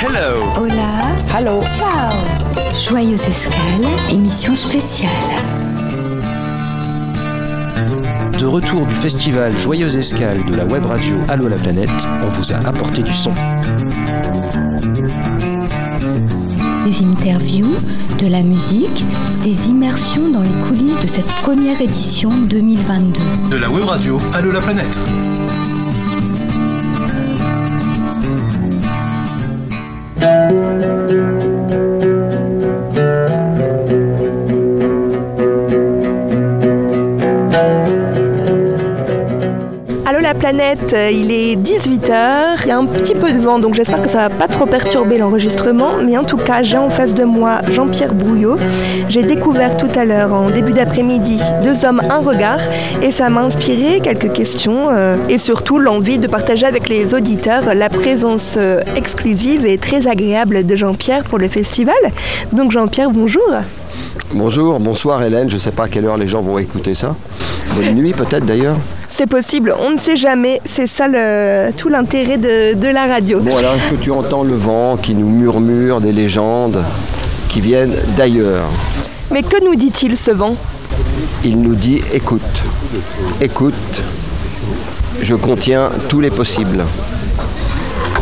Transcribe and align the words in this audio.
Hello. 0.00 0.52
Hola. 0.56 1.16
Hello. 1.28 1.64
Ciao. 1.76 2.14
Joyeuse 2.72 3.26
escale, 3.26 3.84
émission 4.08 4.54
spéciale. 4.54 5.10
De 8.38 8.46
retour 8.46 8.86
du 8.86 8.94
festival 8.94 9.52
Joyeuse 9.58 9.96
Escale 9.96 10.44
de 10.44 10.54
la 10.54 10.64
web 10.64 10.86
radio 10.86 11.16
Allo 11.28 11.48
la 11.48 11.56
planète, 11.56 11.90
on 12.24 12.28
vous 12.28 12.52
a 12.52 12.56
apporté 12.58 13.02
du 13.02 13.12
son. 13.12 13.32
Des 16.86 17.04
interviews, 17.04 17.74
de 18.20 18.28
la 18.28 18.42
musique, 18.42 19.04
des 19.42 19.68
immersions 19.68 20.28
dans 20.28 20.42
les 20.42 20.66
coulisses 20.68 21.00
de 21.00 21.08
cette 21.08 21.26
première 21.42 21.80
édition 21.80 22.30
2022. 22.30 23.20
De 23.50 23.56
la 23.56 23.68
web 23.68 23.84
radio 23.84 24.20
Allo 24.32 24.52
la 24.52 24.60
planète. 24.60 24.96
Planète, 40.38 40.94
euh, 40.94 41.10
il 41.10 41.32
est 41.32 41.56
18h, 41.56 42.60
il 42.62 42.68
y 42.68 42.70
a 42.70 42.78
un 42.78 42.86
petit 42.86 43.14
peu 43.14 43.32
de 43.32 43.38
vent 43.38 43.58
donc 43.58 43.74
j'espère 43.74 44.00
que 44.00 44.08
ça 44.08 44.28
va 44.28 44.30
pas 44.30 44.46
trop 44.46 44.66
perturber 44.66 45.18
l'enregistrement 45.18 45.94
mais 46.04 46.16
en 46.16 46.22
tout 46.22 46.36
cas 46.36 46.62
j'ai 46.62 46.76
en 46.76 46.90
face 46.90 47.12
de 47.12 47.24
moi 47.24 47.58
Jean-Pierre 47.70 48.14
Brouillot. 48.14 48.56
J'ai 49.08 49.24
découvert 49.24 49.76
tout 49.76 49.90
à 49.96 50.04
l'heure 50.04 50.32
en 50.32 50.50
début 50.50 50.72
d'après-midi 50.72 51.40
Deux 51.64 51.84
hommes, 51.84 52.00
un 52.08 52.20
regard 52.20 52.60
et 53.02 53.10
ça 53.10 53.30
m'a 53.30 53.42
inspiré 53.42 54.00
quelques 54.00 54.32
questions 54.32 54.90
euh, 54.90 55.16
et 55.28 55.38
surtout 55.38 55.78
l'envie 55.78 56.18
de 56.18 56.28
partager 56.28 56.66
avec 56.66 56.88
les 56.88 57.14
auditeurs 57.14 57.74
la 57.74 57.88
présence 57.88 58.54
euh, 58.58 58.80
exclusive 58.96 59.66
et 59.66 59.76
très 59.76 60.06
agréable 60.06 60.64
de 60.64 60.76
Jean-Pierre 60.76 61.24
pour 61.24 61.38
le 61.38 61.48
festival. 61.48 61.96
Donc 62.52 62.70
Jean-Pierre, 62.70 63.10
bonjour. 63.10 63.48
Bonjour, 64.32 64.78
bonsoir 64.78 65.22
Hélène, 65.22 65.48
je 65.48 65.54
ne 65.54 65.60
sais 65.60 65.72
pas 65.72 65.84
à 65.84 65.88
quelle 65.88 66.04
heure 66.04 66.16
les 66.16 66.28
gens 66.28 66.42
vont 66.42 66.58
écouter 66.58 66.94
ça. 66.94 67.16
Bonne 67.74 67.94
nuit 67.94 68.12
peut-être 68.12 68.44
d'ailleurs. 68.44 68.76
C'est 69.10 69.26
possible, 69.26 69.74
on 69.80 69.90
ne 69.92 69.96
sait 69.98 70.16
jamais, 70.16 70.60
c'est 70.64 70.86
ça 70.86 71.08
le- 71.08 71.72
tout 71.72 71.88
l'intérêt 71.88 72.36
de, 72.36 72.74
de 72.74 72.88
la 72.88 73.06
radio. 73.06 73.40
Bon 73.40 73.56
alors 73.56 73.74
est-ce 73.74 73.90
que 73.96 74.00
tu 74.02 74.10
entends 74.10 74.44
le 74.44 74.54
vent 74.54 74.96
qui 74.96 75.14
nous 75.14 75.28
murmure 75.28 76.00
des 76.00 76.12
légendes 76.12 76.84
qui 77.48 77.60
viennent 77.60 77.94
d'ailleurs? 78.16 78.66
Mais 79.30 79.42
que 79.42 79.64
nous 79.64 79.74
dit-il 79.74 80.16
ce 80.16 80.30
vent? 80.30 80.56
Il 81.42 81.60
nous 81.60 81.74
dit 81.74 82.02
écoute, 82.12 82.42
écoute, 83.40 84.02
je 85.22 85.34
contiens 85.34 85.88
tous 86.08 86.20
les 86.20 86.30
possibles. 86.30 86.84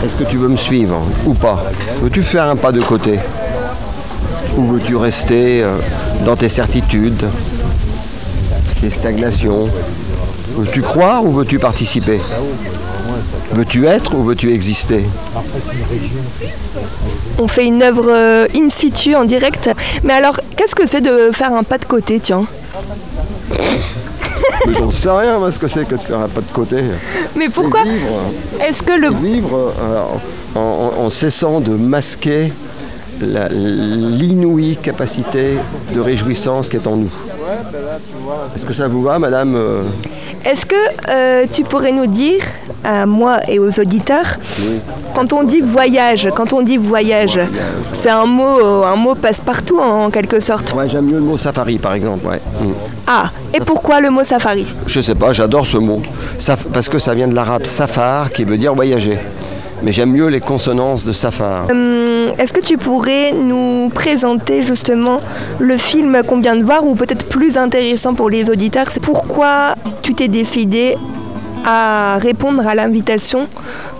Est-ce 0.04 0.14
que 0.14 0.24
tu 0.24 0.36
veux 0.36 0.48
me 0.48 0.56
suivre 0.56 1.02
ou 1.26 1.34
pas? 1.34 1.64
Veux-tu 2.00 2.22
faire 2.22 2.44
un 2.44 2.56
pas 2.56 2.70
de 2.72 2.80
côté? 2.80 3.18
Ou 4.56 4.66
veux-tu 4.66 4.94
rester 4.96 5.62
euh, 5.62 5.74
dans 6.24 6.36
tes 6.36 6.48
certitudes, 6.48 7.24
tes 8.80 8.88
stagnations 8.90 9.68
Veux-tu 10.56 10.80
croire 10.82 11.24
ou 11.24 11.32
veux-tu 11.32 11.58
participer? 11.58 12.20
Veux-tu 13.52 13.86
être 13.86 14.14
ou 14.14 14.22
veux-tu 14.24 14.52
exister? 14.52 15.04
On 17.38 17.46
fait 17.48 17.66
une 17.66 17.82
œuvre 17.82 18.06
euh, 18.08 18.46
in 18.56 18.68
situ, 18.70 19.14
en 19.14 19.24
direct. 19.24 19.70
Mais 20.02 20.14
alors, 20.14 20.40
qu'est-ce 20.56 20.74
que 20.74 20.86
c'est 20.86 21.00
de 21.02 21.30
faire 21.32 21.52
un 21.54 21.62
pas 21.62 21.78
de 21.78 21.84
côté, 21.84 22.18
tiens? 22.20 22.46
Mais 24.66 24.74
J'en 24.74 24.90
sais 24.90 25.10
rien 25.10 25.38
moi, 25.38 25.52
ce 25.52 25.58
que 25.58 25.68
c'est 25.68 25.86
que 25.86 25.94
de 25.94 26.00
faire 26.00 26.20
un 26.20 26.28
pas 26.28 26.40
de 26.40 26.52
côté. 26.52 26.76
Mais 27.36 27.48
pourquoi 27.48 27.84
vivre. 27.84 28.22
Est-ce 28.66 28.82
que 28.82 28.92
le... 28.92 29.10
vivre 29.10 29.72
euh, 29.80 30.02
en, 30.54 30.60
en- 30.60 31.04
en 31.04 31.10
cessant 31.10 31.60
de 31.60 31.70
masquer 31.72 32.52
l'inouïe 33.20 34.76
capacité 34.76 35.58
de 35.94 36.00
réjouissance 36.00 36.68
qui 36.68 36.76
est 36.76 36.86
en 36.86 36.96
nous. 36.96 37.12
Est-ce 38.54 38.64
que 38.64 38.72
ça 38.74 38.88
vous 38.88 39.02
va, 39.02 39.18
madame 39.18 39.54
euh, 39.56 39.82
Est-ce 40.44 40.66
que 40.66 40.74
euh, 41.08 41.46
tu 41.50 41.62
pourrais 41.64 41.92
nous 41.92 42.06
dire, 42.06 42.42
à 42.84 43.06
moi 43.06 43.38
et 43.48 43.58
aux 43.58 43.70
auditeurs, 43.80 44.38
quand 45.14 45.32
on 45.32 45.42
dit 45.42 45.60
voyage, 45.60 46.28
quand 46.34 46.52
on 46.52 46.62
dit 46.62 46.76
voyage, 46.76 47.38
c'est 47.92 48.10
un 48.10 48.26
mot, 48.26 48.58
euh, 48.60 48.84
un 48.84 48.96
mot 48.96 49.14
passe-partout 49.14 49.78
en 49.78 50.10
quelque 50.10 50.40
sorte. 50.40 50.74
Ouais, 50.74 50.88
j'aime 50.88 51.06
mieux 51.06 51.14
le 51.18 51.20
mot 51.20 51.38
safari, 51.38 51.78
par 51.78 51.94
exemple. 51.94 52.26
ouais. 52.26 52.40
Mm. 52.60 52.72
Ah, 53.06 53.30
et 53.54 53.60
pourquoi 53.60 54.00
le 54.00 54.10
mot 54.10 54.24
safari? 54.24 54.66
Je 54.86 55.00
sais 55.00 55.14
pas, 55.14 55.32
j'adore 55.32 55.66
ce 55.66 55.78
mot. 55.78 56.02
Saf- 56.38 56.66
parce 56.72 56.88
que 56.88 56.98
ça 56.98 57.14
vient 57.14 57.28
de 57.28 57.34
l'arabe 57.34 57.64
safar, 57.64 58.32
qui 58.32 58.44
veut 58.44 58.56
dire 58.58 58.74
voyager. 58.74 59.18
Mais 59.82 59.92
j'aime 59.92 60.10
mieux 60.12 60.28
les 60.28 60.40
consonances 60.40 61.04
de 61.04 61.12
safar. 61.12 61.68
Hum, 61.70 62.32
Est-ce 62.38 62.52
que 62.52 62.60
tu 62.60 62.76
pourrais 62.78 63.32
nous 63.32 63.90
présenter 63.94 64.62
justement 64.62 65.20
le 65.58 65.76
film 65.76 66.22
qu'on 66.26 66.40
vient 66.40 66.56
de 66.56 66.64
voir, 66.64 66.84
ou 66.86 66.94
peut-être 66.94 67.26
plus 67.26 67.56
intéressant 67.58 68.14
pour 68.14 68.30
les 68.30 68.48
auditeurs, 68.50 68.86
c'est 68.90 69.02
pourquoi 69.02 69.74
tu 70.02 70.14
t'es 70.14 70.28
décidé 70.28 70.96
à 71.68 72.18
répondre 72.18 72.64
à 72.66 72.76
l'invitation 72.76 73.48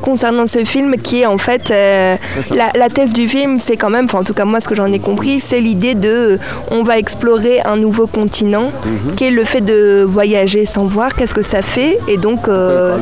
concernant 0.01 0.47
ce 0.47 0.65
film 0.65 0.97
qui 0.99 1.23
est 1.23 1.27
en 1.27 1.37
fait 1.37 1.73
euh, 1.73 2.15
la, 2.55 2.71
la 2.77 2.89
thèse 2.89 3.13
du 3.13 3.27
film 3.27 3.59
c'est 3.59 3.77
quand 3.77 3.91
même 3.91 4.05
enfin 4.05 4.19
en 4.21 4.23
tout 4.23 4.35
cas 4.35 4.45
moi 4.45 4.61
ce 4.61 4.69
que 4.69 4.77
j'en 4.77 4.93
ai 4.93 5.01
compris 5.01 5.41
c'est 5.41 5.59
l'idée 5.59 5.97
de 5.97 6.09
euh, 6.09 6.39
on 6.71 6.85
va 6.85 6.97
explorer 6.99 7.61
un 7.65 7.77
nouveau 7.77 8.07
continent 8.07 8.71
qui 9.17 9.25
est 9.25 9.31
le 9.33 9.43
fait 9.43 9.63
de 9.63 10.05
voyager 10.09 10.65
sans 10.65 10.85
voir. 10.85 11.17
Qu'est-ce 11.17 11.35
que 11.35 11.43
ça 11.43 11.61
fait? 11.61 11.99
Et 12.07 12.19
donc 12.19 12.47
euh, 12.47 12.99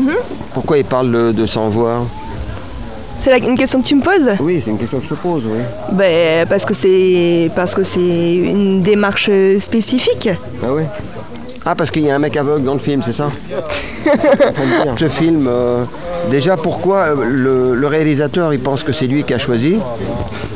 voir 0.00 0.16
Pourquoi 0.54 0.78
il 0.78 0.84
parle 0.84 1.10
de- 1.12 1.32
de 1.32 1.46
sans 1.46 1.68
voir 1.68 2.02
c'est 3.18 3.38
une 3.38 3.56
question 3.56 3.80
que 3.80 3.86
tu 3.86 3.94
me 3.96 4.02
poses? 4.02 4.30
Oui, 4.40 4.60
c'est 4.62 4.70
une 4.70 4.76
question 4.78 4.98
que 4.98 5.04
je 5.04 5.08
te 5.08 5.14
pose, 5.14 5.42
oui. 5.46 5.58
Ben, 5.92 6.46
parce 6.46 6.64
que 6.66 6.74
c'est 6.74 7.50
parce 7.56 7.74
que 7.74 7.82
c'est 7.82 8.36
une 8.36 8.82
démarche 8.82 9.30
spécifique. 9.58 10.28
Ah 10.62 10.66
oui 10.70 10.82
Ah, 11.64 11.74
parce 11.74 11.90
qu'il 11.90 12.02
y 12.02 12.10
a 12.10 12.14
un 12.14 12.18
mec 12.18 12.36
aveugle 12.36 12.64
dans 12.64 12.74
le 12.74 12.78
film, 12.78 13.02
c'est 13.02 13.12
ça? 13.12 13.30
Ce 14.98 15.08
film, 15.08 15.48
euh, 15.50 15.84
déjà 16.30 16.56
pourquoi 16.56 16.96
euh, 16.98 17.14
le, 17.24 17.74
le 17.74 17.86
réalisateur 17.86 18.52
il 18.52 18.60
pense 18.60 18.82
que 18.82 18.92
c'est 18.92 19.06
lui 19.06 19.24
qui 19.24 19.34
a 19.34 19.38
choisi 19.38 19.78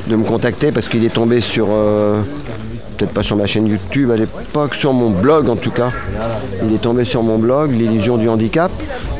de 0.07 0.17
me 0.17 0.25
contacter 0.25 0.71
parce 0.71 0.89
qu'il 0.89 1.05
est 1.05 1.13
tombé 1.15 1.41
sur, 1.41 1.69
euh, 1.71 2.21
peut-être 3.01 3.15
pas 3.15 3.23
sur 3.23 3.37
ma 3.37 3.47
chaîne 3.47 3.67
YouTube 3.67 4.11
à 4.11 4.17
l'époque, 4.17 4.75
sur 4.75 4.93
mon 4.93 5.09
blog 5.09 5.49
en 5.49 5.57
tout 5.57 5.71
cas. 5.71 5.91
Il 6.63 6.75
est 6.75 6.79
tombé 6.79 7.05
sur 7.05 7.23
mon 7.23 7.39
blog, 7.39 7.73
l'illusion 7.73 8.19
du 8.19 8.29
handicap, 8.29 8.71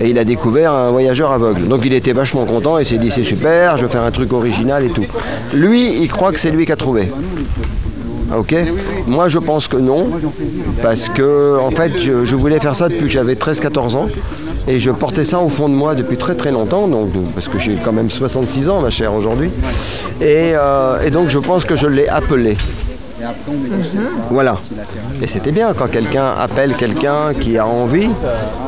et 0.01 0.11
il 0.11 0.19
a 0.19 0.25
découvert 0.25 0.73
un 0.73 0.91
voyageur 0.91 1.33
aveugle. 1.33 1.67
Donc 1.67 1.87
il 1.87 1.95
était 1.95 2.13
vachement 2.13 2.45
content 2.45 2.79
et 2.79 2.85
s'est 2.85 2.99
dit 2.99 3.11
c'est 3.11 3.23
super, 3.23 3.79
je 3.79 3.87
vais 3.87 3.93
faire 3.93 4.05
un 4.05 4.11
truc 4.11 4.35
original 4.35 4.85
et 4.85 4.91
tout. 4.91 5.07
Lui, 5.55 5.97
il 5.97 6.09
croit 6.09 6.31
que 6.33 6.39
c'est 6.39 6.51
lui 6.51 6.67
qui 6.67 6.73
a 6.73 6.77
trouvé. 6.77 7.11
Ok? 8.37 8.55
Moi 9.07 9.29
je 9.29 9.39
pense 9.39 9.67
que 9.67 9.79
non, 9.79 10.07
parce 10.83 11.09
que 11.09 11.59
en 11.59 11.71
fait 11.71 11.99
je, 11.99 12.37
voulais 12.37 12.61
faire 12.61 12.77
ça 12.77 12.89
depuis 12.89 13.07
que 13.07 13.09
j'avais 13.09 13.35
13-14 13.35 13.97
ans, 13.97 14.09
et 14.69 14.79
je 14.79 14.91
portais 14.91 15.25
ça 15.25 15.41
au 15.41 15.49
fond 15.49 15.71
de 15.71 15.75
moi 15.75 15.95
depuis 15.95 16.19
très 16.19 16.35
très 16.35 16.53
longtemps, 16.53 16.87
donc, 16.87 17.09
parce 17.35 17.49
que 17.49 17.59
j'ai 17.59 17.77
quand 17.77 17.93
même 17.93 18.11
66 18.11 18.69
ans 18.69 18.83
ma 18.83 18.91
chère 18.91 19.15
aujourd'hui, 19.15 19.51
euh, 20.21 21.01
et 21.03 21.11
donc 21.11 21.31
je 21.31 21.39
pense 21.39 21.65
que 21.65 21.77
je 21.77 21.87
l'ai 21.87 22.09
appelé. 22.09 22.59
Voilà. 24.31 24.59
Et 25.23 25.27
c'était 25.27 25.53
bien 25.53 25.73
quand 25.75 25.89
quelqu'un 25.89 26.33
appelle 26.39 26.75
quelqu'un 26.77 27.33
qui 27.39 27.59
a 27.59 27.67
envie, 27.67 28.09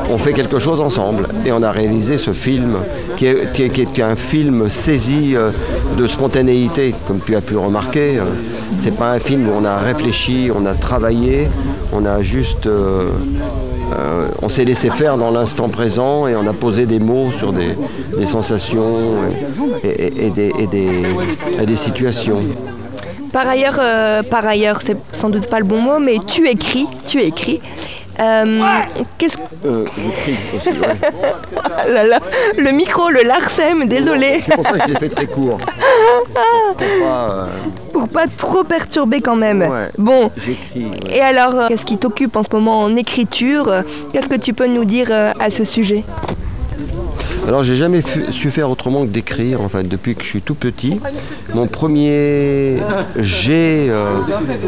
on 0.09 0.17
fait 0.17 0.33
quelque 0.33 0.59
chose 0.59 0.79
ensemble. 0.79 1.27
Et 1.45 1.51
on 1.51 1.61
a 1.63 1.71
réalisé 1.71 2.17
ce 2.17 2.33
film 2.33 2.75
qui 3.17 3.25
est, 3.27 3.51
qui 3.53 3.63
est- 3.63 3.69
qui 3.69 3.81
est 3.81 4.03
un 4.03 4.15
film 4.15 4.69
saisi 4.69 5.35
euh, 5.35 5.49
de 5.97 6.07
spontanéité, 6.07 6.93
comme 7.07 7.19
tu 7.25 7.35
as 7.35 7.41
pu 7.41 7.55
remarquer. 7.57 8.17
Euh, 8.17 8.23
C'est 8.77 8.95
pas 8.97 9.11
un 9.11 9.19
film 9.19 9.47
où 9.47 9.51
on 9.61 9.65
a 9.65 9.77
réfléchi, 9.77 10.49
on 10.53 10.65
a 10.65 10.73
travaillé, 10.73 11.47
on 11.93 12.05
a 12.05 12.21
juste. 12.21 12.65
euh, 12.65 13.09
euh, 13.95 14.27
on 14.41 14.49
s'est 14.49 14.65
laissé 14.65 14.89
faire 14.89 15.17
dans 15.17 15.29
l'instant 15.29 15.69
présent 15.69 16.25
et 16.27 16.35
on 16.35 16.47
a 16.47 16.53
posé 16.53 16.85
des 16.87 16.99
mots 16.99 17.31
sur 17.31 17.53
des, 17.53 17.75
des 18.17 18.25
sensations 18.25 18.95
et, 19.83 19.87
et- 19.87 20.25
et 20.25 20.29
des, 20.31 20.51
et 20.59 20.67
des- 20.67 21.03
et 21.61 21.65
des 21.65 21.75
situations. 21.75 22.39
Par 23.33 23.49
ailleurs, 23.49 23.75
euh, 23.79 24.23
par 24.23 24.45
ailleurs, 24.45 24.79
c'est 24.83 24.95
sans 25.11 25.29
doute 25.29 25.47
pas 25.47 25.57
le 25.59 25.65
bon 25.65 25.81
mot, 25.81 25.99
mais 25.99 26.17
tu 26.25 26.47
écris, 26.47 26.87
tu 27.07 27.19
écris. 27.21 27.59
Euh, 28.19 28.61
qu'est-ce 29.17 29.37
Euh, 29.65 29.85
j'écris 29.97 30.37
aussi, 30.55 30.69
ouais. 30.79 30.85
ah 31.63 31.87
là 31.89 32.03
là, 32.05 32.19
le 32.55 32.69
micro, 32.71 33.09
le 33.09 33.23
larsem, 33.23 33.85
désolé, 33.85 34.39
C'est 34.45 34.53
pour 34.55 34.67
ça 34.67 34.77
que 34.77 34.83
je 34.87 34.93
l'ai 34.93 34.99
fait 34.99 35.09
très 35.09 35.25
court. 35.25 35.57
Pour 35.57 36.75
pas, 36.77 37.29
euh, 37.31 37.45
pour 37.91 38.07
pas 38.07 38.25
trop 38.27 38.63
perturber 38.63 39.19
quand 39.21 39.35
même. 39.35 39.61
Ouais. 39.63 39.89
Bon. 39.97 40.29
J'écris. 40.37 40.85
ouais. 40.85 41.17
Et 41.17 41.21
alors, 41.21 41.55
euh, 41.55 41.67
qu'est-ce 41.69 41.85
qui 41.85 41.97
t'occupe 41.97 42.35
en 42.35 42.43
ce 42.43 42.49
moment 42.53 42.81
en 42.81 42.95
écriture? 42.95 43.73
Qu'est-ce 44.13 44.29
que 44.29 44.35
tu 44.35 44.53
peux 44.53 44.67
nous 44.67 44.85
dire 44.85 45.09
à 45.11 45.49
ce 45.49 45.63
sujet? 45.63 46.03
Alors 47.47 47.63
j'ai 47.63 47.75
jamais 47.75 48.01
su 48.31 48.51
faire 48.51 48.69
autrement 48.69 49.05
que 49.05 49.09
d'écrire 49.09 49.61
en 49.61 49.69
fait 49.69 49.83
depuis 49.83 50.15
que 50.15 50.23
je 50.23 50.29
suis 50.29 50.41
tout 50.41 50.55
petit. 50.55 50.99
Mon 51.53 51.67
premier 51.67 52.77
jet 53.19 53.89
euh, 53.89 54.19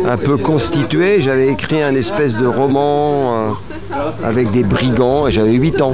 un 0.05 0.17
peu 0.17 0.37
constitué, 0.37 1.21
j'avais 1.21 1.47
écrit 1.47 1.81
un 1.81 1.95
espèce 1.95 2.35
de 2.37 2.45
roman 2.45 3.33
euh, 3.33 3.49
avec 4.23 4.51
des 4.51 4.63
brigands 4.63 5.27
et 5.27 5.31
j'avais 5.31 5.53
8 5.53 5.81
ans. 5.81 5.93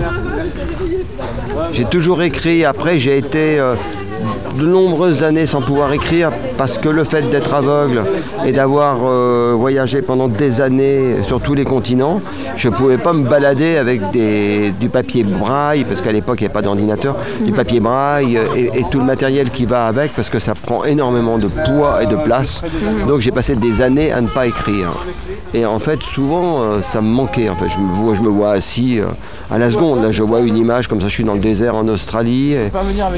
J'ai 1.72 1.86
toujours 1.86 2.22
écrit. 2.24 2.66
Après, 2.66 3.00
j'ai 3.00 3.18
été 3.18 3.60
euh, 3.60 3.76
de 4.56 4.66
nombreuses 4.66 5.24
années 5.24 5.46
sans 5.46 5.62
pouvoir 5.62 5.94
écrire 5.94 6.32
parce 6.58 6.78
que 6.78 6.90
le 6.90 7.04
fait 7.04 7.30
d'être 7.30 7.54
aveugle 7.54 8.04
et 8.46 8.52
d'avoir 8.52 9.00
euh, 9.04 9.54
voyagé 9.58 10.02
pendant 10.02 10.28
des 10.28 10.62
années 10.62 11.18
sur 11.24 11.42
tous 11.42 11.54
les 11.54 11.66
continents, 11.66 12.22
je 12.56 12.70
ne 12.70 12.74
pouvais 12.74 12.98
pas 12.98 13.14
me 13.14 13.28
balader 13.28 13.78
avec 13.78 14.02
du 14.12 14.90
papier 14.90 15.24
braille 15.24 15.84
parce 15.84 16.02
qu'à 16.02 16.12
l'époque 16.12 16.42
il 16.42 16.44
n'y 16.44 16.48
avait 16.48 16.54
pas 16.54 16.62
d'ordinateur, 16.62 17.16
du 17.42 17.52
papier 17.52 17.80
braille 17.80 18.38
et 18.56 18.84
tout 18.90 19.00
le 19.00 19.06
matériel 19.06 19.50
qui 19.50 19.66
va 19.66 19.88
avec 19.88 20.14
parce 20.14 20.30
que 20.30 20.40
ça 20.40 20.54
prend 20.56 20.84
énormément 20.86 21.38
de 21.38 21.48
poids 21.48 22.04
et 22.04 22.08
de 22.08 22.16
place. 22.16 22.62
Donc 23.08 23.22
j'ai 23.22 23.32
passé 23.32 23.56
des 23.56 23.82
années 23.82 24.12
à 24.12 24.22
ne 24.22 24.28
pas 24.28 24.48
écrire. 24.48 24.92
Et 25.54 25.66
en 25.66 25.80
fait, 25.80 26.02
souvent, 26.02 26.62
euh, 26.62 26.82
ça 26.82 27.02
me 27.02 27.08
manquait. 27.10 27.50
En 27.50 27.56
fait, 27.56 27.68
je 27.68 27.78
me 27.78 27.94
vois, 27.94 28.14
je 28.14 28.22
me 28.22 28.30
vois 28.30 28.52
assis 28.54 29.00
euh, 29.00 29.06
à 29.50 29.58
la 29.58 29.70
seconde. 29.70 30.02
Là, 30.02 30.12
je 30.12 30.24
vois 30.24 30.40
une 30.40 30.56
image 30.56 30.88
comme 30.88 31.02
ça. 31.02 31.08
Je 31.10 31.14
suis 31.14 31.24
dans 31.26 31.34
le 31.34 31.40
désert 31.42 31.76
en 31.76 31.88
Australie. 31.90 32.56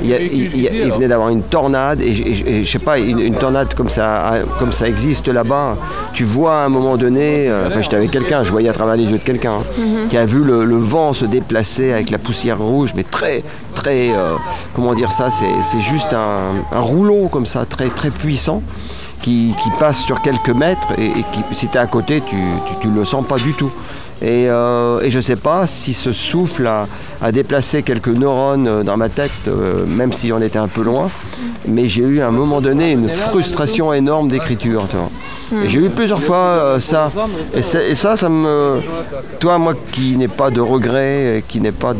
Il, 0.04 0.10
y 0.10 0.14
a- 0.14 0.20
il- 0.22 0.56
il 0.56 0.62
y 0.62 0.68
a- 0.68 0.72
il 0.86 0.92
venait 0.92 1.08
d'avoir 1.08 1.30
une 1.30 1.44
tornade 1.44 2.02
et, 2.02 2.14
je- 2.14 2.24
et 2.24 2.60
et 2.60 2.64
je 2.64 2.72
sais 2.72 2.80
pas, 2.80 2.98
une, 2.98 3.20
une 3.20 3.36
tornade 3.36 3.74
comme 3.76 3.90
ça, 3.90 4.34
comme 4.60 4.72
ça 4.72 4.88
existe 4.88 5.28
là-bas. 5.28 5.78
Tu 6.14 6.24
vois 6.24 6.62
à 6.62 6.66
un 6.66 6.70
moment 6.70 6.98
donné. 6.98 7.48
euh, 7.50 7.68
enfin, 7.68 7.82
j'étais 7.82 7.98
avec 7.98 8.10
quelqu'un. 8.12 8.44
Je 8.44 8.52
voyais 8.52 8.70
à 8.70 8.74
travers 8.74 8.96
les 8.96 9.12
yeux 9.12 9.18
de 9.20 9.24
quelqu'un 9.24 9.60
hein, 9.60 9.64
qui 10.10 10.18
a 10.18 10.26
vu 10.26 10.44
le, 10.44 10.66
le 10.66 10.78
vent 10.78 11.14
se 11.14 11.26
déplacer 11.26 11.92
avec 11.94 12.10
la 12.10 12.18
poussière 12.18 12.58
rouge, 12.60 12.94
mais 12.96 13.04
très, 13.04 13.44
très. 13.76 14.10
euh, 14.10 14.34
comment 14.74 14.94
dire 14.96 15.12
ça 15.12 15.30
C'est 15.30 15.46
c'est 15.62 15.80
juste 15.82 16.14
un, 16.14 16.76
un 16.76 16.80
rouleau 16.82 17.28
comme 17.28 17.46
ça, 17.46 17.66
très, 17.66 17.90
très 17.90 18.10
puissant 18.10 18.62
qui, 19.24 19.56
qui 19.64 19.70
passe 19.80 20.02
sur 20.02 20.22
quelques 20.22 20.50
mètres 20.50 20.90
et, 21.00 21.08
et 21.08 21.25
qui, 21.31 21.42
si 21.54 21.68
tu 21.68 21.78
es 21.78 21.80
à 21.80 21.88
côté, 21.88 22.22
tu 22.30 22.88
ne 22.88 22.96
le 22.96 23.06
sens 23.06 23.25
pas 23.25 23.38
du 23.38 23.54
tout. 23.54 23.72
Et, 24.24 24.48
euh, 24.48 25.02
et 25.02 25.10
je 25.10 25.18
ne 25.18 25.22
sais 25.22 25.36
pas 25.36 25.68
si 25.68 25.94
ce 25.94 26.14
souffle 26.14 26.66
a, 26.66 26.88
a 27.22 27.31
déplacé 27.34 27.84
quelques 27.84 28.08
neurones 28.08 28.68
euh, 28.68 28.84
dans 28.84 28.96
ma 28.96 29.10
tête, 29.10 29.31
euh, 29.50 29.86
même 29.86 30.14
si 30.14 30.31
on 30.31 30.42
était 30.42 30.60
un 30.60 30.70
peu 30.70 30.81
loin, 30.81 31.10
mais 31.68 31.90
j'ai 31.90 32.04
eu 32.04 32.22
à 32.22 32.28
un 32.28 32.31
moment 32.31 32.62
donné 32.62 32.94
une 32.94 33.10
frustration 33.10 33.92
énorme 33.92 34.30
d'écriture. 34.30 34.86
j'ai 35.66 35.80
eu 35.80 35.90
plusieurs 35.90 36.24
fois 36.24 36.38
euh, 36.38 36.80
ça. 36.80 37.12
Et, 37.54 37.62
ça, 37.96 38.16
ça 38.16 38.30
me. 38.30 38.80
Toi, 39.42 39.58
moi 39.58 39.74
qui 39.92 40.16
n'ai 40.16 40.30
pas 40.30 40.50
de 40.52 40.62
regrets, 40.62 41.40
et 41.40 41.44
qui 41.46 41.60
n'ai 41.60 41.74
pas 41.74 41.94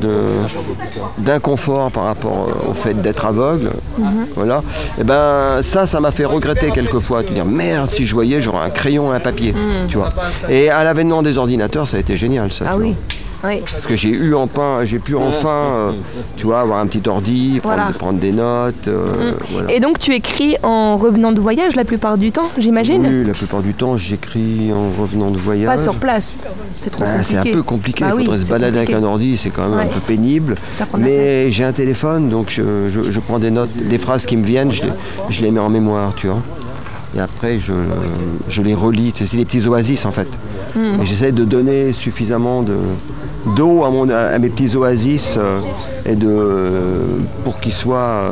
d'inconfort 1.18 1.92
par 1.92 2.06
rapport 2.06 2.48
au 2.70 2.74
fait 2.74 2.94
d'être 3.02 3.26
aveugle, 3.26 3.72
voilà, 4.36 4.64
et 5.00 5.04
ben 5.04 5.62
ça, 5.62 5.86
ça 5.86 6.00
m'a 6.00 6.12
fait 6.12 6.26
regretter 6.26 6.72
quelquefois. 6.72 7.13
Te 7.22 7.32
dire 7.34 7.46
merde, 7.46 7.90
si 7.90 8.06
je 8.06 8.14
voyais, 8.14 8.42
j'aurais 8.42 8.66
un 8.66 8.70
crayon 8.72 9.14
et 9.14 9.18
un 9.18 9.20
papier. 9.20 9.54
Tu 9.90 9.98
vois. 9.98 10.14
Et 10.50 10.70
à 10.70 10.84
l'avènement 10.84 11.22
des 11.22 11.38
ordinateurs, 11.38 11.88
ça 11.88 11.98
a 11.98 12.00
été 12.00 12.16
génial 12.16 12.52
ça. 12.52 12.66
Ah 12.68 12.74
tu 12.76 12.82
oui. 12.84 12.96
Oui. 13.46 13.60
Parce 13.70 13.86
que 13.88 13.98
j'ai 13.98 14.08
eu 14.08 14.34
enfin, 14.36 14.80
j'ai 14.86 15.00
pu 15.00 15.18
enfin, 15.18 15.50
euh, 15.50 15.92
tu 16.38 16.46
vois, 16.46 16.62
avoir 16.62 16.80
un 16.80 16.88
petit 16.88 17.02
ordi, 17.10 17.60
prendre, 17.62 17.76
Voilà. 17.76 17.92
prendre 17.92 18.18
des 18.18 18.32
notes. 18.32 18.88
euh, 18.88 19.34
voilà. 19.52 19.70
Et 19.70 19.82
donc 19.82 20.00
tu 20.00 20.14
écris 20.16 20.56
en 20.64 20.96
revenant 20.96 21.34
de 21.34 21.42
voyage 21.42 21.76
la 21.76 21.84
plupart 21.84 22.18
du 22.18 22.32
temps, 22.32 22.50
j'imagine 22.58 23.06
Oui, 23.06 23.26
la 23.28 23.34
plupart 23.34 23.62
du 23.62 23.74
temps, 23.74 23.98
j'écris 23.98 24.72
en 24.74 25.02
revenant 25.02 25.30
de 25.30 25.38
voyage. 25.38 25.76
Pas 25.76 25.84
sur 25.84 25.96
place. 25.96 26.42
C'est 26.82 26.90
trop 26.90 27.04
Ah, 27.06 27.18
compliqué. 27.18 27.24
c'est 27.44 27.50
un 27.50 27.54
peu 27.54 27.64
compliqué, 27.64 28.06
il 28.06 28.10
Bah 28.12 28.14
oui, 28.16 28.24
faudrait 28.24 28.40
se 28.40 28.46
balader 28.46 28.78
compliqué. 28.78 28.94
avec 28.94 29.04
un 29.06 29.08
ordi, 29.10 29.36
c'est 29.36 29.50
quand 29.50 29.64
même 29.68 29.78
Ouais. 29.78 29.84
un 29.84 29.88
peu 29.88 30.00
pénible. 30.00 30.56
Ça 30.78 30.86
prend 30.86 30.98
Mais 30.98 31.52
j'ai 31.52 31.66
un 31.66 31.74
téléphone, 31.74 32.30
donc 32.30 32.46
je, 32.50 32.88
je- 32.88 33.12
je 33.12 33.20
prends 33.20 33.40
des 33.40 33.52
notes, 33.52 33.76
des 33.76 33.98
phrases 33.98 34.26
qui 34.26 34.38
me 34.38 34.44
viennent, 34.46 34.72
je 34.72 34.84
les, 34.84 34.90
je 35.30 35.42
les 35.42 35.52
mets 35.52 35.60
en 35.60 35.70
mémoire, 35.70 36.14
tu 36.16 36.28
vois. 36.28 36.40
Et 37.16 37.20
après, 37.20 37.60
je, 37.60 37.74
je 38.48 38.62
les 38.62 38.74
relis. 38.74 39.14
C'est 39.16 39.38
des 39.38 39.46
petits 39.46 39.68
oasis, 39.68 40.06
en 40.06 40.12
fait. 40.12 40.28
Hmm. 40.76 41.02
Et 41.02 41.06
j'essaie 41.06 41.32
de 41.32 41.44
donner 41.46 41.94
suffisamment 41.94 42.64
de 42.64 42.76
d'eau 43.56 43.84
à, 43.84 43.90
mon- 43.90 44.10
à 44.10 44.40
mes 44.40 44.50
petits 44.50 44.76
oasis 44.78 45.36
euh, 45.38 45.60
et 46.06 46.16
de, 46.16 47.20
pour 47.44 47.60
qu'ils 47.60 47.74
soient... 47.74 48.32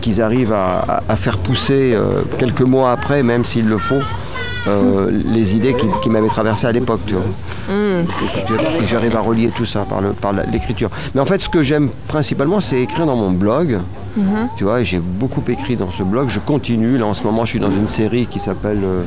qu'ils- 0.00 0.20
arrivent 0.22 0.52
à, 0.54 1.02
faire 1.16 1.38
pousser 1.38 1.92
euh, 1.94 2.22
quelques 2.38 2.62
mois 2.62 2.90
après, 2.90 3.22
même 3.22 3.44
s'il 3.44 3.68
le 3.68 3.78
faut, 3.78 4.02
les 5.32 5.54
idées 5.54 5.74
qui, 5.74 5.86
qui 6.02 6.10
m'avaient 6.10 6.26
traversé 6.28 6.66
à 6.66 6.72
l'époque. 6.72 7.00
Tu 7.06 7.14
vois. 7.14 7.22
Et 7.70 7.72
j'arrive 8.88 9.16
à 9.16 9.20
relier 9.20 9.50
tout 9.54 9.64
ça 9.64 9.80
par 9.88 10.00
le- 10.00 10.10
par 10.12 10.32
l'écriture. 10.32 10.90
Mais 11.14 11.20
en 11.20 11.24
fait, 11.26 11.40
ce 11.40 11.48
que 11.48 11.62
j'aime 11.62 11.88
principalement, 12.08 12.60
c'est 12.60 12.80
écrire 12.80 13.06
dans 13.06 13.16
mon 13.16 13.30
blog. 13.30 13.78
Tu 14.56 14.64
vois, 14.64 14.82
j'ai 14.82 14.98
beaucoup 14.98 15.42
écrit 15.48 15.76
dans 15.76 15.90
ce 15.90 16.02
blog. 16.02 16.28
Je 16.28 16.40
continue. 16.40 16.96
Là, 16.98 17.06
en 17.06 17.12
ce 17.14 17.22
moment, 17.22 17.44
je 17.44 17.50
suis 17.50 17.60
dans 17.60 17.70
une 17.70 17.88
série 17.88 18.26
qui 18.26 18.38
s'appelle. 18.38 18.80
euh, 18.82 19.02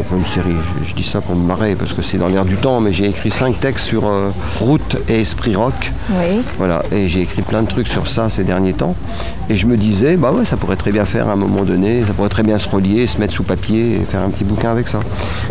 enfin, 0.00 0.16
une 0.16 0.26
série, 0.26 0.56
je, 0.82 0.88
je 0.90 0.94
dis 0.94 1.04
ça 1.04 1.20
pour 1.20 1.34
me 1.36 1.46
marrer 1.46 1.74
parce 1.74 1.92
que 1.92 2.02
c'est 2.02 2.18
dans 2.18 2.28
l'air 2.28 2.44
du 2.44 2.56
temps, 2.56 2.80
mais 2.80 2.92
j'ai 2.92 3.06
écrit 3.06 3.30
cinq 3.30 3.60
textes 3.60 3.86
sur 3.86 4.06
euh, 4.06 4.30
route 4.60 4.96
et 5.08 5.20
esprit 5.20 5.54
rock. 5.54 5.92
Oui. 6.10 6.40
Voilà, 6.58 6.82
et 6.92 7.08
j'ai 7.08 7.20
écrit 7.20 7.42
plein 7.42 7.62
de 7.62 7.68
trucs 7.68 7.88
sur 7.88 8.06
ça 8.06 8.28
ces 8.28 8.44
derniers 8.44 8.72
temps. 8.72 8.94
Et 9.48 9.56
je 9.56 9.66
me 9.66 9.76
disais, 9.76 10.16
bah 10.16 10.32
ouais, 10.32 10.44
ça 10.44 10.56
pourrait 10.56 10.76
très 10.76 10.92
bien 10.92 11.04
faire 11.04 11.28
à 11.28 11.32
un 11.32 11.36
moment 11.36 11.62
donné, 11.62 12.04
ça 12.06 12.12
pourrait 12.12 12.28
très 12.28 12.42
bien 12.42 12.58
se 12.58 12.68
relier, 12.68 13.06
se 13.06 13.18
mettre 13.18 13.32
sous 13.32 13.42
papier 13.44 13.96
et 13.96 14.04
faire 14.04 14.22
un 14.22 14.30
petit 14.30 14.44
bouquin 14.44 14.70
avec 14.70 14.88
ça. 14.88 15.00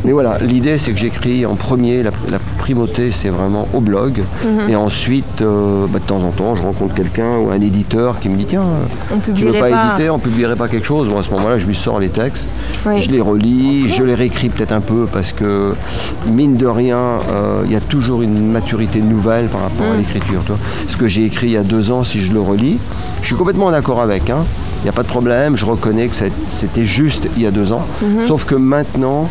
Mais 0.06 0.12
voilà, 0.12 0.38
l'idée 0.40 0.78
c'est 0.78 0.92
que 0.92 0.98
j'écris 0.98 1.46
en 1.46 1.56
premier, 1.56 2.04
la, 2.04 2.12
la 2.30 2.40
primauté 2.60 3.10
c'est 3.12 3.30
vraiment 3.30 3.68
au 3.74 3.80
blog. 3.80 4.22
Mhm. 4.46 4.70
Et 4.70 4.76
ensuite, 4.76 5.42
euh, 5.42 5.86
bah, 5.90 5.98
de 6.00 6.04
temps 6.04 6.22
en 6.22 6.30
temps, 6.32 6.56
je 6.56 6.62
rencontre 6.62 6.94
quelqu'un 6.94 7.38
ou 7.40 7.50
un 7.50 7.60
éditeur 7.60 8.20
qui 8.20 8.30
me 8.30 8.38
dit, 8.38 8.46
tiens, 8.46 8.62
euh, 8.62 9.16
On 9.16 9.34
tu 9.34 9.46
veux 9.46 9.54
pas, 9.54 9.70
pas. 9.70 9.88
éditer, 9.88 10.10
on 10.12 10.20
publierait 10.20 10.56
pas 10.56 10.68
quelque 10.68 10.86
chose. 10.86 11.08
Bon, 11.08 11.18
à 11.18 11.24
ce 11.24 11.32
moment-là, 11.32 11.58
je 11.58 11.66
lui 11.66 11.76
sors 11.76 12.00
les 12.00 12.10
textes, 12.10 12.48
Oui. 12.86 13.02
je 13.02 13.10
les 13.10 13.22
relis, 13.22 13.90
je 13.90 14.04
les 14.04 14.14
réécris 14.14 14.50
peut-être 14.50 14.74
un 14.74 14.82
peu 14.82 15.06
parce 15.12 15.32
que, 15.32 15.74
mine 16.28 16.58
de 16.58 16.68
rien, 16.68 16.98
euh, 17.32 17.62
il 17.66 17.72
y 17.72 17.76
a 17.76 17.80
toujours 17.82 18.22
une 18.22 18.52
maturité 18.52 19.02
nouvelle 19.02 19.48
par 19.48 19.62
rapport 19.62 19.88
à 19.92 19.96
l'écriture. 19.98 20.42
tu 20.46 20.52
vois. 20.52 20.60
Ce 20.88 20.98
que 20.98 21.08
j'ai 21.08 21.24
écrit 21.26 21.48
il 21.48 21.54
y 21.54 21.58
a 21.58 21.64
deux 21.64 21.92
ans, 21.92 22.04
si 22.04 22.20
je 22.22 22.32
le 22.34 22.42
relis, 22.42 22.78
je 23.22 23.28
suis 23.28 23.36
complètement 23.36 23.72
d'accord 23.72 24.02
avec. 24.02 24.30
hein. 24.30 24.44
Il 24.82 24.84
n'y 24.84 24.90
a 24.90 24.94
pas 24.94 25.04
de 25.04 25.08
problème, 25.10 25.58
je 25.58 25.66
reconnais 25.66 26.08
que 26.08 26.16
c'était 26.16 26.86
juste 26.86 27.28
il 27.36 27.44
y 27.44 27.46
a 27.48 27.52
deux 27.52 27.74
ans. 27.74 27.86
Sauf 28.28 28.46
que 28.46 28.56
maintenant, 28.56 29.28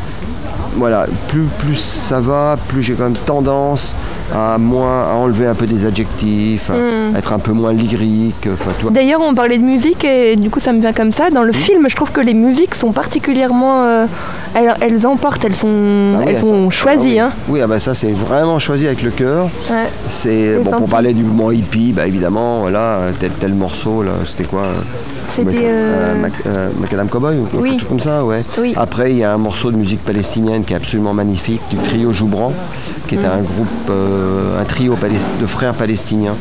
voilà, 0.79 1.07
plus, 1.29 1.45
plus 1.59 1.77
ça 1.77 2.21
va, 2.21 2.57
plus 2.69 2.83
j'ai 2.83 2.95
quand 2.95 3.05
même 3.05 3.17
tendance 3.27 3.95
à 4.35 4.59
moins 4.59 5.03
à 5.11 5.15
enlever 5.15 5.47
un 5.47 5.55
peu 5.55 5.67
des 5.67 5.85
adjectifs, 5.85 6.71
à 6.71 7.19
être 7.19 7.33
un 7.33 7.39
peu 7.39 7.53
moins 7.53 7.73
lyrique. 7.73 8.49
D'ailleurs, 8.91 9.21
on 9.23 9.35
parlait 9.35 9.59
de 9.59 9.63
musique 9.65 10.05
et 10.05 10.37
du 10.37 10.51
coup, 10.51 10.61
ça 10.61 10.73
me 10.73 10.81
vient 10.81 10.93
comme 10.93 11.13
ça. 11.13 11.31
Dans 11.31 11.43
le 11.43 11.53
film, 11.53 11.87
je 11.89 11.97
trouve 11.97 12.13
que 12.13 12.21
les 12.21 12.35
musiques 12.35 12.75
sont 12.75 12.93
particulièrement. 12.93 13.83
euh, 13.85 14.07
elles, 14.55 14.75
elles 14.81 15.07
emportent, 15.07 15.45
elles 15.45 15.55
sont, 15.55 15.69
Ah 16.17 16.19
oui, 16.21 16.25
elles 16.29 16.39
sont 16.39 16.71
choisies. 16.71 17.19
ah 17.19 17.27
hein. 17.27 17.31
oui. 17.49 17.55
Oui, 17.59 17.61
ah 17.63 17.67
bah 17.67 17.79
ça 17.79 17.93
c'est 17.95 18.13
vraiment 18.13 18.59
choisi 18.59 18.87
avec 18.87 19.03
le 19.03 19.11
cœur. 19.11 19.45
Ouais. 19.71 19.89
C'est 20.09 20.57
bon, 20.63 20.71
pour 20.71 20.89
parler 20.89 21.13
du 21.13 21.23
mouvement 21.25 21.51
hippie, 21.51 21.93
bah 21.93 22.07
évidemment, 22.07 22.61
voilà, 22.61 23.01
tel 23.19 23.31
tel 23.33 23.55
morceau 23.55 24.03
là, 24.03 24.13
c'était 24.25 24.45
quoi 24.45 24.61
euh, 24.63 24.73
C'était, 25.29 25.65
euh, 25.65 26.29
euh, 26.47 26.71
Macadam 26.81 27.09
Cowboy 27.09 27.39
ou 27.39 27.45
quelque 27.45 27.73
chose 27.81 27.89
comme 27.89 28.01
ça, 28.01 28.25
ouais. 28.25 28.43
Oui. 28.59 28.75
Après, 28.77 29.13
il 29.13 29.19
y 29.19 29.25
a 29.25 29.33
un 29.33 29.39
morceau 29.39 29.71
de 29.71 29.77
musique 29.77 30.03
palestinienne 30.05 30.65
qui 30.65 30.73
est 30.73 30.77
absolument 30.77 31.15
magnifique, 31.15 31.61
du 31.71 31.77
trio 31.77 32.13
Joubran, 32.13 32.53
qui 33.07 33.17
est 33.17 33.25
un 33.25 33.39
groupe, 33.39 33.69
euh, 33.91 34.61
un 34.61 34.65
trio 34.65 34.97
de 35.41 35.47
frères 35.47 35.75
palestiniens 35.75 36.35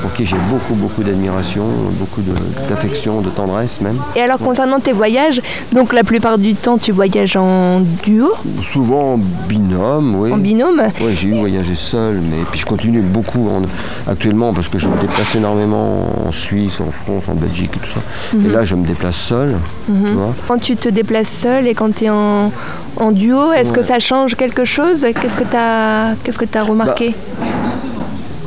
pour 0.00 0.12
qui 0.12 0.24
j'ai 0.24 0.36
beaucoup, 0.50 0.74
beaucoup 0.74 1.02
d'admiration, 1.02 1.64
beaucoup 1.92 2.22
d'affection, 2.68 3.20
de, 3.20 3.28
tendresse 3.30 3.80
même. 3.80 3.96
Et 4.16 4.20
alors, 4.20 4.38
concernant 4.38 4.80
tes 4.80 4.92
voyages, 4.92 5.40
donc 5.72 5.92
la 5.92 6.02
plupart 6.04 6.38
du 6.38 6.54
temps, 6.54 6.78
tu 6.78 6.92
voyages 6.92 7.36
en 7.36 7.80
duo, 8.04 8.32
Souvent 8.62 9.14
en 9.14 9.18
binôme, 9.48 10.16
oui. 10.16 10.32
en 10.32 10.36
binôme? 10.38 10.82
Ouais, 11.00 11.14
j'ai 11.14 11.28
eu 11.28 11.38
voyagé 11.38 11.74
seul, 11.74 12.20
mais 12.20 12.38
puis 12.50 12.60
je 12.60 12.66
continue 12.66 13.00
beaucoup 13.00 13.48
en- 13.48 14.10
actuellement 14.10 14.52
parce 14.52 14.68
que 14.68 14.78
je 14.78 14.88
me 14.88 14.96
déplace 15.00 15.34
énormément 15.34 16.06
en 16.26 16.32
Suisse, 16.32 16.80
en 16.80 16.90
France, 16.90 17.24
en 17.28 17.34
Belgique 17.34 17.70
et 17.76 17.80
tout 17.80 17.92
ça. 17.94 18.36
Mhm. 18.36 18.46
Et 18.46 18.48
là, 18.50 18.64
je 18.64 18.74
me 18.74 18.86
déplace 18.86 19.16
seul, 19.16 19.54
tu 19.86 19.92
vois. 20.12 20.34
Quand 20.46 20.58
tu 20.60 20.76
te 20.76 20.88
déplaces 20.88 21.28
seul 21.28 21.66
et 21.66 21.74
quand 21.74 21.94
tu 21.94 22.04
es 22.04 22.10
en, 22.10 22.50
en 22.96 23.10
duo, 23.10 23.52
est-ce 23.52 23.72
que 23.72 23.82
ça 23.82 23.98
change 23.98 24.34
quelque 24.34 24.64
chose? 24.64 25.06
Qu'est-ce 25.20 25.36
que 25.36 25.44
tu 25.44 25.56
as, 25.56 26.14
que 26.24 26.58
as 26.58 26.62
remarqué? 26.62 27.14
Bah 27.40 27.46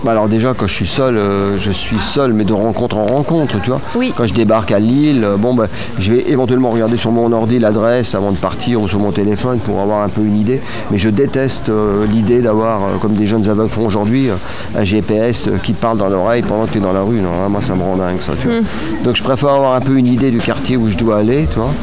alors 0.09 0.27
déjà, 0.27 0.53
quand 0.57 0.67
je 0.67 0.73
suis 0.73 0.87
seul, 0.87 1.17
euh, 1.17 1.57
je 1.57 1.71
suis 1.71 1.99
seul, 1.99 2.33
mais 2.33 2.43
de 2.43 2.53
rencontre 2.53 2.97
en 2.97 3.05
rencontre, 3.05 3.61
tu 3.61 3.69
vois. 3.69 3.81
Oui. 3.95 4.13
Quand 4.15 4.25
je 4.25 4.33
débarque 4.33 4.71
à 4.71 4.79
Lille, 4.79 5.23
euh, 5.23 5.37
bon, 5.37 5.53
bah, 5.53 5.67
je 5.99 6.11
vais 6.11 6.25
éventuellement 6.27 6.71
regarder 6.71 6.97
sur 6.97 7.11
mon 7.11 7.31
ordi 7.31 7.59
l'adresse 7.59 8.15
avant 8.15 8.31
de 8.31 8.37
partir 8.37 8.81
ou 8.81 8.87
sur 8.87 8.99
mon 8.99 9.11
téléphone 9.11 9.59
pour 9.59 9.79
avoir 9.79 10.01
un 10.01 10.09
peu 10.09 10.21
une 10.21 10.39
idée. 10.39 10.59
Mais 10.89 10.97
je 10.97 11.09
déteste 11.09 11.69
euh, 11.69 12.05
l'idée 12.07 12.41
d'avoir, 12.41 12.99
comme 12.99 13.13
des 13.13 13.27
jeunes 13.27 13.47
aveugles 13.47 13.69
font 13.69 13.85
aujourd'hui, 13.85 14.29
un 14.75 14.83
GPS 14.83 15.47
qui 15.63 15.73
parle 15.73 15.97
dans 15.97 16.09
l'oreille 16.09 16.41
pendant 16.41 16.65
que 16.65 16.71
tu 16.71 16.77
es 16.79 16.81
dans 16.81 16.93
la 16.93 17.03
rue. 17.03 17.19
Non, 17.21 17.29
hein, 17.45 17.49
moi, 17.49 17.61
ça 17.61 17.75
me 17.75 17.83
rend 17.83 17.97
dingue, 17.97 18.17
ça, 18.25 18.33
tu 18.41 18.47
vois. 18.47 18.57
Donc 19.03 19.15
je 19.15 19.23
préfère 19.23 19.49
avoir 19.49 19.75
un 19.75 19.81
peu 19.81 19.97
une 19.97 20.07
idée 20.07 20.31
du 20.31 20.39
quartier 20.39 20.77
où 20.77 20.89
je 20.89 20.97
dois 20.97 21.17
aller, 21.17 21.47
tu 21.51 21.59
vois. 21.59 21.73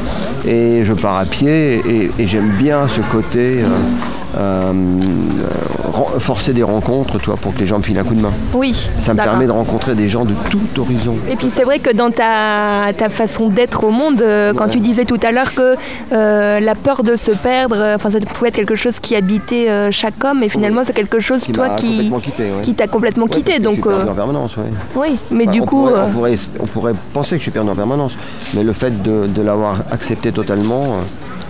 Et 0.45 0.83
je 0.83 0.93
pars 0.93 1.17
à 1.17 1.25
pied 1.25 1.81
et, 1.87 2.11
et 2.19 2.27
j'aime 2.27 2.51
bien 2.57 2.87
ce 2.87 3.01
côté. 3.01 3.63
Forcer 6.19 6.53
des 6.53 6.63
rencontres, 6.63 7.19
toi, 7.19 7.35
pour 7.41 7.53
que 7.53 7.59
les 7.59 7.65
gens 7.65 7.77
me 7.79 7.83
filent 7.83 7.99
un 7.99 8.03
coup 8.03 8.13
de 8.15 8.21
main. 8.21 8.31
Oui. 8.53 8.89
Ça 8.99 9.13
me 9.13 9.17
permet 9.17 9.45
de 9.47 9.51
rencontrer 9.51 9.95
des 9.95 10.07
gens 10.09 10.25
de 10.25 10.33
tout 10.49 10.81
horizon. 10.81 11.15
Et 11.29 11.35
puis 11.35 11.49
c'est 11.49 11.63
vrai 11.63 11.79
que 11.79 11.91
dans 11.91 12.11
ta, 12.11 12.91
ta 12.97 13.09
façon 13.09 13.47
d'être 13.47 13.83
au 13.83 13.91
monde, 13.91 14.21
euh, 14.21 14.53
quand 14.53 14.65
Ouais. 14.65 14.71
tu 14.71 14.79
disais 14.81 15.05
tout 15.05 15.19
à 15.23 15.31
l'heure 15.31 15.53
que 15.55 15.75
euh, 16.11 16.59
la 16.59 16.75
peur 16.75 17.03
de 17.03 17.15
se 17.15 17.31
perdre, 17.31 17.75
euh, 17.77 17.95
enfin 17.95 18.11
ça 18.11 18.19
pouvait 18.19 18.49
être 18.49 18.55
quelque 18.55 18.75
chose 18.75 18.99
qui 18.99 19.15
habitait 19.15 19.69
euh, 19.69 19.89
chaque 19.91 20.23
homme, 20.23 20.43
et 20.43 20.49
finalement 20.49 20.81
c'est 20.83 20.93
quelque 20.93 21.19
chose 21.19 21.43
Qui 21.43 21.51
toi 21.53 21.69
qui 21.75 22.73
t'a 22.75 22.87
complètement 22.87 23.25
quitté. 23.27 23.59
Donc 23.59 23.75
suis 23.75 23.81
perdu 23.83 24.07
euh, 24.07 24.11
en 24.11 24.15
permanence, 24.15 24.57
ouais. 24.57 24.63
oui, 24.95 25.17
mais 25.31 25.43
Enfin, 25.45 25.51
du 25.53 25.61
on 25.61 25.65
coup, 25.65 25.85
pourrait, 25.87 25.99
euh, 25.99 26.05
on, 26.07 26.11
pourrait, 26.11 26.35
on 26.59 26.65
pourrait 26.67 26.93
penser 27.13 27.31
que 27.31 27.37
je 27.37 27.43
suis 27.43 27.51
perdu 27.51 27.69
en 27.69 27.75
permanence, 27.75 28.17
mais 28.53 28.63
le 28.63 28.73
fait 28.73 29.01
de, 29.01 29.27
de 29.27 29.41
l'avoir 29.41 29.77
accepté 29.91 30.31
totalement, 30.31 30.83
euh, 30.83 30.87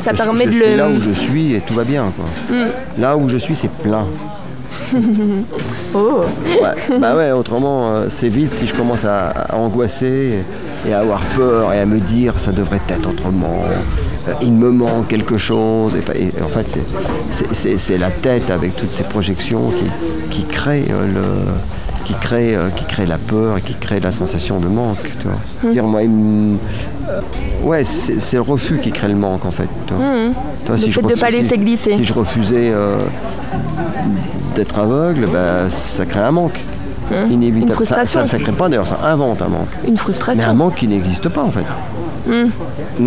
ça 0.03 0.11
je, 0.13 0.17
permet 0.17 0.45
je 0.45 0.49
de 0.49 0.53
suis 0.55 0.69
le. 0.71 0.75
là 0.77 0.87
où 0.89 1.01
je 1.01 1.11
suis 1.11 1.53
et 1.55 1.61
tout 1.61 1.73
va 1.73 1.83
bien. 1.83 2.11
Quoi. 2.15 2.55
Là 2.97 3.15
où 3.17 3.27
je 3.29 3.37
suis, 3.37 3.55
c'est 3.55 3.71
plein. 3.71 4.05
Oh. 5.95 6.21
Ouais, 6.45 6.97
bah 6.99 7.15
ouais, 7.15 7.31
autrement, 7.31 7.89
euh, 7.91 8.05
c'est 8.09 8.29
vite 8.29 8.53
si 8.53 8.67
je 8.67 8.75
commence 8.75 9.05
à, 9.05 9.29
à 9.29 9.55
angoisser 9.55 10.39
et 10.87 10.93
à 10.93 10.99
avoir 10.99 11.19
peur 11.35 11.73
et 11.73 11.79
à 11.79 11.85
me 11.87 11.99
dire 11.99 12.39
ça 12.39 12.51
devrait 12.51 12.79
être 12.89 13.09
autrement. 13.09 13.63
euh, 14.27 14.33
il 14.43 14.53
me 14.53 14.69
manque 14.69 15.07
quelque 15.07 15.37
chose. 15.37 15.93
Et, 16.15 16.25
et 16.25 16.31
en 16.43 16.47
fait, 16.47 16.77
c'est 17.31 17.97
la 17.97 18.11
tête 18.11 18.51
avec 18.51 18.75
toutes 18.75 18.91
ces 18.91 19.03
projections 19.03 19.71
qui, 19.71 19.85
qui 20.29 20.43
crée 20.45 20.85
euh, 20.91 21.07
le 21.13 21.98
qui 22.09 22.15
crée, 22.15 22.55
euh, 22.55 22.69
qui 22.75 22.85
crée 22.85 23.05
la 23.05 23.19
peur 23.19 23.57
et 23.59 23.61
qui 23.61 23.75
crée 23.75 23.99
la 23.99 24.09
sensation 24.09 24.59
de 24.59 24.67
manque. 24.67 24.97
Tu 25.21 25.27
vois. 25.27 25.71
Dire, 25.71 25.83
moi, 25.85 26.01
ouais, 27.63 27.83
c'est 27.83 28.33
le 28.37 28.41
refus 28.41 28.79
qui 28.79 28.91
crée 28.91 29.09
le 29.09 29.15
manque 29.15 29.45
en 29.45 29.51
fait. 29.51 29.67
Tu 29.85 29.93
vois. 29.93 30.03
Mhm. 30.03 30.33
Toi, 30.65 30.75
Le 30.75 30.81
fait 30.91 31.01
de 31.01 31.05
refuse- 31.07 31.19
pas 31.19 31.29
laisser 31.29 31.57
glisser. 31.59 31.93
Si 31.93 32.03
je 32.03 32.13
refusais 32.15 32.71
euh, 32.73 32.97
d'être 34.55 34.79
aveugle, 34.79 35.27
bah, 35.31 35.69
ça 35.69 36.05
crée 36.07 36.21
un 36.21 36.31
manque. 36.31 36.59
Une 37.11 37.31
Inévitable. 37.31 37.69
Ça, 37.69 37.75
frustration. 37.75 38.19
ça, 38.21 38.25
ça 38.25 38.37
crée 38.39 38.51
pas 38.53 38.69
d'ailleurs, 38.69 38.87
ça 38.87 38.99
invente 39.03 39.41
un 39.43 39.47
manque. 39.47 39.67
Une 39.83 39.89
Mais 39.93 39.99
un 39.99 40.01
frustration. 40.01 40.53
manque 40.55 40.75
qui 40.75 40.87
n'existe 40.87 41.29
pas 41.29 41.43
en 41.43 41.51
fait. 41.51 41.65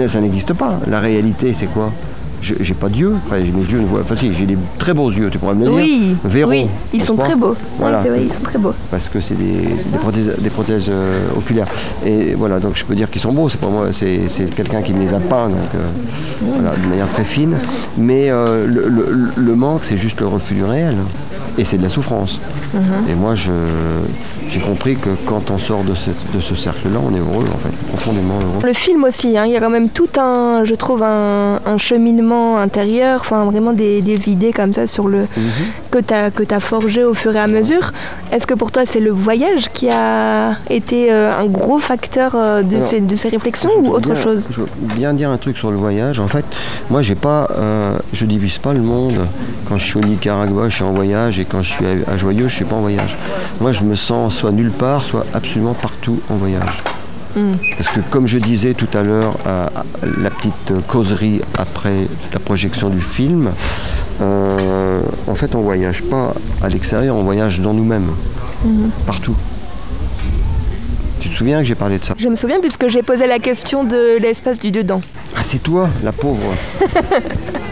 Ça 0.09 0.21
n'existe 0.21 0.53
pas. 0.55 0.79
La 0.89 1.01
réalité, 1.01 1.53
c'est 1.55 1.67
quoi? 1.67 1.91
Je- 1.91 2.12
J'ai 2.43 2.75
pas 2.75 2.89
d'yeux. 2.89 3.15
Enfin, 3.25 3.37
mes 3.37 3.45
yeux 3.65 3.79
ne 3.81 3.87
voient. 3.87 4.01
Enfin, 4.01 4.17
si, 4.17 4.35
j'ai 4.35 4.47
des 4.47 4.59
très 4.79 4.93
beaux 4.93 5.11
yeux, 5.11 5.31
tu 5.31 5.39
pourrais 5.39 5.55
me 5.55 5.65
le 5.65 5.71
dire. 5.71 5.75
Oui, 5.81 6.17
Véro, 6.25 6.51
oui, 6.51 6.67
ils 6.93 7.03
sont 7.05 7.15
très 7.17 7.37
beaux. 7.37 7.55
Voilà. 7.79 7.99
Vrai, 7.99 8.25
ils 8.25 8.33
sont 8.33 8.43
très 8.43 8.59
beaux. 8.59 8.75
Parce 8.91 9.09
que 9.09 9.21
c'est 9.21 9.37
des, 9.37 9.69
des 9.93 9.99
prothèses, 9.99 10.33
des 10.39 10.51
prothèses 10.51 10.87
euh, 10.91 11.21
oculaires. 11.37 11.69
Et 12.05 12.35
voilà, 12.35 12.59
donc 12.59 12.73
je 12.75 12.85
peux 12.85 12.97
dire 12.97 13.09
qu'ils 13.11 13.23
sont 13.23 13.33
beaux. 13.33 13.49
C'est 13.49 13.61
pas 13.61 13.69
moi, 13.69 13.87
c'est 13.93 14.27
quelqu'un 14.57 14.83
qui 14.83 14.93
me 14.93 14.99
les 15.01 15.15
a 15.15 15.21
peints, 15.21 15.49
donc 15.49 15.59
euh, 15.77 15.79
voilà, 16.55 16.75
de 16.77 16.87
manière 16.89 17.09
très 17.13 17.25
fine. 17.25 17.55
Mais 17.97 18.29
euh, 18.31 18.67
le, 18.67 18.89
le- 18.89 19.29
le 19.37 19.55
manque, 19.55 19.85
c'est 19.85 19.97
juste 19.97 20.21
le 20.21 20.27
refus 20.27 20.55
du 20.55 20.65
réel. 20.65 20.97
Et 21.59 21.65
c'est 21.65 21.77
de 21.77 21.83
la 21.83 21.89
souffrance. 21.91 22.41
Et 23.09 23.15
moi, 23.15 23.35
je- 23.35 23.51
j'ai 24.53 24.61
compris 24.61 24.97
que 24.97 25.11
quand 25.27 25.51
on 25.51 25.57
sort 25.59 25.83
de 25.83 25.95
ce, 25.95 26.11
de 26.35 26.41
ce 26.41 26.55
cercle-là, 26.55 26.99
on 27.03 27.15
est 27.15 27.19
heureux, 27.19 27.47
en 27.53 27.59
fait, 27.59 27.75
profondément 27.89 28.35
heureux. 28.39 28.61
Le 28.67 28.73
film 28.75 29.05
aussi, 29.05 29.37
hein, 29.39 29.45
il 29.47 29.53
y 29.53 29.57
a 29.57 29.61
quand 29.61 29.71
même 29.71 29.89
tout 29.89 30.09
un, 30.19 30.65
je 30.65 30.75
trouve, 30.75 31.03
un, 31.03 31.59
un 31.65 31.79
cheminement 31.79 32.59
intérieur, 32.59 33.21
enfin 33.21 33.45
vraiment 33.45 33.73
des, 33.73 34.03
des 34.03 34.29
idées 34.29 34.53
comme 34.53 34.73
ça 34.75 34.87
sur 34.87 35.09
le 35.09 35.25
que 35.91 35.99
tu 35.99 36.13
as, 36.15 36.31
que 36.31 36.43
as 36.55 36.61
forgé 36.61 37.03
au 37.05 37.15
fur 37.15 37.35
et 37.35 37.41
à 37.41 37.47
mesure. 37.47 37.93
Est-ce 38.31 38.47
que 38.47 38.55
pour 38.55 38.71
toi 38.71 38.83
c'est 38.85 39.01
le 39.01 39.11
voyage 39.11 39.69
qui 39.73 39.89
a 39.91 40.57
été 40.71 41.11
euh, 41.13 41.33
un 41.39 41.47
gros 41.47 41.79
facteur 41.79 42.33
euh, 42.35 42.63
de, 42.63 42.77
Alors, 42.77 42.89
ces, 42.89 43.01
de 43.01 43.17
ces 43.17 43.29
réflexions 43.31 43.71
ou 43.83 43.89
autre 43.89 44.13
bien- 44.13 44.15
chose? 44.23 44.49
Je 44.51 44.61
veux 44.61 44.69
bien 44.97 45.15
dire 45.15 45.31
un 45.31 45.39
truc 45.39 45.57
sur 45.57 45.71
le 45.71 45.77
voyage. 45.79 46.21
En 46.21 46.29
fait, 46.29 46.45
moi, 46.91 47.01
j'ai 47.03 47.15
pas, 47.15 47.49
euh, 47.59 47.97
je 48.13 48.27
divise 48.27 48.59
pas 48.59 48.73
le 48.75 48.81
monde. 48.81 49.19
Quand 49.69 49.79
je 49.79 49.85
suis 49.87 49.97
au 49.99 50.03
Nicaragua, 50.03 50.69
je 50.69 50.75
suis 50.77 50.85
en 50.85 50.93
voyage, 50.93 51.41
et 51.41 51.45
quand 51.45 51.63
je 51.63 51.71
suis 51.73 51.85
à, 51.87 52.13
à 52.13 52.17
Joyeux, 52.17 52.49
je 52.49 52.57
suis 52.57 52.65
pas 52.65 52.77
en 52.77 52.81
voyage. 52.81 53.17
Moi, 53.61 53.73
je 53.73 53.83
me 53.83 53.95
sens 53.95 54.42
soit 54.43 54.51
nulle 54.51 54.73
part, 54.73 55.05
soit 55.05 55.25
absolument 55.35 55.73
partout 55.73 56.19
en 56.29 56.35
voyage. 56.35 56.83
Hmm. 57.37 57.53
Parce 57.77 57.91
que, 57.91 58.01
comme 58.11 58.27
je 58.27 58.39
disais 58.41 58.75
tout 58.75 58.89
à 58.93 59.05
l'heure, 59.05 59.37
la 60.03 60.31
petite 60.31 60.73
causerie 60.89 61.41
après 61.57 62.09
la 62.33 62.41
projection 62.41 62.89
du 62.89 63.01
film, 63.01 63.53
euh, 64.21 65.01
en 65.29 65.35
fait, 65.37 65.55
on 65.55 65.61
voyage 65.61 66.03
pas 66.03 66.35
à 66.61 66.69
l'extérieur, 66.69 67.15
on 67.15 67.23
voyage 67.23 67.61
dans 67.61 67.73
nous-mêmes, 67.73 68.11
Hmm. 68.65 68.91
partout. 69.07 69.37
Souviens 71.43 71.59
que 71.59 71.65
j'ai 71.65 71.75
parlé 71.75 71.99
de 71.99 72.05
ça 72.05 72.15
Je 72.17 72.29
me 72.29 72.37
souviens 72.37 72.61
puisque 72.61 72.87
j'ai 72.87 73.03
posé 73.03 73.27
la 73.27 73.41
question 73.41 73.83
de 73.83 74.17
l'espace 74.21 74.59
du 74.59 74.71
dedans. 74.71 75.01
Ah, 75.37 75.41
c'est 75.43 75.59
toi, 75.61 75.89
la 76.05 76.13
pauvre. 76.13 76.55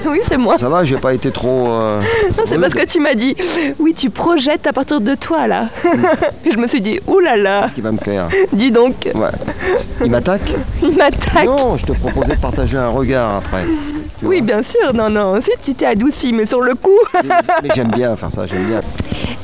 Oui, 0.07 0.19
c'est 0.27 0.39
moi. 0.39 0.57
Ça 0.59 0.69
va, 0.71 0.83
j'ai 0.83 0.97
pas 0.97 1.13
été 1.13 1.31
trop. 1.31 1.69
euh, 1.69 2.01
Non, 2.39 2.45
c'est 2.47 2.59
parce 2.59 2.73
que 2.73 2.85
tu 2.87 3.01
m'as 3.01 3.15
dit, 3.15 3.37
oui, 3.79 3.93
tu 3.95 4.09
projettes 4.09 4.67
à 4.67 4.73
partir 4.73 4.99
de 5.01 5.15
toi 5.15 5.47
là. 5.47 5.69
Je 6.51 6.57
me 6.57 6.67
suis 6.67 6.81
dit, 6.81 6.99
oulala, 7.07 7.69
qui 7.75 7.83
va 7.83 7.93
me 7.93 7.99
faire. 7.99 8.29
dis 8.55 8.71
donc, 8.71 8.95
Ouais. 9.15 9.29
Il 10.03 10.11
m'attaque 10.11 10.55
il 10.83 10.97
m'attaque. 10.97 11.45
Non, 11.45 11.77
je 11.77 11.85
te 11.85 11.93
proposais 11.93 12.35
de 12.35 12.41
partager 12.41 12.79
un 12.79 12.89
regard 12.89 13.37
après. 13.37 13.65
Oui, 14.23 14.41
bien 14.41 14.63
sûr, 14.63 14.93
non, 14.95 15.11
non. 15.11 15.37
Ensuite, 15.37 15.59
tu 15.63 15.75
t'es 15.75 15.87
adouci, 15.87 16.33
mais 16.33 16.47
sur 16.47 16.63
le 16.63 16.75
coup. 16.75 16.99
Mais 17.63 17.69
j'aime 17.75 17.91
bien 17.91 18.17
faire 18.17 18.33
ça, 18.33 18.47
j'aime 18.47 18.65
bien. 18.65 18.81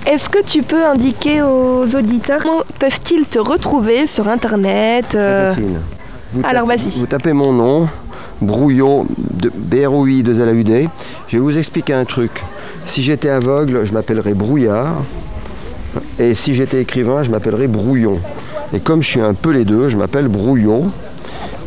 Est-ce 0.06 0.28
que 0.28 0.40
tu 0.42 0.62
peux 0.62 0.84
indiquer 0.86 1.42
aux 1.42 1.84
auditeurs 1.96 2.40
comment 2.40 2.62
peuvent-ils 2.78 3.24
te 3.24 3.40
retrouver 3.40 4.06
sur 4.06 4.28
Internet 4.28 5.16
euh. 5.16 5.52
Vous 6.32 6.42
alors, 6.44 6.66
vas-y. 6.66 6.90
Vous 6.96 7.06
tapez 7.06 7.32
mon 7.32 7.52
nom, 7.52 7.88
Brouillon, 8.40 9.06
de 9.18 9.50
BROI 9.52 10.22
de 10.22 10.32
LAUD. 10.32 10.88
Je 11.26 11.36
vais 11.36 11.42
vous 11.42 11.58
expliquer 11.58 11.92
un 11.92 12.04
truc. 12.04 12.44
Si 12.84 13.02
j'étais 13.02 13.28
aveugle, 13.28 13.84
je 13.84 13.92
m'appellerais 13.92 14.34
Brouillard. 14.34 14.94
Et 16.20 16.34
si 16.34 16.54
j'étais 16.54 16.82
écrivain, 16.82 17.24
je 17.24 17.30
m'appellerais 17.30 17.66
Brouillon. 17.66 18.20
Et 18.72 18.78
comme 18.78 19.02
je 19.02 19.08
suis 19.08 19.20
un 19.20 19.34
peu 19.34 19.50
les 19.50 19.64
deux, 19.64 19.88
je 19.88 19.96
m'appelle 19.96 20.28
Brouillon. 20.28 20.90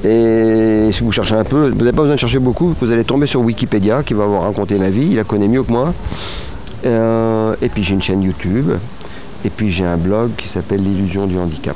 Et 0.06 0.90
si 0.94 1.04
vous 1.04 1.12
cherchez 1.12 1.36
un 1.36 1.44
peu, 1.44 1.70
vous 1.70 1.78
n'avez 1.78 1.92
pas 1.92 2.04
besoin 2.04 2.16
de 2.16 2.20
chercher 2.20 2.40
beaucoup, 2.40 2.74
vous 2.80 2.92
allez 2.92 3.04
tomber 3.04 3.28
sur 3.28 3.42
Wikipédia 3.42 4.02
qui 4.04 4.14
va 4.14 4.26
vous 4.26 4.40
raconter 4.40 4.76
ma 4.76 4.90
vie, 4.90 5.08
il 5.12 5.16
la 5.18 5.26
connaît 5.26 5.50
mieux 5.50 5.64
que 5.64 5.72
moi. 5.72 5.94
Euh, 6.86 7.56
et 7.62 7.70
puis 7.70 7.84
j'ai 7.84 7.94
une 7.96 8.02
chaîne 8.02 8.22
YouTube, 8.24 8.72
et 9.46 9.50
puis 9.50 9.70
j'ai 9.70 9.86
un 9.86 9.98
blog 9.98 10.32
qui 10.38 10.48
s'appelle 10.48 10.82
L'illusion 10.82 11.26
du 11.28 11.38
handicap. 11.38 11.76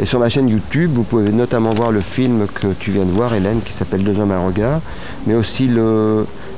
Et 0.00 0.04
sur 0.06 0.20
ma 0.20 0.28
chaîne 0.28 0.48
YouTube, 0.48 0.92
vous 0.94 1.02
pouvez 1.02 1.30
notamment 1.30 1.70
voir 1.70 1.90
le 1.90 2.00
film 2.00 2.46
que 2.54 2.68
tu 2.78 2.92
viens 2.92 3.04
de 3.04 3.10
voir, 3.10 3.34
Hélène, 3.34 3.60
qui 3.64 3.72
s'appelle 3.72 4.02
Deux 4.04 4.18
hommes 4.20 4.30
à 4.30 4.36
un 4.36 4.46
regard, 4.46 4.80
mais 5.26 5.34
aussi 5.34 5.68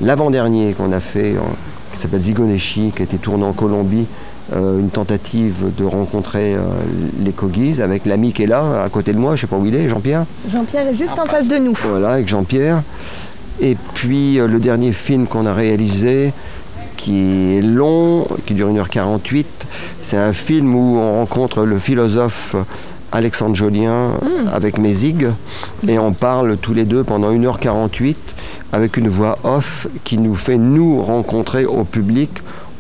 l'avant-dernier 0.01 0.73
qu'on 0.75 0.93
a 0.93 1.01
fait, 1.01 1.37
en- 1.39 1.55
qui 1.93 1.99
s'appelle 1.99 2.21
Zigoneshi, 2.21 2.93
qui 2.95 3.03
a 3.03 3.05
été 3.05 3.17
tourné 3.19 3.45
en 3.45 3.53
Colombie, 3.53 4.07
euh, 4.55 4.81
une 4.81 4.91
tentative 4.91 5.55
de 5.77 5.85
rencontrer 5.85 6.55
euh, 6.55 6.61
les 7.25 7.31
Kogis 7.33 7.81
avec 7.81 8.05
l'ami 8.05 8.33
qui 8.33 8.43
est 8.43 8.47
là, 8.47 8.83
à 8.85 8.89
côté 8.89 9.13
de 9.13 9.19
moi, 9.19 9.37
je 9.37 9.43
sais 9.43 9.47
pas 9.47 9.57
où 9.57 9.65
il 9.67 9.75
est, 9.75 9.89
Jean-Pierre? 9.89 10.25
Jean-Pierre 10.53 10.89
est 10.89 10.95
juste 10.95 11.19
en 11.19 11.27
face 11.27 11.49
de 11.49 11.57
nous. 11.57 11.75
voilà, 11.89 12.11
avec 12.15 12.29
Jean-Pierre. 12.29 12.83
Et 13.61 13.77
puis 13.95 14.39
euh, 14.41 14.47
le 14.49 14.59
dernier 14.59 14.93
film 14.93 15.27
qu'on 15.27 15.47
a 15.47 15.53
réalisé, 15.55 16.33
qui 17.01 17.57
est 17.57 17.63
long, 17.63 18.27
qui 18.45 18.53
dure 18.53 18.71
1h48, 18.71 19.47
c'est 20.03 20.19
un 20.19 20.35
film 20.35 20.75
où 20.75 20.99
on 20.99 21.15
rencontre 21.15 21.65
le 21.65 21.79
philosophe 21.79 22.57
Alexandre 23.11 23.55
Jolien 23.55 24.13
avec 24.53 24.77
Mézig, 24.77 25.29
et 25.89 25.99
on 25.99 26.13
parle 26.13 26.59
tous 26.59 26.75
les 26.75 26.85
deux 26.85 27.03
pendant 27.03 27.33
1h48 27.33 28.17
avec 28.73 28.99
une 28.99 29.09
voix 29.09 29.39
off 29.45 29.87
qui 30.05 30.19
nous 30.19 30.35
fait 30.35 30.59
nous 30.59 31.01
rencontrer 31.01 31.65
au 31.65 31.85
public 31.85 32.31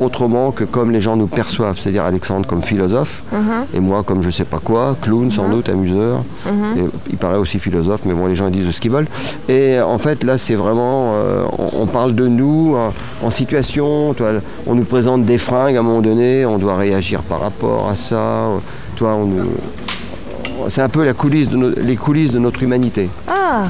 autrement 0.00 0.50
que 0.50 0.64
comme 0.64 0.90
les 0.90 1.00
gens 1.00 1.16
nous 1.16 1.26
perçoivent, 1.26 1.78
c'est-à-dire 1.78 2.04
Alexandre 2.04 2.46
comme 2.46 2.62
philosophe, 2.62 3.22
et 3.74 3.80
moi 3.80 4.02
comme 4.02 4.22
je 4.22 4.30
sais 4.30 4.44
pas 4.44 4.58
quoi, 4.58 4.96
clown 5.02 5.30
sans 5.30 5.48
doute, 5.48 5.68
amuseur, 5.68 6.22
et 6.46 6.84
il 7.10 7.16
paraît 7.16 7.36
aussi 7.38 7.58
philosophe, 7.58 8.00
mais 8.06 8.14
bon, 8.14 8.26
les 8.26 8.34
gens 8.34 8.46
ils 8.48 8.52
disent 8.52 8.70
ce 8.70 8.80
qu'ils 8.80 8.90
veulent. 8.90 9.08
Et 9.48 9.80
en 9.80 9.98
fait, 9.98 10.24
là, 10.24 10.38
c'est 10.38 10.54
vraiment, 10.54 11.12
euh, 11.14 11.44
on, 11.58 11.82
on 11.82 11.86
parle 11.86 12.14
de 12.14 12.26
nous 12.26 12.74
euh, 12.76 12.88
en 13.22 13.30
situation. 13.30 14.14
Toi, 14.14 14.32
on 14.66 14.74
nous 14.74 14.84
présente 14.84 15.24
des 15.24 15.38
fringues 15.38 15.76
à 15.76 15.80
un 15.80 15.82
moment 15.82 16.00
donné, 16.00 16.46
on 16.46 16.58
doit 16.58 16.76
réagir 16.76 17.22
par 17.22 17.40
rapport 17.40 17.88
à 17.88 17.94
ça. 17.94 18.16
euh, 18.16 18.58
Toi, 18.96 19.14
on 19.14 19.26
nous- 19.26 19.50
c'est 20.68 20.82
un 20.82 20.88
peu 20.90 21.04
la 21.04 21.14
coulisse 21.14 21.48
de 21.48 21.56
no- 21.56 21.70
les 21.70 21.96
coulisses 21.96 22.32
de 22.32 22.38
notre 22.38 22.62
humanité. 22.62 23.08
Ah, 23.26 23.64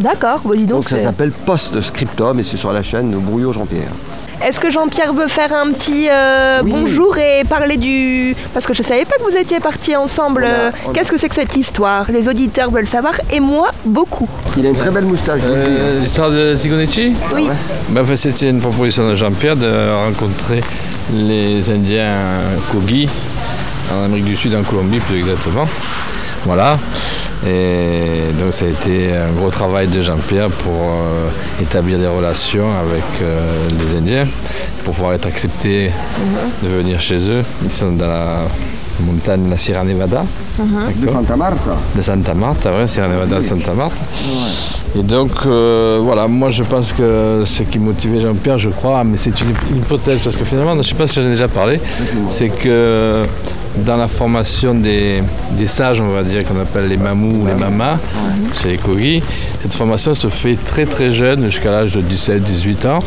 d'accord. 0.00 0.40
Bon, 0.44 0.52
dis 0.52 0.60
donc, 0.60 0.68
Donc 0.80 0.84
ça 0.84 0.96
c'est- 0.96 1.02
s'appelle 1.02 1.30
Post-Scriptum 1.30 2.38
et 2.40 2.42
c'est 2.42 2.56
sur 2.56 2.72
la 2.72 2.82
chaîne 2.82 3.10
de 3.10 3.16
Brouillot 3.18 3.52
Jean-Pierre. 3.52 3.92
Est-ce 4.44 4.58
que 4.58 4.70
Jean-Pierre 4.70 5.12
veut 5.12 5.28
faire 5.28 5.52
un 5.52 5.70
petit 5.72 6.08
euh, 6.10 6.60
Oui. 6.64 6.70
bonjour 6.72 7.16
et 7.16 7.44
parler 7.44 7.76
du... 7.76 8.34
Parce 8.52 8.66
que 8.66 8.74
je 8.74 8.82
savais 8.82 9.04
pas 9.04 9.16
que 9.16 9.22
vous 9.30 9.36
étiez 9.36 9.60
partis 9.60 9.94
ensemble. 9.96 10.44
A- 10.44 10.48
Euh, 10.48 10.70
Qu'est-ce 10.92 11.10
que 11.10 11.18
c'est 11.18 11.28
que 11.28 11.34
cette 11.34 11.56
histoire? 11.56 12.10
Les 12.10 12.28
auditeurs 12.28 12.70
veulent 12.70 12.86
savoir 12.86 13.14
et 13.30 13.40
moi, 13.40 13.68
beaucoup. 13.84 14.28
Il 14.56 14.66
a 14.66 14.70
une 14.70 14.76
très 14.76 14.90
belle 14.90 15.04
moustache. 15.04 15.40
Euh, 15.44 16.00
L'histoire 16.00 16.30
de 16.30 16.54
Sigonetti 16.54 17.12
Oui. 17.34 17.48
Ben, 17.90 18.02
en 18.02 18.04
fait, 18.04 18.16
C'était 18.16 18.50
une 18.50 18.60
proposition 18.60 19.08
de 19.08 19.14
Jean-Pierre 19.14 19.56
de 19.56 19.70
rencontrer 20.06 20.62
les 21.14 21.68
Indiens 21.70 22.16
Kogi 22.70 23.08
en 23.92 24.04
Amérique 24.04 24.24
du 24.24 24.36
Sud, 24.36 24.54
en 24.54 24.62
Colombie 24.62 25.00
plus 25.00 25.18
exactement. 25.20 25.66
Voilà. 26.44 26.78
Et 27.46 28.32
donc 28.40 28.52
ça 28.52 28.66
a 28.66 28.68
été 28.68 29.10
un 29.16 29.32
gros 29.32 29.50
travail 29.50 29.88
de 29.88 30.00
Jean-Pierre 30.00 30.48
pour 30.48 30.72
euh, 30.74 31.28
établir 31.60 31.98
des 31.98 32.06
relations 32.06 32.66
avec 32.78 33.02
euh, 33.20 33.68
les 33.80 33.98
Indiens, 33.98 34.26
pour 34.84 34.94
pouvoir 34.94 35.14
être 35.14 35.26
accepté 35.26 35.90
de 36.62 36.68
venir 36.68 37.00
chez 37.00 37.18
eux. 37.28 37.42
Ils 37.64 37.72
sont 37.72 37.92
dans 37.92 38.06
la 38.06 38.38
montagne 39.00 39.46
de 39.46 39.50
la 39.50 39.56
Sierra 39.56 39.82
Nevada. 39.82 40.24
D'accord 40.58 41.14
Santa 41.14 41.36
Marta. 41.36 41.76
de 41.96 42.00
Santa 42.00 42.34
Marta, 42.34 42.72
ouais, 42.76 42.86
Sierra 42.86 43.08
Nevada 43.08 43.36
de 43.38 43.42
Santa 43.42 43.72
Marta. 43.74 43.96
Et 44.96 45.02
donc, 45.02 45.30
euh, 45.46 45.98
voilà, 46.00 46.28
moi 46.28 46.50
je 46.50 46.62
pense 46.62 46.92
que 46.92 47.42
ce 47.44 47.62
qui 47.64 47.78
motivait 47.80 48.20
Jean-Pierre, 48.20 48.58
je 48.58 48.68
crois, 48.68 49.02
mais 49.02 49.16
c'est 49.16 49.40
une, 49.40 49.48
une 49.70 49.78
hypothèse, 49.78 50.20
parce 50.20 50.36
que 50.36 50.44
finalement, 50.44 50.74
je 50.74 50.78
ne 50.78 50.82
sais 50.82 50.94
pas 50.94 51.06
si 51.08 51.14
j'en 51.20 51.26
ai 51.26 51.30
déjà 51.30 51.48
parlé, 51.48 51.80
c'est 52.28 52.50
que 52.50 53.24
dans 53.76 53.96
la 53.96 54.06
formation 54.08 54.74
des, 54.74 55.22
des 55.52 55.66
sages, 55.66 56.00
on 56.00 56.08
va 56.08 56.22
dire, 56.22 56.44
qu'on 56.46 56.60
appelle 56.60 56.88
les 56.88 56.96
mamous 56.96 57.42
ou 57.42 57.46
les 57.46 57.54
mamas, 57.54 57.98
chez 58.62 58.70
les 58.72 58.76
Kogi, 58.78 59.22
cette 59.60 59.72
formation 59.72 60.14
se 60.14 60.28
fait 60.28 60.56
très 60.62 60.84
très 60.86 61.12
jeune, 61.12 61.44
jusqu'à 61.50 61.70
l'âge 61.70 61.92
de 61.92 62.02
17-18 62.02 62.86
ans, 62.86 62.98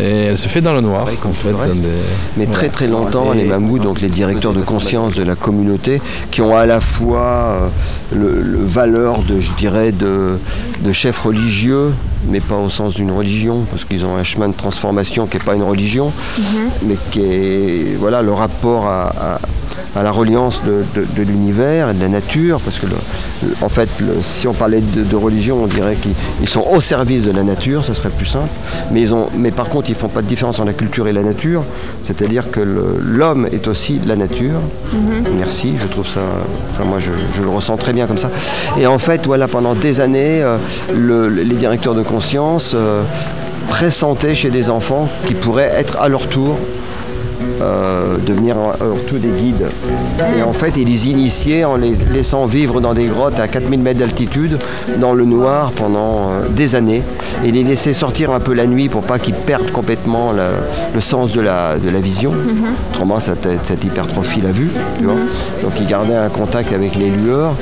et 0.00 0.24
elle 0.30 0.38
se 0.38 0.48
fait 0.48 0.60
dans 0.62 0.72
le 0.72 0.80
noir, 0.80 1.04
Ouais, 1.06 1.12
comme 1.20 1.32
en 1.32 1.34
fait. 1.34 1.50
tout 1.50 1.56
le 1.56 1.62
reste. 1.62 1.82
dans 1.82 1.88
des- 1.88 1.94
Mais 2.38 2.44
voilà. 2.46 2.58
très 2.58 2.68
très 2.70 2.86
longtemps, 2.86 3.32
Et- 3.34 3.38
les 3.38 3.44
mamous, 3.44 3.78
donc 3.78 4.00
les 4.00 4.08
directeurs 4.08 4.52
de 4.54 4.62
conscience 4.62 5.14
de 5.14 5.22
la 5.24 5.34
communauté, 5.34 6.00
qui 6.30 6.40
ont 6.40 6.56
à 6.56 6.64
la 6.66 6.80
fois 6.80 7.20
euh, 7.20 7.68
le, 8.16 8.40
le 8.40 8.58
valeur 8.64 9.18
de, 9.22 9.40
je 9.40 9.50
dirais, 9.58 9.92
de, 9.92 10.38
de 10.80 10.92
chefs 10.92 11.18
religieux, 11.18 11.92
mais 12.30 12.40
pas 12.40 12.56
au 12.56 12.68
sens 12.70 12.94
d'une 12.94 13.10
religion, 13.10 13.64
parce 13.70 13.84
qu'ils 13.84 14.04
ont 14.06 14.16
un 14.16 14.24
chemin 14.24 14.48
de 14.48 14.54
transformation 14.54 15.26
qui 15.26 15.36
n'est 15.36 15.42
pas 15.44 15.54
une 15.54 15.62
religion, 15.62 16.12
mais 16.84 16.96
qui 17.10 17.20
est 17.20 17.96
voilà, 17.98 18.22
le 18.22 18.32
rapport 18.32 18.86
à, 18.86 19.08
à- 19.08 19.38
à 19.96 20.02
la 20.02 20.10
reliance 20.12 20.62
de, 20.64 20.84
de- 21.00 21.06
de 21.16 21.22
l'univers 21.22 21.90
et 21.90 21.94
de 21.94 22.00
la 22.00 22.08
nature, 22.08 22.60
parce 22.60 22.78
que 22.78 22.86
le- 22.86 22.92
le- 23.48 23.54
en 23.62 23.68
fait, 23.68 23.88
le- 24.00 24.20
si 24.22 24.46
on 24.46 24.52
parlait 24.52 24.80
de, 24.80 25.02
de 25.02 25.16
religion, 25.16 25.58
on 25.62 25.66
dirait 25.66 25.96
qu'ils 25.96 26.12
ils 26.40 26.48
sont 26.48 26.64
au 26.70 26.80
service 26.80 27.24
de 27.24 27.30
la 27.32 27.42
nature, 27.42 27.84
ça 27.84 27.94
serait 27.94 28.10
plus 28.10 28.26
simple. 28.26 28.48
Mais, 28.92 29.00
ils 29.00 29.14
ont, 29.14 29.28
mais 29.36 29.50
par 29.50 29.68
contre, 29.68 29.90
ils 29.90 29.96
font 29.96 30.08
pas 30.08 30.22
de 30.22 30.26
différence 30.26 30.58
entre 30.58 30.66
la 30.68 30.72
culture 30.74 31.08
et 31.08 31.12
la 31.12 31.22
nature, 31.22 31.62
c'est-à-dire 32.02 32.50
que 32.50 32.60
l'homme 32.60 33.46
est 33.52 33.66
aussi 33.68 34.00
la 34.06 34.16
nature. 34.16 34.60
Merci, 35.36 35.74
je 35.80 35.86
trouve 35.86 36.08
ça, 36.08 36.20
enfin 36.72 36.84
moi 36.84 36.98
je, 36.98 37.12
je 37.36 37.42
le 37.42 37.48
ressens 37.48 37.76
très 37.76 37.92
bien 37.92 38.06
comme 38.06 38.18
ça. 38.18 38.30
Et 38.78 38.86
en 38.86 38.98
fait, 38.98 39.26
voilà, 39.26 39.48
pendant 39.48 39.74
des 39.74 40.00
années, 40.00 40.42
euh, 40.42 40.56
le- 40.94 41.28
les 41.28 41.54
directeurs 41.54 41.94
de 41.94 42.02
conscience 42.02 42.72
euh, 42.74 43.02
pressentaient 43.68 44.34
chez 44.34 44.50
des 44.50 44.70
enfants 44.70 45.08
qui 45.26 45.34
pourraient 45.34 45.72
être 45.76 45.96
à 46.00 46.08
leur 46.08 46.26
tour 46.28 46.56
devenir 47.60 48.56
à 48.56 48.76
leur 48.84 49.02
tour 49.06 49.18
des 49.18 49.28
guides. 49.28 49.66
Et 50.38 50.42
en 50.42 50.52
fait, 50.52 50.72
ils 50.76 50.86
les 50.88 51.08
initiaient 51.08 51.64
en 51.64 51.76
les 51.76 51.94
laissant 52.12 52.46
vivre 52.46 52.80
dans 52.80 52.94
des 52.94 53.06
grottes 53.06 53.38
à 53.40 53.48
4000 53.48 53.80
mètres 53.80 53.98
d'altitude, 54.00 54.58
dans 54.98 55.12
le 55.12 55.24
noir 55.24 55.72
pendant 55.72 56.30
euh, 56.30 56.48
des 56.50 56.74
années, 56.74 57.02
et 57.44 57.50
les 57.52 57.62
laisser 57.64 57.92
sortir 57.92 58.30
un 58.30 58.40
peu 58.40 58.52
la 58.54 58.66
nuit 58.66 58.88
pour 58.88 59.02
pas 59.02 59.18
qu'ils 59.18 59.34
perdent 59.34 59.70
complètement 59.70 60.32
la- 60.32 60.48
le 60.94 61.00
sens 61.00 61.32
de 61.32 61.40
la, 61.40 61.76
de 61.76 61.90
la 61.90 62.00
vision. 62.00 62.32
Autrement, 62.92 63.20
ça, 63.20 63.32
cette 63.64 63.84
hypertrophie 63.84 64.40
la 64.40 64.50
vue. 64.52 64.70
Tu 64.98 65.04
vois 65.04 65.14
Donc, 65.62 65.72
ils 65.80 65.86
gardaient 65.86 66.14
un 66.14 66.28
contact 66.28 66.72
avec 66.72 66.94
les 66.96 67.10
lueurs 67.10 67.52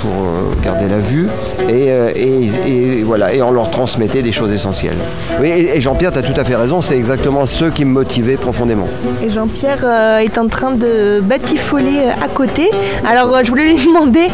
pour 0.00 0.10
euh, 0.12 0.54
garder 0.62 0.88
la 0.88 0.98
vue, 1.00 1.28
et, 1.68 1.90
euh, 1.90 2.10
et, 2.14 2.44
et 2.66 3.02
voilà, 3.02 3.34
et 3.34 3.42
on 3.42 3.50
leur 3.50 3.70
transmettait 3.70 4.22
des 4.22 4.30
choses 4.32 4.52
essentielles. 4.52 4.96
Oui, 5.40 5.48
et, 5.48 5.76
et 5.76 5.80
Jean-Pierre, 5.80 6.12
tu 6.12 6.18
as 6.18 6.22
tout 6.22 6.38
à 6.40 6.44
fait 6.44 6.54
raison, 6.54 6.80
c'est 6.82 6.96
exactement 6.96 7.46
ceux 7.46 7.70
qui 7.70 7.84
me 7.84 7.90
motivaient 7.92 8.36
profondément. 8.36 8.86
Et 9.24 9.27
Jean-Pierre 9.28 9.80
euh, 9.84 10.18
est 10.18 10.38
en 10.38 10.48
train 10.48 10.70
de 10.70 11.20
batifoler 11.20 11.98
euh, 11.98 12.24
à 12.24 12.28
côté. 12.28 12.70
Alors 13.06 13.34
euh, 13.34 13.40
je 13.44 13.50
voulais 13.50 13.66
lui 13.66 13.76
demander, 13.86 14.28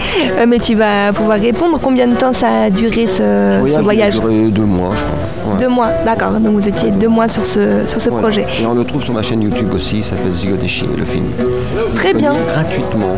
mais 0.47 0.59
tu 0.59 0.75
vas 0.75 1.13
pouvoir 1.13 1.39
répondre, 1.39 1.79
combien 1.83 2.07
de 2.07 2.15
temps 2.15 2.33
ça 2.33 2.65
a 2.65 2.71
duré 2.71 3.07
ce, 3.07 3.63
ce 3.67 3.81
voyage 3.81 4.15
il 4.15 4.19
a 4.19 4.21
duré 4.21 4.49
deux 4.51 4.63
mois, 4.63 4.91
je 4.97 5.03
crois. 5.03 5.44
Ouais. 5.47 5.61
Deux 5.61 5.69
mois, 5.69 5.89
d'accord. 6.05 6.33
Donc 6.33 6.55
vous 6.55 6.69
étiez 6.69 6.91
deux 6.91 7.09
mois 7.09 7.29
sur 7.29 7.45
ce, 7.45 7.87
sur 7.87 8.01
ce 8.01 8.09
Voilà. 8.09 8.23
projet. 8.23 8.47
Et 8.61 8.67
on 8.67 8.75
le 8.75 8.85
trouve 8.85 9.03
sur 9.05 9.13
ma 9.13 9.23
chaîne 9.23 9.43
YouTube 9.43 9.69
aussi, 9.75 10.03
ça 10.03 10.11
s'appelle 10.17 10.33
Zigodeshi, 10.33 10.89
le 10.97 11.05
film. 11.05 11.25
Très 11.97 12.15
bien. 12.15 12.33
Gratuitement. 12.53 13.15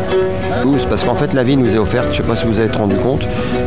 Tous, 0.61 0.85
parce 0.89 1.03
qu'en 1.03 1.15
fait, 1.15 1.33
la 1.33 1.43
vie 1.43 1.55
nous 1.55 1.73
est 1.75 1.77
offerte, 1.77 2.07
je 2.11 2.17
sais 2.17 2.23
pas 2.23 2.35
si 2.35 2.45
vous 2.45 2.59
avez 2.59 2.71
rendu 2.75 2.95
compte. 2.95 3.21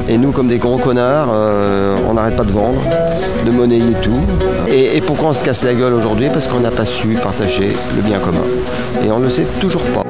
Et 0.08 0.18
nous, 0.18 0.32
comme 0.32 0.48
des 0.48 0.58
gros 0.58 0.76
connards, 0.78 1.28
euh, 1.32 1.96
on 2.08 2.14
n'arrête 2.14 2.36
pas 2.36 2.44
de 2.44 2.50
vendre, 2.52 2.80
de 3.46 3.50
monnayer 3.50 3.94
tout. 4.02 4.18
Et, 4.68 4.96
et 4.96 5.00
pourquoi 5.00 5.28
on 5.30 5.32
se 5.32 5.44
casse 5.44 5.64
la 5.64 5.74
gueule 5.74 5.94
aujourd'hui? 5.94 6.28
Parce 6.32 6.46
qu'on 6.48 6.60
n'a 6.60 6.70
pas 6.70 6.84
su 6.84 7.16
partager 7.22 7.76
le 7.96 8.02
bien 8.02 8.18
commun. 8.18 8.42
Et 9.06 9.10
on 9.10 9.18
ne 9.18 9.24
le 9.24 9.30
sait 9.30 9.46
toujours 9.60 9.82
pas. 9.82 10.02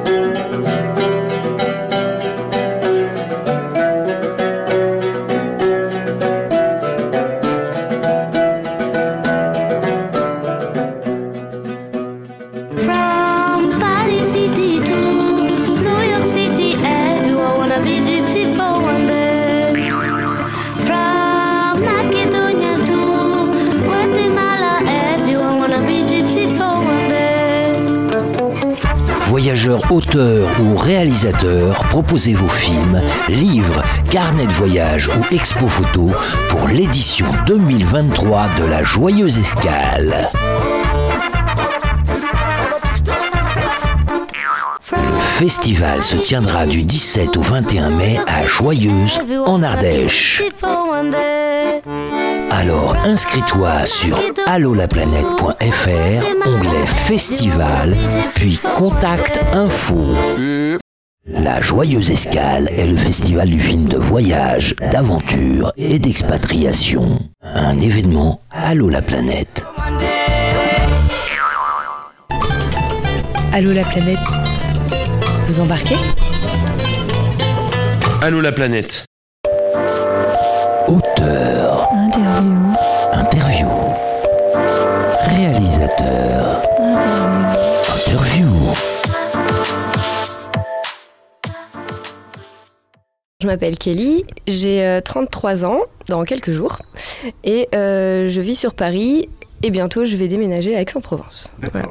Proposez 31.89 32.33
vos 32.33 32.49
films, 32.49 33.01
livres, 33.29 33.83
carnets 34.09 34.47
de 34.47 34.53
voyage 34.53 35.09
ou 35.09 35.33
expo 35.33 35.67
photo 35.67 36.09
pour 36.49 36.67
l'édition 36.67 37.25
2023 37.47 38.49
de 38.59 38.65
la 38.65 38.83
Joyeuse 38.83 39.37
Escale. 39.37 40.27
Le 44.91 45.19
festival 45.19 46.03
se 46.03 46.17
tiendra 46.17 46.65
du 46.65 46.83
17 46.83 47.37
au 47.37 47.41
21 47.41 47.89
mai 47.91 48.19
à 48.27 48.45
Joyeuse, 48.45 49.21
en 49.45 49.63
Ardèche. 49.63 50.43
Alors 52.51 52.95
inscris-toi 53.03 53.85
sur 53.85 54.19
allolaplanète.fr, 54.45 56.47
onglet 56.47 56.85
Festival, 56.85 57.95
puis 58.35 58.59
Contact 58.75 59.39
Info. 59.53 59.97
La 61.27 61.61
Joyeuse 61.61 62.09
Escale 62.09 62.67
est 62.75 62.87
le 62.87 62.97
festival 62.97 63.47
du 63.47 63.59
film 63.59 63.87
de 63.87 63.95
voyage, 63.95 64.75
d'aventure 64.91 65.71
et 65.77 65.99
d'expatriation. 65.99 67.19
Un 67.43 67.79
événement 67.79 68.41
Allo 68.49 68.89
la 68.89 69.03
planète. 69.03 69.63
Allô 73.53 73.71
la 73.71 73.83
planète 73.83 74.17
Vous 75.45 75.59
embarquez? 75.59 75.97
Allô 78.23 78.41
la 78.41 78.51
planète. 78.51 79.05
Auteur, 80.87 81.40
Je 93.41 93.47
m'appelle 93.47 93.75
Kelly, 93.75 94.23
j'ai 94.47 94.83
euh, 94.85 95.01
33 95.01 95.65
ans 95.65 95.79
dans 96.07 96.21
quelques 96.23 96.51
jours 96.51 96.77
et 97.43 97.67
euh, 97.73 98.29
je 98.29 98.39
vis 98.39 98.55
sur 98.55 98.75
Paris 98.75 99.29
et 99.63 99.71
bientôt 99.71 100.05
je 100.05 100.15
vais 100.15 100.27
déménager 100.27 100.75
à 100.75 100.81
Aix-en-Provence. 100.81 101.51
Voilà. 101.71 101.87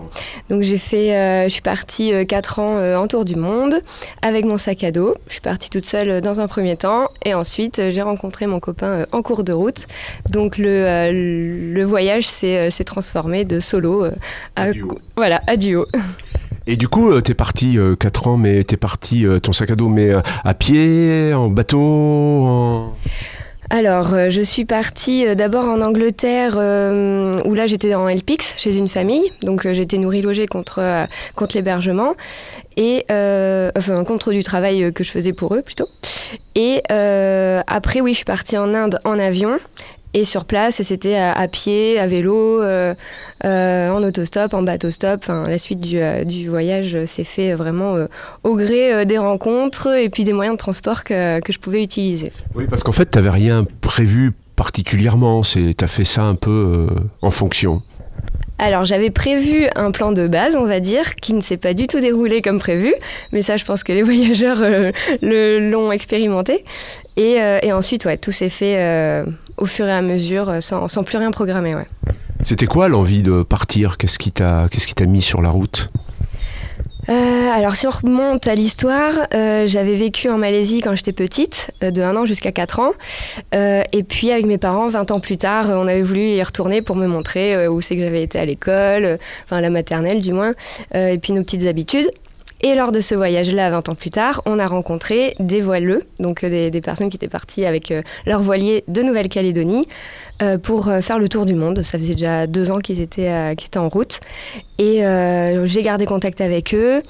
Donc 0.49 0.63
j'ai 0.63 0.79
fait, 0.79 1.13
euh, 1.13 1.45
je 1.45 1.49
suis 1.49 1.61
partie 1.61 2.13
4 2.25 2.59
ans 2.61 2.77
euh, 2.77 2.97
en 2.97 3.09
tour 3.09 3.25
du 3.25 3.35
monde 3.35 3.83
avec 4.23 4.45
mon 4.45 4.59
sac 4.59 4.85
à 4.85 4.93
dos. 4.93 5.17
Je 5.27 5.33
suis 5.33 5.41
partie 5.41 5.71
toute 5.71 5.87
seule 5.87 6.09
euh, 6.11 6.21
dans 6.21 6.39
un 6.39 6.47
premier 6.47 6.77
temps 6.77 7.09
et 7.25 7.35
ensuite 7.35 7.81
euh, 7.81 7.91
j'ai 7.91 8.03
rencontré 8.03 8.47
mon 8.47 8.61
copain 8.61 8.87
euh, 8.87 9.07
en 9.11 9.23
cours 9.23 9.43
de 9.43 9.53
route. 9.53 9.89
Donc 10.31 10.57
le, 10.57 10.69
euh, 10.87 11.11
le 11.13 11.83
voyage 11.83 12.29
s'est 12.29 12.71
euh, 12.71 12.85
transformé 12.85 13.45
de 13.45 13.59
solo 13.59 14.05
euh, 14.05 14.13
à, 14.55 14.67
voilà 15.17 15.43
à 15.49 15.57
duo. 15.57 15.87
Et 16.71 16.77
du 16.77 16.87
coup, 16.87 17.11
euh, 17.11 17.21
t'es 17.21 17.35
parti 17.35 17.77
4 17.99 18.29
ans, 18.29 18.37
mais 18.37 18.63
t'es 18.63 18.77
parti 18.77 19.27
euh, 19.27 19.41
ton 19.41 19.53
sac 19.53 19.73
à 19.73 19.75
dos, 19.75 19.89
mais 19.89 20.11
euh, 20.11 20.21
à 20.45 20.55
pied, 20.55 21.35
en 21.35 21.49
bateau. 21.49 22.95
Alors, 23.71 24.15
euh, 24.15 24.31
je 24.31 24.41
suis 24.41 24.65
partie 24.65 25.27
euh, 25.27 25.35
d'abord 25.35 25.69
en 25.69 25.81
Angleterre, 25.81 26.55
euh, 26.59 27.43
où 27.45 27.55
là 27.55 27.67
j'étais 27.67 27.97
en 27.97 28.09
LPX, 28.09 28.55
chez 28.57 28.77
une 28.77 28.89
famille. 28.89 29.33
Donc 29.43 29.67
euh, 29.67 29.73
j'étais 29.73 29.99
nourrie 29.99 30.23
logée 30.23 30.47
contre, 30.47 30.79
euh, 30.81 31.07
contre 31.35 31.57
l'hébergement, 31.57 32.15
et 32.77 33.05
euh, 33.11 33.73
enfin 33.77 34.05
contre 34.05 34.31
du 34.31 34.45
travail 34.45 34.85
euh, 34.85 34.91
que 34.93 35.03
je 35.03 35.11
faisais 35.11 35.33
pour 35.33 35.57
eux 35.57 35.63
plutôt. 35.63 35.89
Et 36.55 36.85
euh, 36.93 37.63
après, 37.67 38.01
oui, 38.01 38.13
je 38.13 38.19
suis 38.19 38.25
partie 38.25 38.57
en 38.57 38.75
Inde 38.75 39.01
en 39.05 39.19
avion. 39.19 39.59
Et 40.13 40.25
sur 40.25 40.45
place, 40.45 40.83
c'était 40.83 41.17
à, 41.17 41.47
pied, 41.47 41.99
à 42.01 42.09
vélo, 42.09 42.61
euh, 42.63 42.71
euh, 42.81 42.95
en 43.45 44.03
autostop, 44.03 44.53
en 44.55 44.63
bateau-stop. 44.63 45.21
Enfin, 45.23 45.47
la 45.49 45.59
suite 45.59 45.81
du, 45.81 45.99
euh, 45.99 46.25
du 46.25 46.49
voyage 46.49 46.95
euh, 46.95 47.07
s'est 47.07 47.25
fait 47.25 47.55
vraiment 47.55 47.97
euh, 47.97 48.07
au 48.45 48.55
gré 48.57 48.93
euh, 48.93 49.05
des 49.05 49.19
rencontres 49.19 49.95
et 49.97 50.09
puis 50.11 50.25
des 50.25 50.33
moyens 50.33 50.57
de 50.57 50.59
transport 50.59 51.05
que, 51.05 51.41
que 51.41 51.53
je 51.53 51.59
pouvais 51.59 51.83
utiliser. 51.83 52.33
Oui, 52.55 52.67
parce 52.69 52.83
qu'en 52.83 52.93
fait, 52.93 53.11
tu 53.11 53.19
n'avais 53.19 53.31
rien 53.31 53.65
prévu 53.81 54.33
particulièrement. 54.57 55.41
Tu 55.43 55.73
as 55.81 55.87
fait 55.87 56.05
ça 56.05 56.23
un 56.23 56.35
peu 56.35 56.51
euh, 56.91 56.95
en 57.23 57.31
fonction. 57.31 57.83
Alors 58.59 58.85
j'avais 58.85 59.09
prévu 59.09 59.69
un 59.75 59.91
plan 59.91 60.13
de 60.13 60.29
base, 60.29 60.55
on 60.55 60.67
va 60.67 60.81
dire, 60.81 61.15
qui 61.17 61.33
ne 61.33 61.41
s'est 61.41 61.57
pas 61.57 61.73
du 61.73 61.87
tout 61.87 61.99
déroulé 61.99 62.43
comme 62.43 62.59
prévu, 62.59 62.93
mais 63.33 63.41
ça 63.41 63.57
je 63.57 63.65
pense 63.65 63.83
que 63.83 63.93
les 63.95 64.03
voyageurs 64.11 64.59
euh, 64.61 64.93
le- 65.23 65.71
l'ont 65.71 65.91
expérimenté. 65.91 66.67
Et, 67.17 67.41
euh, 67.41 67.59
et 67.63 67.73
ensuite, 67.73 68.05
ouais, 68.05 68.19
tout 68.19 68.33
s'est 68.33 68.51
fait 68.51 68.77
euh, 68.77 69.25
au 69.57 69.65
fur 69.65 69.87
et 69.87 69.93
à 69.93 70.03
mesure, 70.03 70.51
euh, 70.51 70.61
sans, 70.61 70.89
sans 70.89 71.05
plus 71.05 71.17
rien 71.17 71.31
programmer. 71.31 71.75
Ouais. 71.75 71.87
C'était 72.43 72.67
quoi 72.67 72.89
l'envie 72.89 73.23
de 73.23 73.43
partir? 73.43 73.97
Qu'est-ce 73.97 74.19
qui 74.19 74.33
t'a 74.33 74.69
mis 75.07 75.23
sur 75.23 75.43
la 75.43 75.51
route? 75.51 75.89
Euh, 77.09 77.51
alors 77.51 77.77
si 77.77 77.87
on 77.87 77.91
remonte 77.91 78.47
à 78.47 78.55
l'histoire, 78.55 79.13
euh, 79.35 79.67
j'avais 79.67 79.97
vécu 79.97 80.29
en 80.29 80.39
Malaisie 80.39 80.81
quand 80.81 80.95
j'étais 80.95 81.13
petite, 81.13 81.71
euh, 81.83 81.91
de 81.91 82.03
1 82.03 82.17
an 82.17 82.25
jusqu'à 82.25 82.53
4 82.53 82.79
ans. 82.79 82.93
Et 83.53 84.03
puis 84.05 84.31
avec 84.31 84.47
mes 84.47 84.59
parents, 84.59 84.89
20 84.89 85.11
ans 85.11 85.21
plus 85.21 85.37
tard, 85.37 85.67
on 85.71 85.89
avait 85.89 86.03
voulu 86.03 86.21
y 86.21 86.43
retourner 86.43 86.83
pour 86.83 86.97
me 86.97 87.07
montrer 87.07 87.67
où 87.69 87.81
c'est 87.81 87.97
que 87.97 88.03
j'avais 88.03 88.23
été 88.23 88.39
à 88.39 88.45
l'école, 88.45 89.19
enfin 89.45 89.57
à 89.57 89.61
la 89.61 89.71
maternelle 89.71 90.21
du 90.21 90.33
moins, 90.33 90.53
et 90.95 91.19
puis 91.19 91.33
nos 91.33 91.43
petites 91.43 91.67
habitudes. 91.67 92.11
Et 92.63 92.75
lors 92.75 92.93
de 92.93 93.01
ce 93.01 93.15
voyage-là, 93.15 93.71
20 93.71 93.89
ans 93.89 93.95
plus 93.95 94.11
tard, 94.11 94.43
on 94.45 94.59
a 94.59 94.67
rencontré 94.67 95.35
des 95.41 95.63
voileux, 95.63 96.05
donc 96.19 96.45
euh, 96.45 96.71
des, 96.71 96.81
personnes 96.83 97.09
qui 97.09 97.17
étaient 97.17 97.29
parties 97.29 97.65
avec 97.65 97.91
euh, 97.91 98.03
leur 98.27 98.43
voilier 98.43 98.85
de 98.87 99.03
Nouvelle-Calédonie 99.03 99.87
euh, 100.43 100.59
pour 100.59 100.91
faire 101.01 101.19
le 101.19 101.29
tour 101.29 101.47
du 101.47 101.55
monde. 101.55 101.83
Ça 101.83 101.99
faisait 101.99 102.15
déjà 102.15 102.47
deux 102.47 102.71
ans 102.71 102.81
qu'ils 102.81 103.01
étaient, 103.01 103.31
euh, 103.31 103.53
étaient 103.53 103.79
en 103.79 103.89
route. 103.89 104.21
Et 104.79 105.03
j'ai 105.65 105.83
gardé 105.83 106.07
contact 106.07 106.41
avec 106.41 106.75
eux. 106.75 107.03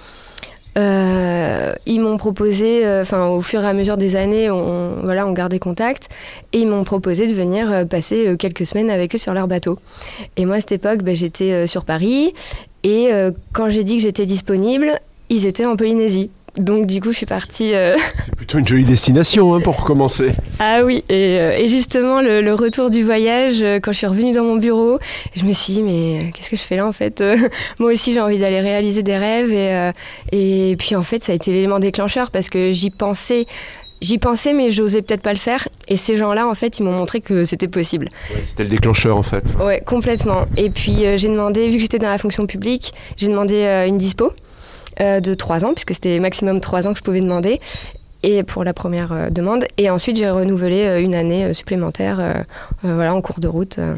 Ils 0.77 2.01
m'ont 2.01 2.17
proposé, 2.17 2.85
enfin 3.01 3.27
au 3.27 3.43
fur 3.43 3.65
et 3.65 3.67
à 3.67 3.73
mesure 3.73 3.97
des 3.97 4.15
années, 4.15 4.51
on, 4.51 5.01
voilà, 5.03 5.27
on 5.27 5.33
gardait 5.33 5.59
contact, 5.59 6.09
et 6.53 6.61
ils 6.61 6.67
m'ont 6.67 6.85
proposé 6.85 7.27
de 7.27 7.35
venir 7.35 7.87
passer 7.89 8.37
quelques 8.39 8.67
semaines 8.67 8.91
avec 8.91 9.15
eux 9.15 9.19
sur 9.19 9.35
leur 9.35 9.47
bateau. 9.47 9.79
Et 10.37 10.47
moi 10.47 10.57
à 10.57 10.61
cette 10.61 10.73
époque, 10.73 11.03
ben, 11.03 11.15
j'étais 11.15 11.67
sur 11.67 11.85
Paris, 11.85 12.35
et 12.83 13.11
quand 13.53 13.69
j'ai 13.69 13.85
dit 13.85 13.97
que 13.97 14.03
j'étais 14.03 14.27
disponible, 14.27 15.01
ils 15.31 15.47
étaient 15.47 15.65
en 15.65 15.77
Polynésie. 15.77 16.31
Donc 16.57 16.87
du 16.87 17.01
coup, 17.01 17.13
je 17.13 17.17
suis 17.19 17.27
partie. 17.27 17.75
euh, 17.75 17.97
C'est 18.25 18.35
plutôt 18.35 18.59
une 18.59 18.67
jolie 18.67 18.85
destination 18.85 19.55
hein, 19.55 19.61
pour 19.61 19.81
recommencer. 19.81 20.33
ah 20.59 20.81
oui, 20.85 21.05
et, 21.09 21.39
euh, 21.39 21.53
et 21.57 21.69
justement, 21.69 22.21
le, 22.21 22.41
le 22.43 22.55
retour 22.55 22.91
du 22.91 23.05
voyage, 23.05 23.63
euh, 23.63 23.79
quand 23.81 23.93
je 23.93 23.99
suis 23.99 24.07
revenue 24.09 24.33
dans 24.33 24.43
mon 24.43 24.57
bureau, 24.57 24.99
je 25.37 25.45
me 25.45 25.53
suis 25.53 25.75
dit, 25.75 25.83
mais 25.83 26.33
qu'est-ce 26.35 26.51
que 26.51 26.57
je 26.57 26.63
fais 26.63 26.75
là 26.77 26.87
en 26.89 26.93
fait 26.93 27.23
Moi 27.79 27.93
aussi, 27.93 28.13
j'ai 28.13 28.21
envie 28.21 28.39
d'aller 28.39 28.61
réaliser 28.61 29.05
des 29.05 29.15
rêves. 29.17 29.53
Et, 29.53 30.71
et 30.73 30.77
puis 30.77 30.97
en 30.97 31.05
fait, 31.05 31.23
ça 31.23 31.31
a 31.31 31.35
été 31.37 31.53
l'élément 31.53 31.79
déclencheur 31.79 32.33
parce 32.33 32.49
que 32.51 32.73
j'y 32.73 32.91
pensais. 32.91 33.47
J'y 34.03 34.17
pensais, 34.19 34.55
mais 34.55 34.71
j'osais 34.71 35.03
peut-être 35.03 35.21
pas 35.23 35.35
le 35.35 35.39
faire. 35.39 35.69
Et 35.87 35.97
ces 35.99 36.17
gens-là, 36.17 36.49
en 36.49 36.55
fait, 36.55 36.79
ils 36.79 36.83
m'ont 36.83 36.93
montré 36.93 37.21
que 37.21 37.45
c'était 37.45 37.69
possible. 37.69 38.09
C'était 38.43 38.63
le 38.63 38.71
déclencheur 38.71 39.15
en 39.17 39.23
fait. 39.23 39.45
Ouais, 39.63 39.83
complètement. 39.87 40.47
Et 40.57 40.71
puis 40.71 41.05
euh, 41.05 41.17
j'ai 41.19 41.29
demandé, 41.29 41.69
vu 41.69 41.75
que 41.77 41.83
j'étais 41.83 41.99
dans 41.99 42.09
la 42.09 42.17
fonction 42.19 42.47
publique, 42.47 42.93
j'ai 43.19 43.29
demandé 43.29 43.57
euh, 43.57 43.87
une 43.87 43.99
dispo 43.99 44.33
euh, 45.01 45.21
de 45.21 45.35
3 45.35 45.65
ans, 45.65 45.73
puisque 45.75 45.95
c'était 45.95 46.19
maximum 46.21 46.61
3 46.61 46.87
ans 46.87 46.93
que 46.93 46.99
je 46.99 47.05
pouvais 47.05 47.21
demander. 47.21 47.61
Et 48.23 48.43
pour 48.43 48.65
la 48.65 48.75
première 48.75 49.13
euh, 49.13 49.31
demande. 49.31 49.65
Et 49.79 49.89
ensuite, 49.89 50.17
j'ai 50.17 50.29
renouvelé 50.29 50.83
euh, 50.85 51.01
une 51.01 51.15
année 51.15 51.55
supplémentaire 51.55 52.45
voilà, 52.83 53.15
en 53.15 53.23
cours 53.23 53.41
de 53.41 53.49
route. 53.49 53.79
euh. 53.79 53.95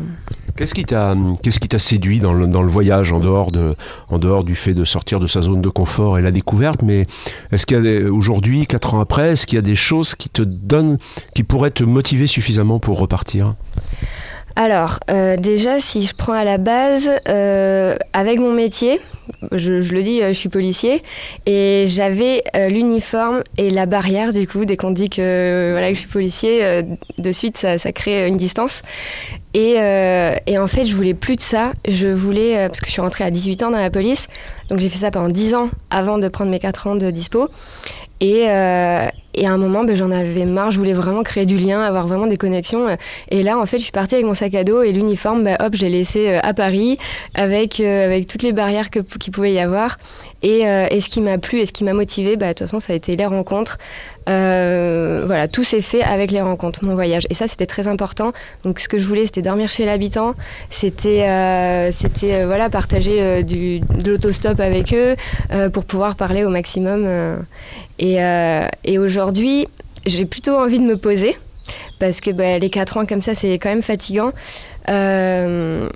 Qu'est-ce 0.54 0.74
qui 0.74 0.84
t'a 0.84 1.78
séduit 1.78 2.20
dans 2.20 2.32
le, 2.32 2.46
dans 2.46 2.62
le 2.62 2.68
voyage 2.68 3.10
en 3.10 3.18
dehors 3.18 3.50
de 3.50 3.74
en 4.10 4.18
dehors 4.18 4.44
du 4.44 4.54
fait 4.54 4.74
de 4.74 4.84
sortir 4.84 5.18
de 5.18 5.26
sa 5.26 5.40
zone 5.40 5.60
de 5.60 5.68
confort 5.68 6.18
et 6.18 6.22
la 6.22 6.30
découverte? 6.30 6.82
Mais 6.82 7.02
est-ce 7.50 7.66
qu'il 7.66 7.84
y 7.84 7.96
a 7.96 8.12
aujourd'hui 8.12 8.66
quatre 8.66 8.94
ans 8.94 9.00
après 9.00 9.32
est-ce 9.32 9.46
qu'il 9.46 9.56
y 9.56 9.58
a 9.58 9.62
des 9.62 9.74
choses 9.74 10.14
qui 10.14 10.28
te 10.28 10.42
donnent 10.42 10.98
qui 11.34 11.42
pourraient 11.42 11.70
te 11.70 11.82
motiver 11.82 12.28
suffisamment 12.28 12.78
pour 12.78 12.98
repartir? 13.00 13.54
Alors, 14.56 14.98
euh, 15.10 15.36
déjà, 15.36 15.80
si 15.80 16.06
je 16.06 16.14
prends 16.14 16.34
à 16.34 16.44
la 16.44 16.58
base, 16.58 17.10
euh, 17.28 17.96
avec 18.12 18.38
mon 18.38 18.52
métier, 18.52 19.00
je, 19.50 19.72
le 19.72 20.02
dis, 20.02 20.22
euh, 20.22 20.28
je 20.28 20.38
suis 20.38 20.48
policier, 20.48 21.02
et 21.46 21.84
j'avais 21.86 22.42
l'uniforme 22.68 23.42
et 23.56 23.70
la 23.70 23.86
barrière, 23.86 24.32
du 24.32 24.46
coup, 24.46 24.64
dès 24.64 24.76
qu'on 24.76 24.90
dit 24.90 25.08
que, 25.08 25.70
voilà, 25.72 25.88
que 25.88 25.94
je 25.94 26.00
suis 26.00 26.08
policier, 26.08 26.82
de 27.18 27.32
suite, 27.32 27.56
ça, 27.56 27.92
crée 27.92 28.26
une 28.28 28.36
distance. 28.36 28.82
Et, 29.54 29.76
et 30.46 30.58
en 30.58 30.66
fait, 30.66 30.84
je 30.84 30.94
voulais 30.94 31.14
plus 31.14 31.36
de 31.36 31.40
ça. 31.40 31.72
Je 31.88 32.08
voulais, 32.08 32.68
parce 32.68 32.80
que 32.80 32.86
je 32.86 32.92
suis 32.92 33.00
rentrée 33.00 33.24
à 33.24 33.30
18 33.30 33.62
ans 33.62 33.70
dans 33.70 33.80
la 33.80 33.90
police, 33.90 34.28
donc 34.68 34.80
j'ai 34.80 34.88
fait 34.88 34.98
ça 34.98 35.10
pendant 35.10 35.28
10 35.28 35.54
ans 35.54 35.70
avant 35.90 36.18
de 36.18 36.28
prendre 36.28 36.50
mes 36.50 36.60
4 36.60 36.86
ans 36.88 36.96
de 36.96 37.10
dispo. 37.10 37.48
Et, 38.20 38.46
et 39.34 39.46
à 39.46 39.52
un 39.52 39.56
moment, 39.56 39.84
ben, 39.84 39.96
j'en 39.96 40.10
avais 40.10 40.44
marre. 40.44 40.70
Je 40.70 40.78
voulais 40.78 40.92
vraiment 40.92 41.22
créer 41.22 41.46
du 41.46 41.56
lien, 41.56 41.82
avoir 41.82 42.06
vraiment 42.06 42.26
des 42.26 42.36
connexions. 42.36 42.86
Et 43.30 43.42
là, 43.42 43.58
en 43.58 43.66
fait, 43.66 43.78
je 43.78 43.82
suis 43.82 43.92
partie 43.92 44.14
avec 44.14 44.26
mon 44.26 44.34
sac 44.34 44.54
à 44.54 44.64
dos 44.64 44.82
et 44.82 44.92
l'uniforme, 44.92 45.44
ben, 45.44 45.56
hop, 45.60 45.74
je 45.74 45.82
l'ai 45.82 45.90
laissé 45.90 46.28
euh, 46.28 46.40
à 46.42 46.52
Paris 46.54 46.98
avec, 47.34 47.80
euh, 47.80 48.04
avec 48.04 48.26
toutes 48.26 48.42
les 48.42 48.52
barrières 48.52 48.90
qu'il 48.90 49.32
pouvait 49.32 49.52
y 49.52 49.58
avoir. 49.58 49.96
Et, 50.42 50.66
euh, 50.66 50.86
et 50.90 51.00
ce 51.00 51.08
qui 51.08 51.20
m'a 51.20 51.38
plu 51.38 51.60
et 51.60 51.66
ce 51.66 51.72
qui 51.72 51.84
m'a 51.84 51.92
motivé, 51.94 52.36
bah, 52.36 52.48
de 52.48 52.52
toute 52.52 52.66
façon, 52.66 52.80
ça 52.80 52.92
a 52.92 52.96
été 52.96 53.16
les 53.16 53.26
rencontres. 53.26 53.78
Voilà, 54.26 55.48
tout 55.48 55.64
s'est 55.64 55.80
fait 55.80 56.02
avec 56.02 56.30
les 56.30 56.40
rencontres, 56.40 56.84
mon 56.84 56.94
voyage. 56.94 57.26
Et 57.30 57.34
ça, 57.34 57.48
c'était 57.48 57.66
très 57.66 57.88
important. 57.88 58.32
Donc, 58.64 58.80
ce 58.80 58.88
que 58.88 58.98
je 58.98 59.04
voulais, 59.04 59.24
c'était 59.26 59.42
dormir 59.42 59.68
chez 59.68 59.84
l'habitant. 59.84 60.34
C'était, 60.70 61.90
c'était 61.92 62.44
voilà, 62.44 62.70
partager 62.70 63.42
du, 63.42 63.80
de 63.80 64.10
l'autostop 64.10 64.60
avec 64.60 64.94
eux 64.94 65.16
pour 65.72 65.84
pouvoir 65.84 66.14
parler 66.14 66.44
au 66.44 66.50
maximum. 66.50 67.08
Et, 67.98 68.18
et 68.84 68.98
aujourd'hui, 68.98 69.21
j'ai 70.06 70.24
plutôt 70.26 70.56
envie 70.56 70.78
de 70.78 70.84
me 70.84 70.96
poser 70.96 71.36
parce 71.98 72.20
que 72.20 72.30
bah, 72.30 72.58
les 72.58 72.70
4 72.70 72.96
ans 72.96 73.06
comme 73.06 73.22
ça, 73.22 73.34
c'est 73.34 73.54
quand 73.58 73.68
même 73.68 73.82
fatigant. 73.82 74.32
Euh, 74.88 75.88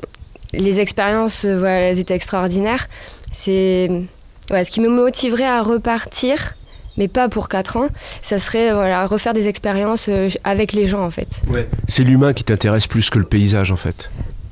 les 0.52 0.80
expériences, 0.80 1.44
euh, 1.44 1.58
voilà, 1.58 1.80
elles 1.90 1.98
étaient 1.98 2.14
extraordinaires. 2.14 2.88
C'est 3.32 3.88
ouais, 4.50 4.64
ce 4.64 4.70
qui 4.70 4.80
me 4.80 4.88
motiverait 4.88 5.44
à 5.44 5.62
repartir, 5.62 6.54
mais 6.96 7.08
pas 7.08 7.28
pour 7.28 7.48
4 7.48 7.76
ans. 7.76 7.88
Ça 8.22 8.38
serait 8.38 8.72
voilà, 8.72 9.06
refaire 9.06 9.32
des 9.32 9.48
expériences 9.48 10.08
euh, 10.08 10.28
avec 10.44 10.72
les 10.72 10.86
gens 10.86 11.04
en 11.04 11.10
fait. 11.10 11.42
c'est 11.88 12.04
l'humain 12.04 12.32
qui 12.32 12.44
t'intéresse 12.44 12.86
plus 12.86 13.10
que 13.10 13.18
le 13.18 13.24
paysage 13.24 13.70
en 13.72 13.76
fait 13.76 14.10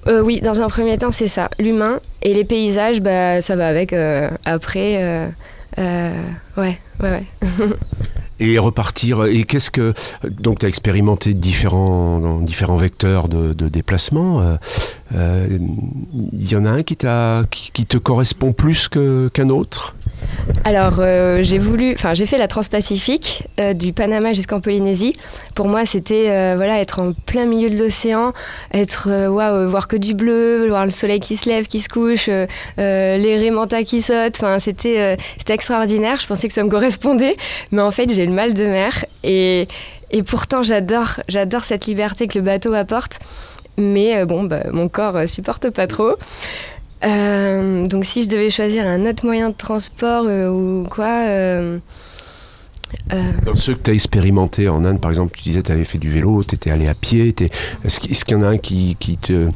Euh, 0.09 0.21
oui, 0.21 0.41
dans 0.41 0.61
un 0.61 0.69
premier 0.69 0.99
temps, 0.99 1.13
c'est 1.13 1.29
ça, 1.29 1.49
l'humain 1.59 2.01
et 2.23 2.35
les 2.35 2.45
paysages, 2.45 3.01
bah, 3.01 3.41
ça 3.41 3.55
va 3.57 3.69
avec 3.69 3.93
euh, 3.93 4.29
après. 4.45 5.31
ouais, 5.79 6.13
ouais, 6.57 6.79
ouais. 7.01 7.27
et 8.53 8.59
repartir. 8.59 9.25
Et 9.25 9.45
qu'est-ce 9.45 9.71
que 9.71 9.95
donc 10.29 10.61
tu 10.61 10.67
as 10.67 10.69
expérimenté 10.69 11.35
différents 11.35 12.41
différents 12.41 12.77
vecteurs 12.77 13.29
de, 13.29 13.53
déplacement 13.69 14.41
euh, 14.41 14.57
euh, 15.15 15.59
il 16.33 16.51
y 16.51 16.57
en 16.57 16.65
a 16.65 16.71
un 16.71 16.83
qui 16.83 16.97
qui, 17.51 17.87
te 17.87 17.97
correspond 17.97 18.53
plus 18.53 18.89
qu'un 18.89 19.49
autre? 19.49 19.95
Alors, 20.65 20.97
euh, 20.99 21.41
j'ai 21.43 21.59
voulu, 21.59 21.93
enfin, 21.93 22.15
j'ai 22.15 22.27
fait 22.27 22.39
la 22.39 22.49
Transpacifique 22.49 23.45
euh, 23.61 23.75
du 23.75 23.93
Panama 23.93 24.33
jusqu'en 24.33 24.61
Polynésie. 24.61 25.15
Pour 25.55 25.69
moi, 25.69 25.85
c'était 25.85 26.31
euh, 26.31 26.55
voilà, 26.57 26.81
être 26.81 27.01
en 27.01 27.13
plein 27.13 27.45
milieu 27.45 27.69
de 27.69 27.77
l'océan, 27.77 28.33
être 28.73 29.29
waouh, 29.29 29.69
voir 29.69 29.89
que 29.89 29.97
du 29.97 30.15
bleu, 30.15 30.67
voir 30.69 30.87
le 30.87 30.91
soleil 30.91 31.21
qui 31.21 31.37
se 31.37 31.49
lève, 31.49 31.67
qui 31.67 31.81
se 31.81 31.89
couche, 31.89 32.29
les 32.79 33.37
rémentas 33.37 33.83
qui 33.83 34.01
sautent. 34.01 34.37
Enfin, 34.37 34.59
c'était 34.59 35.17
c'était 35.39 35.55
extraordinaire. 35.55 36.19
Je 36.21 36.27
pensais 36.27 36.49
que 36.49 36.55
ça 36.55 36.63
me 36.63 36.71
correspondait, 36.71 37.37
mais 37.71 37.83
en 37.83 37.91
fait, 37.91 38.13
j'ai 38.13 38.27
le 38.27 38.33
mal 38.33 38.55
de 38.55 38.65
mer 38.65 39.05
et 39.23 39.67
pourtant, 40.27 40.63
j'adore 40.63 41.21
j'adore 41.29 41.65
cette 41.65 41.87
liberté 41.87 42.27
que 42.27 42.39
le 42.39 42.45
bateau 42.45 42.73
apporte. 42.73 43.19
Mais 43.77 44.25
bon, 44.25 44.45
bah, 44.45 44.63
mon 44.71 44.89
corps 44.89 45.29
supporte 45.29 45.71
pas 45.71 45.89
trop. 45.89 46.17
Euh, 47.05 47.87
donc 47.87 48.05
si 48.05 48.25
je 48.25 48.29
devais 48.29 48.51
choisir 48.51 48.87
un 48.87 49.05
autre 49.07 49.25
moyen 49.25 49.51
de 49.51 49.55
transport 49.55 50.25
euh, 50.27 50.49
ou 50.49 50.89
quoi, 50.89 51.27
euh, 51.27 51.79
euh, 53.13 53.23
dans 53.45 53.55
ceux 53.55 53.75
que 53.75 53.83
tu 53.83 53.91
as 53.91 53.95
expérimenté 53.95 54.69
en 54.69 54.85
Inde 54.85 55.01
par 55.01 55.11
exemple 55.11 55.37
tu 55.37 55.43
disais 55.43 55.63
tu 55.63 55.73
avais 55.73 55.85
fait 55.85 55.99
du 55.99 56.11
vélo 56.11 56.43
tu 56.45 56.55
étais 56.55 56.71
allé 56.71 56.87
à 56.87 56.95
pied 56.95 57.35
est-ce 57.85 58.25
qu'il 58.25 58.37
y 58.37 58.41
en 58.41 58.43
a 58.43 58.47
un 58.47 58.59
qui, 58.59 58.97
qui 58.99 59.19
te 59.19 59.49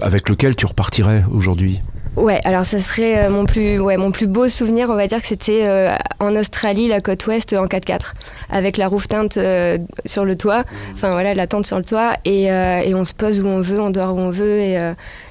avec 0.00 0.28
lequel 0.28 0.56
tu 0.56 0.64
repartirais 0.64 1.24
aujourd'hui? 1.30 1.80
Ouais, 2.16 2.40
alors 2.44 2.64
ça 2.64 2.78
serait 2.78 3.28
mon 3.28 3.44
plus, 3.44 3.80
ouais, 3.80 3.96
mon 3.96 4.12
plus 4.12 4.28
beau 4.28 4.46
souvenir, 4.46 4.88
on 4.88 4.94
va 4.94 5.08
dire 5.08 5.20
que 5.20 5.26
c'était 5.26 5.66
euh, 5.66 5.96
en 6.20 6.36
Australie, 6.36 6.86
la 6.86 7.00
côte 7.00 7.26
ouest 7.26 7.52
en 7.54 7.66
4x4, 7.66 8.12
avec 8.50 8.76
la 8.76 8.86
roof 8.86 9.08
tente 9.08 9.36
euh, 9.36 9.78
sur 10.06 10.24
le 10.24 10.36
toit, 10.36 10.62
enfin 10.92 11.10
voilà, 11.10 11.34
la 11.34 11.48
tente 11.48 11.66
sur 11.66 11.76
le 11.76 11.84
toit, 11.84 12.12
et, 12.24 12.52
euh, 12.52 12.82
et 12.84 12.94
on 12.94 13.04
se 13.04 13.14
pose 13.14 13.40
où 13.40 13.48
on 13.48 13.60
veut, 13.60 13.80
on 13.80 13.90
dort 13.90 14.14
où 14.14 14.20
on 14.20 14.30
veut, 14.30 14.60
et 14.60 14.78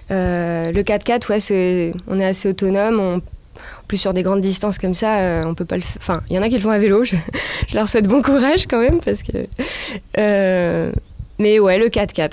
le 0.09 0.81
4x4, 0.81 1.29
ouais, 1.29 1.39
c'est, 1.39 1.93
on 2.07 2.19
est 2.19 2.25
assez 2.25 2.49
autonome, 2.49 2.99
on 2.99 3.21
plus 3.87 3.97
sur 3.97 4.13
des 4.13 4.23
grandes 4.23 4.41
distances 4.41 4.77
comme 4.77 4.93
ça, 4.93 5.19
euh, 5.19 5.43
on 5.45 5.53
peut 5.53 5.65
pas 5.65 5.77
le. 5.77 5.83
Enfin, 5.97 6.21
il 6.29 6.35
y 6.35 6.39
en 6.39 6.41
a 6.41 6.49
qui 6.49 6.55
le 6.55 6.61
font 6.61 6.71
à 6.71 6.79
vélo. 6.79 7.03
Je, 7.05 7.15
leur 7.75 7.87
souhaite 7.87 8.07
bon 8.07 8.21
courage 8.21 8.65
quand 8.67 8.79
même 8.79 8.99
parce 8.99 9.21
que. 9.23 9.45
euh, 10.17 10.91
mais 11.39 11.59
ouais, 11.59 11.77
le 11.77 11.87
4x4. 11.87 12.31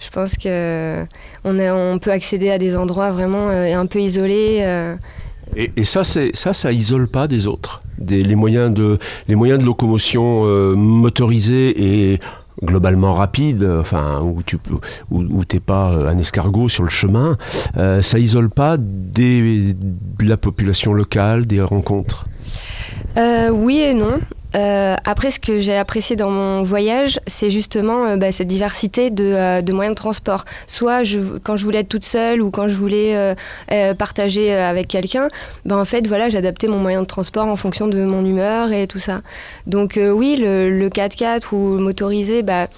Je 0.00 0.10
pense 0.10 0.36
que 0.36 1.04
on, 1.44 1.58
a- 1.58 1.74
on 1.74 1.98
peut 1.98 2.10
accéder 2.10 2.50
à 2.50 2.58
des 2.58 2.76
endroits 2.76 3.10
vraiment 3.12 3.50
euh, 3.50 3.74
un 3.74 3.86
peu 3.86 4.00
isolés. 4.00 4.58
euh, 4.62 4.94
Et, 5.54 5.84
ça, 5.84 6.02
c'est 6.04 6.34
ça, 6.34 6.52
ça 6.52 6.72
isole 6.72 7.06
pas 7.08 7.28
des 7.28 7.46
autres. 7.46 7.80
Des, 7.98 8.22
les 8.24 8.34
moyens 8.34 8.72
de 8.72 8.98
les 9.28 9.36
moyens 9.36 9.60
de 9.60 9.64
locomotion 9.64 10.44
euh, 10.46 10.74
motorisés 10.74 12.12
et 12.12 12.20
globalement 12.62 13.14
rapides, 13.14 13.62
euh, 13.62 13.80
enfin 13.80 14.20
où 14.22 14.42
tu 14.42 14.58
où, 15.10 15.20
où 15.20 15.44
t'es 15.44 15.60
pas 15.60 15.90
euh, 15.92 16.08
un 16.08 16.18
escargot 16.18 16.68
sur 16.68 16.82
le 16.82 16.90
chemin, 16.90 17.36
euh, 17.76 18.02
ça 18.02 18.18
isole 18.18 18.50
pas 18.50 18.76
de 18.78 19.74
la 20.20 20.36
population 20.36 20.92
locale, 20.92 21.46
des 21.46 21.60
rencontres? 21.62 22.26
Euh, 23.16 23.50
oui 23.50 23.78
et 23.78 23.94
non. 23.94 24.20
Euh, 24.54 24.96
après, 25.04 25.30
ce 25.30 25.40
que 25.40 25.58
j'ai 25.58 25.76
apprécié 25.76 26.16
dans 26.16 26.30
mon 26.30 26.62
voyage, 26.62 27.18
c'est 27.26 27.50
justement 27.50 28.06
euh, 28.06 28.16
bah, 28.16 28.32
cette 28.32 28.48
diversité 28.48 29.10
de, 29.10 29.24
euh, 29.24 29.62
de 29.62 29.72
moyens 29.72 29.94
de 29.94 29.98
transport. 29.98 30.44
Soit 30.66 31.04
je, 31.04 31.38
quand 31.38 31.56
je 31.56 31.64
voulais 31.64 31.80
être 31.80 31.88
toute 31.88 32.04
seule 32.04 32.42
ou 32.42 32.50
quand 32.50 32.68
je 32.68 32.74
voulais 32.74 33.16
euh, 33.16 33.34
euh, 33.70 33.94
partager 33.94 34.52
avec 34.52 34.88
quelqu'un, 34.88 35.28
ben 35.64 35.78
en 35.78 35.84
fait, 35.84 36.06
voilà, 36.06 36.28
j'adaptais 36.28 36.68
mon 36.68 36.78
moyen 36.78 37.00
de 37.02 37.06
transport 37.06 37.46
en 37.46 37.56
fonction 37.56 37.88
de 37.88 38.04
mon 38.04 38.24
humeur 38.24 38.72
et 38.72 38.86
tout 38.86 38.98
ça. 39.00 39.22
Donc 39.66 39.98
oui, 39.98 40.36
le, 40.38 40.70
le 40.70 40.88
4x4 40.88 41.52
ou 41.52 41.78
motorisé, 41.78 42.42
bah, 42.42 42.68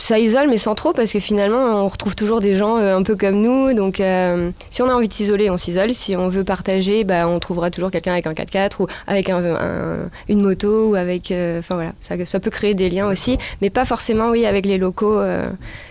ça 0.00 0.18
isole, 0.18 0.48
mais 0.48 0.58
sans 0.58 0.74
trop, 0.74 0.92
parce 0.92 1.12
que 1.12 1.18
finalement, 1.18 1.84
on 1.84 1.88
retrouve 1.88 2.14
toujours 2.14 2.40
des 2.40 2.54
gens 2.54 2.78
euh, 2.78 2.96
un 2.96 3.02
peu 3.02 3.16
comme 3.16 3.40
nous. 3.42 3.74
Donc, 3.74 4.00
euh, 4.00 4.50
si 4.70 4.80
on 4.82 4.88
a 4.88 4.94
envie 4.94 5.08
de 5.08 5.12
s'isoler, 5.12 5.50
on 5.50 5.56
s'isole. 5.56 5.92
Si 5.92 6.16
on 6.16 6.28
veut 6.28 6.44
partager, 6.44 7.02
bah, 7.04 7.26
on 7.28 7.38
trouvera 7.40 7.70
toujours 7.70 7.90
quelqu'un 7.90 8.12
avec 8.12 8.26
un 8.26 8.32
4x4 8.32 8.80
ou 8.82 8.86
avec 9.06 9.28
un- 9.28 9.42
un- 9.44 10.08
une 10.28 10.40
moto 10.40 10.90
ou 10.90 10.94
avec. 10.94 11.30
euh, 11.30 11.58
Enfin 11.58 11.74
voilà, 11.74 11.92
ça, 12.00 12.14
ça 12.26 12.38
peut 12.40 12.50
créer 12.50 12.74
des 12.74 12.88
liens 12.90 13.06
aussi, 13.08 13.38
mais 13.60 13.70
pas 13.70 13.84
forcément, 13.84 14.30
oui, 14.30 14.46
avec 14.46 14.66
les 14.66 14.78
locaux. 14.78 15.18
euh, 15.18 15.48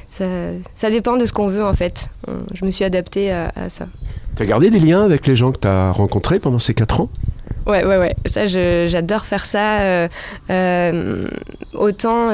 ça, 0.07 0.23
ça 0.75 0.89
dépend 0.89 1.17
de 1.17 1.25
ce 1.25 1.33
qu'on 1.33 1.47
veut 1.49 1.65
en 1.65 1.73
fait. 1.73 2.07
Je 2.53 2.63
me 2.63 2.71
suis 2.71 2.85
adaptée 2.85 3.29
à, 3.31 3.51
à 3.55 3.69
ça. 3.69 3.87
T'as 4.37 4.45
gardé 4.45 4.69
des 4.69 4.79
liens 4.79 5.03
avec 5.03 5.27
les 5.27 5.35
gens 5.35 5.51
que 5.51 5.57
t'as 5.57 5.91
rencontrés 5.91 6.39
pendant 6.39 6.59
ces 6.59 6.73
quatre 6.73 7.01
ans? 7.01 7.09
Ouais, 7.65 7.83
ouais, 7.83 7.97
ouais. 7.97 8.15
Ça, 8.25 8.45
j'adore 8.45 9.25
faire 9.25 9.45
ça. 9.45 10.07
autant, 11.73 12.29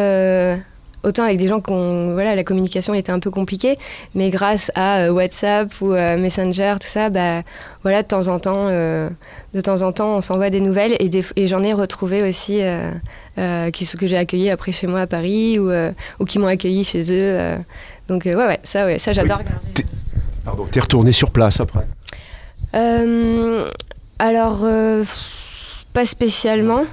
autant 1.04 1.24
avec 1.24 1.38
des 1.38 1.48
gens 1.48 1.60
qu'on, 1.62 2.13
voilà, 2.13 2.36
la 2.36 2.44
communication 2.44 2.94
était 2.94 3.12
un 3.12 3.20
peu 3.20 3.30
compliquée, 3.32 3.78
mais 4.16 4.30
grâce 4.30 4.72
à 4.76 5.00
euh, 5.02 5.10
WhatsApp 5.12 5.70
ou 5.82 5.94
euh, 5.94 6.18
Messenger, 6.18 6.76
tout 6.80 6.88
ça, 6.88 7.10
bah, 7.10 7.42
voilà, 7.84 8.04
de 8.04 8.08
temps 8.08 8.28
en 8.30 8.39
temps, 8.39 8.68
euh, 8.70 9.10
de 9.54 9.62
temps 9.62 9.82
en 9.82 9.92
temps, 9.92 10.16
on 10.18 10.22
s'envoie 10.22 10.50
des 10.50 10.62
nouvelles 10.62 10.96
et, 11.00 11.10
des- 11.10 11.26
et 11.36 11.48
j'en 11.48 11.62
ai 11.63 11.74
retrouvé 11.74 12.24
aussi 12.28 12.62
qui, 13.74 13.88
que 13.98 14.08
j'ai 14.08 14.18
accueillis 14.18 14.50
après 14.50 14.72
chez 14.72 14.88
moi 14.88 15.02
à 15.02 15.08
Paris 15.08 15.60
ou, 15.60 15.72
ou 16.20 16.26
qui 16.26 16.39
m'ont 16.39 16.48
accueilli 16.48 16.84
chez 16.84 17.04
eux. 17.12 17.58
donc 18.08 18.26
ouais, 18.26 18.36
ouais, 18.36 18.60
ça, 18.63 18.86
ouais, 18.86 19.00
ça 19.00 19.12
j'adore 19.12 19.39
regarder. 19.39 19.86
Pardon. 20.46 20.66
T'es 20.66 20.80
retourné 20.80 21.12
sur 21.12 21.32
place 21.32 21.60
après? 21.60 21.88
Alors, 24.20 24.66
pas 25.93 26.06
spécialement, 26.06 26.86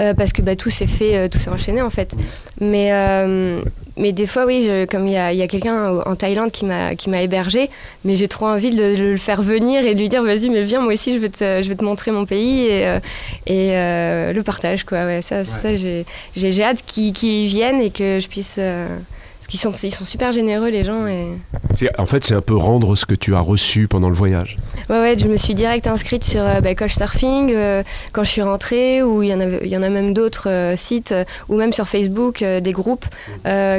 euh, 0.00 0.14
parce 0.14 0.32
que 0.32 0.40
bah, 0.42 0.56
tout 0.56 0.70
s'est 0.70 0.86
fait, 0.86 1.16
euh, 1.16 1.28
tout 1.28 1.38
s'est 1.38 1.50
enchaîné 1.50 1.82
en 1.82 1.90
fait. 1.90 2.14
Mais, 2.60 2.88
euh, 2.92 3.62
mais 3.96 4.12
des 4.12 4.26
fois, 4.26 4.46
oui, 4.46 4.64
je- 4.66 4.86
comme 4.86 5.06
il 5.06 5.12
y 5.12 5.16
a, 5.16 5.32
y 5.32 5.42
a 5.42 5.46
quelqu'un 5.48 5.98
en 6.04 6.16
Thaïlande 6.16 6.50
qui 6.50 6.64
m'a 6.64 6.94
qui 6.94 7.10
m'a 7.10 7.20
hébergé, 7.22 7.68
mais 8.04 8.16
j'ai 8.16 8.26
trop 8.28 8.46
envie 8.46 8.74
de, 8.74 8.96
de 8.96 9.02
le 9.02 9.16
faire 9.16 9.42
venir 9.42 9.84
et 9.86 9.94
de 9.94 10.00
lui 10.00 10.08
dire 10.08 10.22
vas-y, 10.22 10.48
mais 10.48 10.62
viens, 10.62 10.80
moi 10.80 10.94
aussi, 10.94 11.12
je 11.14 11.18
vais 11.18 11.28
te, 11.28 11.60
je 11.62 11.68
vais 11.68 11.74
te 11.76 11.84
montrer 11.84 12.10
mon 12.10 12.24
pays 12.24 12.66
et, 12.66 12.84
et 13.46 13.70
euh, 13.76 14.32
le 14.32 14.42
partage, 14.42 14.84
quoi. 14.84 15.04
Ouais, 15.04 15.20
ça, 15.22 15.44
ça 15.44 15.76
j'ai 15.76 16.06
j'ai- 16.34 16.62
hâte 16.64 16.82
qu'ils 16.86 17.12
qu'ils 17.12 17.46
viennent 17.46 17.80
et 17.82 17.90
que 17.90 18.18
je 18.20 18.28
puisse. 18.28 18.56
euh, 18.58 18.86
qu'ils 19.48 19.58
sont, 19.58 19.72
ils 19.72 19.94
sont 19.94 20.04
super 20.04 20.30
généreux, 20.30 20.68
les 20.68 20.84
gens. 20.84 21.06
Et... 21.06 21.28
En 21.98 22.06
fait, 22.06 22.24
c'est 22.24 22.34
un 22.34 22.42
peu 22.42 22.54
rendre 22.54 22.94
ce 22.94 23.06
que 23.06 23.14
tu 23.14 23.34
as 23.34 23.40
reçu 23.40 23.88
pendant 23.88 24.10
le 24.10 24.14
voyage. 24.14 24.58
Ouais, 24.90 25.00
ouais, 25.00 25.18
je 25.18 25.26
me 25.26 25.36
suis 25.36 25.54
direct 25.54 25.86
inscrite 25.86 26.24
sur 26.24 26.42
euh, 26.42 26.60
bah, 26.60 26.74
Couchsurfing 26.74 27.52
euh, 27.54 27.82
quand 28.12 28.24
je 28.24 28.30
suis 28.30 28.42
rentrée, 28.42 29.02
ou 29.02 29.22
il 29.22 29.30
y 29.30 29.34
en 29.34 29.40
a, 29.40 29.64
y 29.64 29.76
en 29.76 29.82
a 29.82 29.88
même 29.88 30.12
d'autres 30.12 30.50
euh, 30.50 30.76
sites, 30.76 31.12
euh, 31.12 31.24
ou 31.48 31.56
même 31.56 31.72
sur 31.72 31.88
Facebook, 31.88 32.44
des 32.44 32.72
groupes 32.72 33.06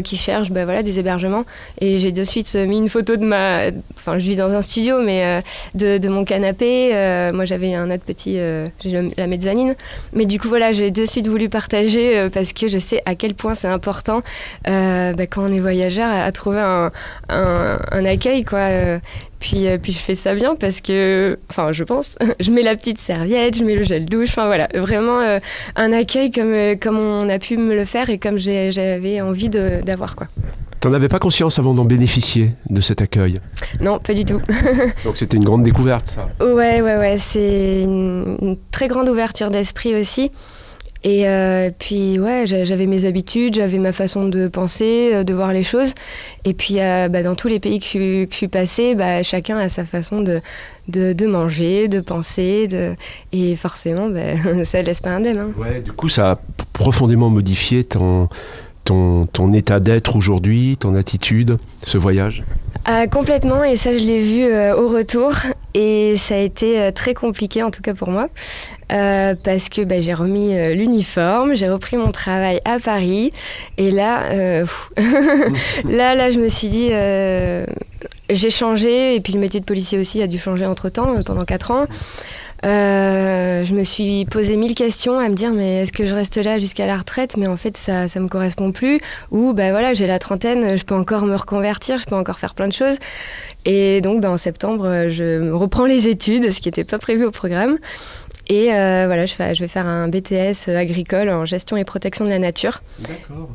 qui 0.03 0.17
cherchent 0.17 0.51
bah, 0.51 0.65
voilà, 0.65 0.81
des 0.81 0.97
hébergements. 0.97 1.45
Et 1.79 1.99
j'ai 1.99 2.11
de 2.11 2.23
suite 2.23 2.55
mis 2.55 2.77
une 2.77 2.89
photo 2.89 3.15
de 3.15 3.25
ma. 3.25 3.67
Enfin, 3.95 4.17
je 4.17 4.27
vis 4.27 4.35
dans 4.35 4.55
un 4.55 4.61
studio, 4.61 5.01
mais 5.01 5.39
de, 5.75 5.97
de 5.97 6.09
mon 6.09 6.25
canapé. 6.25 6.91
Moi, 7.33 7.45
j'avais 7.45 7.73
un 7.75 7.91
autre 7.91 8.03
petit. 8.03 8.33
j'ai 8.33 9.07
la 9.17 9.27
mezzanine. 9.27 9.75
Mais 10.13 10.25
du 10.25 10.39
coup, 10.39 10.47
voilà, 10.47 10.71
j'ai 10.71 10.89
de 10.89 11.05
suite 11.05 11.27
voulu 11.27 11.49
partager 11.49 12.27
parce 12.33 12.53
que 12.53 12.67
je 12.67 12.79
sais 12.79 13.01
à 13.05 13.15
quel 13.15 13.35
point 13.35 13.53
c'est 13.53 13.67
important 13.67 14.21
bah, 14.65 15.27
quand 15.29 15.43
on 15.43 15.53
est 15.53 15.58
voyageur 15.59 16.07
à, 16.09 16.23
à 16.23 16.31
trouver 16.31 16.59
un, 16.59 16.91
un, 17.29 17.79
un 17.91 18.05
accueil, 18.05 18.43
quoi. 18.43 18.59
euh, 18.59 18.99
puis, 19.39 19.67
euh, 19.67 19.77
puis 19.81 19.93
je 19.93 19.99
fais 19.99 20.15
ça 20.15 20.35
bien 20.35 20.55
parce 20.55 20.81
que, 20.81 21.39
enfin, 21.49 21.71
je 21.71 21.83
pense, 21.85 22.15
je 22.41 22.51
mets 22.51 22.61
la 22.63 22.75
petite 22.75 22.97
serviette, 22.97 23.57
je 23.57 23.63
mets 23.63 23.75
le 23.75 23.83
gel 23.83 24.05
douche, 24.05 24.29
enfin 24.29 24.47
voilà, 24.47 24.67
vraiment 24.75 25.21
euh, 25.21 25.39
un 25.77 25.93
accueil 25.93 26.31
comme, 26.31 26.53
comme 26.81 26.97
on 26.97 27.29
a 27.29 27.39
pu 27.39 27.55
me 27.57 27.73
le 27.73 27.85
faire 27.85 28.09
et 28.09 28.17
comme 28.17 28.37
j'avais 28.37 29.21
envie 29.21 29.49
d'avoir, 29.49 30.15
quoi. 30.15 30.27
T'en 30.81 30.93
avais 30.93 31.09
pas 31.09 31.19
conscience 31.19 31.59
avant 31.59 31.73
d'en 31.73 31.83
bénéficier 31.83 32.51
de 32.69 32.79
cet 32.79 33.01
accueil? 33.01 33.41
Non, 33.81 33.99
pas 33.99 34.13
du 34.13 34.23
tout. 34.23 34.41
Donc 35.03 35.17
c'était 35.17 35.35
une 35.35 35.43
grande 35.43 35.63
découverte, 35.63 36.07
ça? 36.07 36.29
Ouais, 36.39 36.81
ouais, 36.81 36.95
ouais, 36.97 37.17
c'est 37.17 37.81
une, 37.81 38.37
une 38.41 38.57
très 38.71 38.87
grande 38.87 39.09
ouverture 39.09 39.51
d'esprit 39.51 39.95
aussi. 39.95 40.31
Et 41.03 41.27
euh, 41.29 41.69
puis, 41.77 42.19
ouais, 42.19 42.43
j'a- 42.45 42.65
j'avais 42.65 42.85
mes 42.85 43.05
habitudes, 43.05 43.55
j'avais 43.55 43.77
ma 43.77 43.93
façon 43.93 44.27
de 44.27 44.47
penser, 44.49 45.11
euh, 45.13 45.23
de 45.23 45.33
voir 45.33 45.53
les 45.53 45.63
choses. 45.63 45.93
Et 46.43 46.53
puis, 46.53 46.75
euh, 46.79 47.07
bah, 47.07 47.23
dans 47.23 47.35
tous 47.35 47.47
les 47.47 47.59
pays 47.61 47.79
que 47.79 47.85
je, 47.85 47.89
suis- 47.89 48.27
que 48.27 48.31
je 48.33 48.35
suis 48.37 48.47
passée, 48.49 48.95
bah, 48.95 49.23
chacun 49.23 49.57
a 49.57 49.69
sa 49.69 49.85
façon 49.85 50.19
de, 50.21 50.41
de, 50.89 51.13
de 51.13 51.25
manger, 51.25 51.87
de 51.87 52.01
penser. 52.01 52.67
De... 52.67 52.95
Et 53.31 53.55
forcément, 53.55 54.09
bah, 54.09 54.19
ça 54.65 54.81
laisse 54.81 54.99
pas 54.99 55.11
indemne. 55.11 55.37
Hein. 55.37 55.51
Ouais, 55.57 55.79
du 55.79 55.93
coup, 55.93 56.09
ça 56.09 56.31
a 56.31 56.39
profondément 56.73 57.29
modifié 57.29 57.85
ton, 57.85 58.27
ton, 58.83 59.25
ton 59.25 59.53
état 59.53 59.79
d'être 59.79 60.17
aujourd'hui, 60.17 60.75
ton 60.77 60.95
attitude, 60.95 61.55
ce 61.83 61.97
voyage? 61.97 62.43
Ah, 62.85 63.07
complètement, 63.07 63.63
et 63.63 63.75
ça 63.75 63.91
je 63.97 64.03
l'ai 64.03 64.21
vu 64.21 64.43
euh, 64.45 64.75
au 64.75 64.87
retour, 64.87 65.33
et 65.73 66.15
ça 66.17 66.35
a 66.35 66.37
été 66.39 66.79
euh, 66.79 66.91
très 66.91 67.13
compliqué 67.13 67.61
en 67.61 67.71
tout 67.71 67.81
cas 67.81 67.93
pour 67.93 68.09
moi, 68.09 68.29
euh, 68.91 69.35
parce 69.43 69.69
que 69.69 69.81
bah, 69.81 69.99
j'ai 70.01 70.13
remis 70.13 70.55
euh, 70.55 70.73
l'uniforme, 70.73 71.53
j'ai 71.55 71.67
repris 71.67 71.97
mon 71.97 72.11
travail 72.11 72.59
à 72.65 72.79
Paris, 72.79 73.31
et 73.77 73.91
là, 73.91 74.23
euh, 74.31 74.65
là, 75.85 76.31
je 76.31 76.39
me 76.39 76.47
suis 76.47 76.69
dit, 76.69 76.89
j'ai 78.29 78.49
changé, 78.49 79.15
et 79.15 79.19
puis 79.21 79.33
le 79.33 79.39
métier 79.39 79.59
de 79.59 79.65
policier 79.65 79.99
aussi 79.99 80.21
a 80.21 80.27
dû 80.27 80.39
changer 80.39 80.65
entre 80.65 80.89
temps, 80.89 81.21
pendant 81.23 81.45
4 81.45 81.71
ans. 81.71 81.85
Je 82.63 83.73
me 83.73 83.83
suis 83.83 84.25
posé 84.25 84.57
mille 84.57 84.75
questions 84.75 85.19
à 85.19 85.29
me 85.29 85.35
dire 85.35 85.53
mais 85.53 85.83
est-ce 85.83 85.93
que 85.93 86.05
je 86.05 86.13
reste 86.13 86.37
là 86.37 86.59
jusqu'à 86.59 86.85
la 86.85 86.97
retraite? 86.97 87.37
Mais 87.37 87.47
en 87.47 87.55
fait 87.55 87.77
ça 87.77 88.07
ça 88.07 88.19
me 88.19 88.27
correspond 88.27 88.71
plus. 88.71 88.99
Ou 89.31 89.53
bah 89.53 89.71
voilà 89.71 89.93
j'ai 89.93 90.07
la 90.07 90.19
trentaine 90.19 90.77
je 90.77 90.83
peux 90.83 90.95
encore 90.95 91.25
me 91.25 91.35
reconvertir 91.35 91.99
je 91.99 92.05
peux 92.05 92.15
encore 92.15 92.37
faire 92.37 92.53
plein 92.55 92.67
de 92.67 92.73
choses 92.73 92.97
et 93.65 94.01
donc 94.01 94.21
bah, 94.21 94.31
en 94.31 94.37
septembre 94.37 95.07
je 95.09 95.51
reprends 95.51 95.85
les 95.85 96.07
études 96.07 96.51
ce 96.51 96.59
qui 96.59 96.67
n'était 96.67 96.83
pas 96.83 96.99
prévu 96.99 97.25
au 97.25 97.31
programme. 97.31 97.77
Et 98.51 98.73
euh, 98.73 99.03
voilà 99.05 99.27
je, 99.27 99.33
fais, 99.35 99.53
je 99.53 99.61
vais 99.61 99.67
faire 99.67 99.85
un 99.85 100.07
BTS 100.07 100.69
agricole 100.69 101.29
en 101.29 101.45
gestion 101.45 101.77
et 101.77 101.83
protection 101.83 102.25
de 102.25 102.31
la 102.31 102.39
nature. 102.39 102.81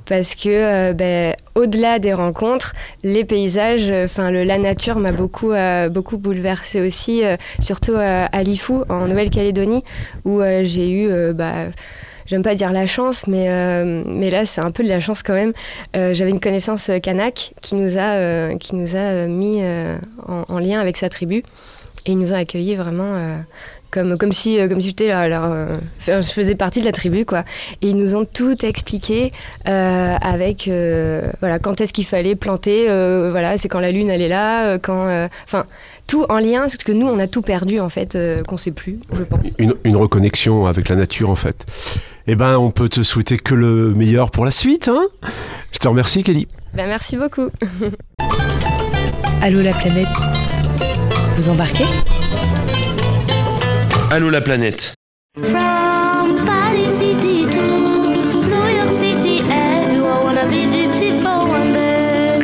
Parce 0.07 0.37
que 0.37 0.49
euh, 0.49 0.93
ben, 0.93 1.35
au-delà 1.57 1.99
des 1.99 2.13
rencontres, 2.15 2.75
les 3.03 3.25
paysages, 3.25 3.91
enfin 3.91 4.31
le 4.31 4.45
la 4.45 4.59
nature 4.59 5.01
m'a 5.01 5.11
beaucoup 5.11 5.51
euh, 5.51 5.89
beaucoup 5.89 6.17
bouleversée 6.17 6.81
aussi, 6.81 7.25
euh, 7.25 7.35
surtout 7.61 7.95
euh, 7.95 8.27
à 8.31 8.43
Lifou 8.45 8.85
en 8.89 9.09
Nouvelle-Calédonie 9.09 9.83
où 10.25 10.41
euh, 10.41 10.63
j'ai 10.63 10.89
eu 10.91 11.09
euh, 11.11 11.33
bah, 11.33 11.67
J'aime 12.27 12.43
pas 12.43 12.55
dire 12.55 12.73
la 12.73 12.87
chance, 12.87 13.27
mais, 13.27 13.51
euh, 13.51 14.03
mais 14.07 14.31
là, 14.31 14.45
c'est 14.45 14.61
un 14.61 14.71
peu 14.71 14.83
de 14.83 14.89
la 14.89 15.01
chance 15.01 15.23
quand 15.23 15.35
même. 15.35 15.53
Euh, 15.95 16.15
J'avais 16.15 16.31
une 16.31 16.41
connaissance 16.41 16.89
euh, 16.89 16.99
kanak 16.99 17.53
qui 17.61 17.75
nous 17.75 17.99
a, 17.99 18.55
qui 18.57 18.75
nous 18.75 18.97
a 18.97 19.27
mis 19.27 19.63
en, 20.27 20.45
en 20.49 20.59
lien 20.59 20.81
avec 20.81 20.97
sa 20.97 21.09
tribu. 21.09 21.43
Et 22.07 22.13
ils 22.13 22.19
nous 22.19 22.33
ont 22.33 22.37
accueillis 22.37 22.75
vraiment 22.75 23.39
comme, 23.95 24.19
comme 24.19 24.33
si, 24.33 24.59
euh, 24.59 24.69
comme 24.69 24.81
si 24.81 24.89
j'étais 24.89 25.09
là, 25.09 25.23
euh, 25.45 25.79
je 26.07 26.21
faisais 26.21 26.57
partie 26.57 26.81
de 26.81 26.85
la 26.85 26.93
tribu, 26.93 27.25
quoi. 27.25 27.45
Et 27.81 27.89
ils 27.91 27.97
nous 27.97 28.15
ont 28.17 28.25
tout 28.25 28.67
expliqué 28.67 29.33
euh, 29.69 30.17
avec, 30.21 30.67
euh, 30.69 31.31
voilà, 31.41 31.59
quand 31.61 31.81
est-ce 31.81 31.93
qu'il 31.93 32.05
fallait 32.05 32.35
planter, 32.35 32.91
euh, 32.91 33.31
voilà, 33.31 33.57
c'est 33.57 33.69
quand 33.69 33.81
la 33.81 33.93
lune 33.93 34.11
elle 34.11 34.21
est 34.23 34.29
là, 34.29 34.79
quand, 34.79 35.07
euh, 35.07 35.29
enfin, 35.45 35.65
tout 36.09 36.27
en 36.29 36.39
lien, 36.39 36.61
parce 36.63 36.77
que 36.77 36.93
nous 36.93 37.07
on 37.07 37.19
a 37.21 37.29
tout 37.29 37.43
perdu 37.43 37.79
en 37.81 37.89
fait, 37.89 38.17
euh, 38.17 38.43
qu'on 38.43 38.59
sait 38.59 38.73
plus, 38.73 38.99
je 39.13 39.23
pense. 39.23 39.39
Une, 39.59 39.75
une 39.85 39.97
reconnexion 39.97 40.67
avec 40.67 40.89
la 40.89 40.97
nature, 40.97 41.31
en 41.31 41.37
fait. 41.37 41.65
Eh 42.27 42.35
ben, 42.35 42.57
on 42.59 42.71
peut 42.71 42.89
te 42.89 43.03
souhaiter 43.03 43.37
que 43.37 43.55
le 43.55 43.93
meilleur 43.95 44.31
pour 44.31 44.45
la 44.45 44.51
suite, 44.51 44.89
hein 44.89 45.07
Je 45.73 45.79
te 45.79 45.87
remercie, 45.87 46.23
Kelly. 46.23 46.49
Ben, 46.75 46.87
merci 46.89 47.17
beaucoup. 47.17 47.49
Allô 49.43 49.61
la 49.61 49.73
planète 49.73 50.09
Vous 51.37 51.51
embarquez? 51.51 51.85
Allô 54.15 54.31
la 54.31 54.41
planète. 54.41 54.95
From 55.43 56.37
Paris 56.47 56.93
City 57.01 57.47
to 57.51 57.65
New 58.47 58.69
York 58.69 58.95
City, 58.95 59.43
everyone 59.51 60.23
wanna 60.23 60.47
be 60.49 60.69
gypsy 60.69 61.21
for 61.21 61.49
one 61.51 61.73
day. 61.73 62.39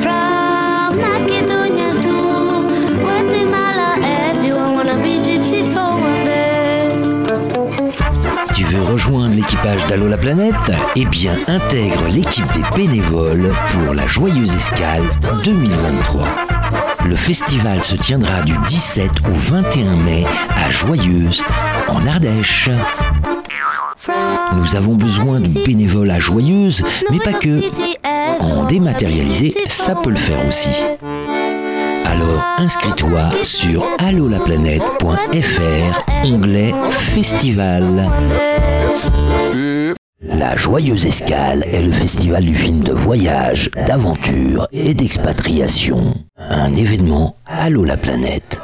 From 0.00 0.96
Macedonia 1.02 1.92
to 2.00 2.16
Guatemala, 2.98 3.98
everyone 4.30 4.76
wanna 4.76 4.96
be 5.02 5.20
gypsy 5.22 5.70
for 5.70 6.00
one 6.00 6.24
day. 6.24 6.96
Tu 8.54 8.64
veux 8.64 8.84
rejoindre 8.90 9.34
l'équipage 9.34 9.86
d'Allô 9.88 10.08
la 10.08 10.16
planète? 10.16 10.72
Eh 10.96 11.04
bien, 11.04 11.34
intègre 11.46 12.08
l'équipe 12.08 12.50
des 12.54 12.64
bénévoles 12.74 13.52
pour 13.68 13.92
la 13.92 14.06
joyeuse 14.06 14.54
escale 14.54 15.02
2023. 15.44 16.53
Le 17.06 17.16
festival 17.16 17.82
se 17.82 17.96
tiendra 17.96 18.42
du 18.42 18.54
17 18.68 19.10
au 19.28 19.32
21 19.32 19.96
mai 19.96 20.24
à 20.56 20.70
Joyeuse, 20.70 21.42
en 21.88 22.06
Ardèche. 22.06 22.70
Nous 24.54 24.76
avons 24.76 24.94
besoin 24.94 25.40
de 25.40 25.48
bénévoles 25.64 26.10
à 26.10 26.18
Joyeuse, 26.18 26.82
mais 27.10 27.18
pas 27.18 27.32
que. 27.32 27.60
En 28.40 28.64
dématérialisé, 28.64 29.54
ça 29.68 29.94
peut 29.94 30.10
le 30.10 30.16
faire 30.16 30.46
aussi. 30.46 30.70
Alors 32.04 32.44
inscris-toi 32.58 33.30
sur 33.42 33.84
allolaplanète.fr, 33.98 36.24
onglet 36.24 36.74
Festival. 36.90 38.10
La 40.44 40.56
Joyeuse 40.56 41.06
Escale 41.06 41.64
est 41.72 41.80
le 41.80 41.90
festival 41.90 42.44
du 42.44 42.54
film 42.54 42.80
de 42.80 42.92
voyage, 42.92 43.70
d'aventure 43.86 44.68
et 44.72 44.92
d'expatriation. 44.92 46.14
Un 46.36 46.76
événement 46.76 47.34
Allo 47.46 47.82
la 47.82 47.96
planète. 47.96 48.60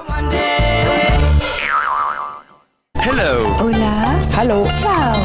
Hello 2.97 3.55
Hola. 3.65 4.11
Hello. 4.39 4.67
Ciao. 4.79 5.21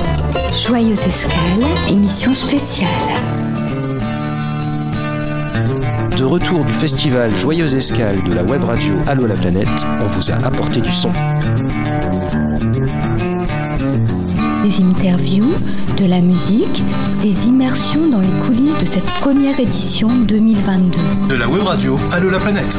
Joyeuse 0.53 1.05
escale, 1.05 1.65
émission 1.89 2.33
spéciale. 2.33 2.89
De 6.17 6.23
retour 6.23 6.63
du 6.63 6.73
festival 6.73 7.35
Joyeuse 7.35 7.73
Escale 7.73 8.23
de 8.23 8.33
la 8.33 8.43
web 8.43 8.63
radio 8.63 8.93
Allo 9.07 9.27
la 9.27 9.35
planète, 9.35 9.85
on 10.01 10.07
vous 10.07 10.31
a 10.31 10.35
apporté 10.35 10.79
du 10.79 10.91
son. 10.93 11.11
Des 14.65 14.81
interviews, 14.81 15.53
de 15.95 16.05
la 16.07 16.21
musique, 16.21 16.83
des 17.21 17.47
immersions 17.47 18.09
dans 18.09 18.19
les 18.19 18.27
coulisses 18.47 18.79
de 18.79 18.85
cette 18.85 19.05
première 19.21 19.59
édition 19.59 20.07
2022. 20.07 20.97
De 21.29 21.35
la 21.35 21.47
web 21.47 21.61
radio 21.61 21.99
Allo 22.11 22.31
la 22.31 22.39
planète. 22.39 22.75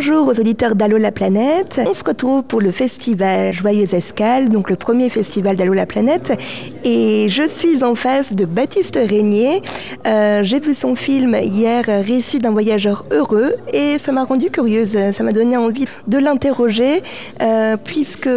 Bonjour 0.00 0.28
aux 0.28 0.38
auditeurs 0.38 0.76
d'Allo 0.76 0.96
la 0.96 1.10
planète. 1.10 1.80
On 1.84 1.92
se 1.92 2.04
retrouve 2.04 2.44
pour 2.44 2.60
le 2.60 2.70
festival 2.70 3.52
Joyeuse 3.52 3.94
Escale, 3.94 4.48
donc 4.48 4.70
le 4.70 4.76
premier 4.76 5.10
festival 5.10 5.56
d'Allo 5.56 5.72
la 5.72 5.86
planète. 5.86 6.40
Et 6.84 7.26
je 7.28 7.42
suis 7.48 7.82
en 7.82 7.96
face 7.96 8.32
de 8.32 8.44
Baptiste 8.44 8.94
Régnier. 8.94 9.60
Euh, 10.06 10.44
J'ai 10.44 10.60
vu 10.60 10.72
son 10.72 10.94
film 10.94 11.34
hier, 11.42 11.84
Récit 11.86 12.38
d'un 12.38 12.52
voyageur 12.52 13.06
heureux, 13.10 13.56
et 13.72 13.98
ça 13.98 14.12
m'a 14.12 14.22
rendu 14.22 14.50
curieuse. 14.50 14.96
Ça 15.12 15.24
m'a 15.24 15.32
donné 15.32 15.56
envie 15.56 15.86
de 16.06 16.18
l'interroger, 16.18 17.02
euh, 17.42 17.76
puisque 17.76 18.30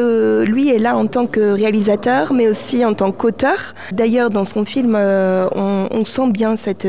lui 0.47 0.69
est 0.69 0.79
là 0.79 0.97
en 0.97 1.05
tant 1.05 1.27
que 1.27 1.51
réalisateur, 1.51 2.33
mais 2.33 2.47
aussi 2.47 2.83
en 2.83 2.95
tant 2.95 3.11
qu'auteur. 3.11 3.75
D'ailleurs, 3.91 4.31
dans 4.31 4.45
son 4.45 4.65
film, 4.65 4.95
euh, 4.97 5.47
on, 5.53 6.05
sent 6.05 6.31
bien 6.31 6.57
cette 6.57 6.87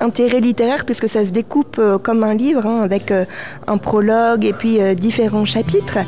intérêt 0.00 0.40
littéraire 0.40 0.84
puisque 0.84 1.08
ça 1.08 1.24
se 1.24 1.30
découpe 1.30 1.76
euh, 1.78 1.98
comme 1.98 2.24
un 2.24 2.34
livre 2.34 2.66
hein, 2.66 2.80
avec 2.82 3.10
euh, 3.10 3.24
un 3.66 3.78
prologue 3.78 4.44
et 4.44 4.52
puis 4.52 4.80
euh, 4.80 4.94
différents 4.94 5.44
chapitres. 5.44 5.98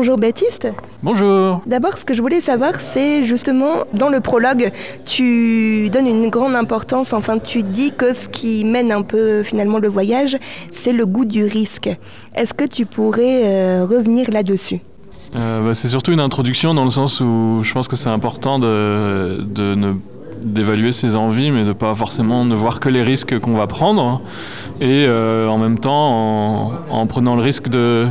Bonjour 0.00 0.16
Baptiste. 0.16 0.66
Bonjour. 1.02 1.60
D'abord, 1.66 1.98
ce 1.98 2.06
que 2.06 2.14
je 2.14 2.22
voulais 2.22 2.40
savoir, 2.40 2.80
c'est 2.80 3.22
justement 3.22 3.84
dans 3.92 4.08
le 4.08 4.20
prologue, 4.20 4.72
tu 5.04 5.90
donnes 5.90 6.06
une 6.06 6.30
grande 6.30 6.54
importance, 6.54 7.12
enfin 7.12 7.36
tu 7.36 7.62
dis 7.62 7.92
que 7.92 8.14
ce 8.14 8.26
qui 8.26 8.64
mène 8.64 8.92
un 8.92 9.02
peu 9.02 9.42
finalement 9.42 9.76
le 9.78 9.88
voyage, 9.88 10.38
c'est 10.72 10.94
le 10.94 11.04
goût 11.04 11.26
du 11.26 11.44
risque. 11.44 11.90
Est-ce 12.34 12.54
que 12.54 12.64
tu 12.64 12.86
pourrais 12.86 13.42
euh, 13.44 13.84
revenir 13.84 14.30
là-dessus? 14.30 14.80
Euh, 15.36 15.66
bah, 15.66 15.74
c'est 15.74 15.88
surtout 15.88 16.12
une 16.12 16.20
introduction 16.20 16.72
dans 16.72 16.84
le 16.84 16.90
sens 16.90 17.20
où 17.20 17.60
je 17.62 17.70
pense 17.70 17.86
que 17.86 17.96
c'est 17.96 18.08
important 18.08 18.58
de, 18.58 19.42
de 19.42 19.74
ne 19.74 19.92
d'évaluer 20.42 20.92
ses 20.92 21.14
envies, 21.14 21.50
mais 21.50 21.64
de 21.64 21.74
pas 21.74 21.94
forcément 21.94 22.46
ne 22.46 22.54
voir 22.54 22.80
que 22.80 22.88
les 22.88 23.02
risques 23.02 23.38
qu'on 23.38 23.54
va 23.54 23.66
prendre. 23.66 24.22
Et 24.80 25.04
euh, 25.06 25.46
en 25.48 25.58
même 25.58 25.78
temps, 25.78 26.70
en, 26.70 26.72
en 26.88 27.06
prenant 27.06 27.36
le 27.36 27.42
risque 27.42 27.68
de 27.68 28.06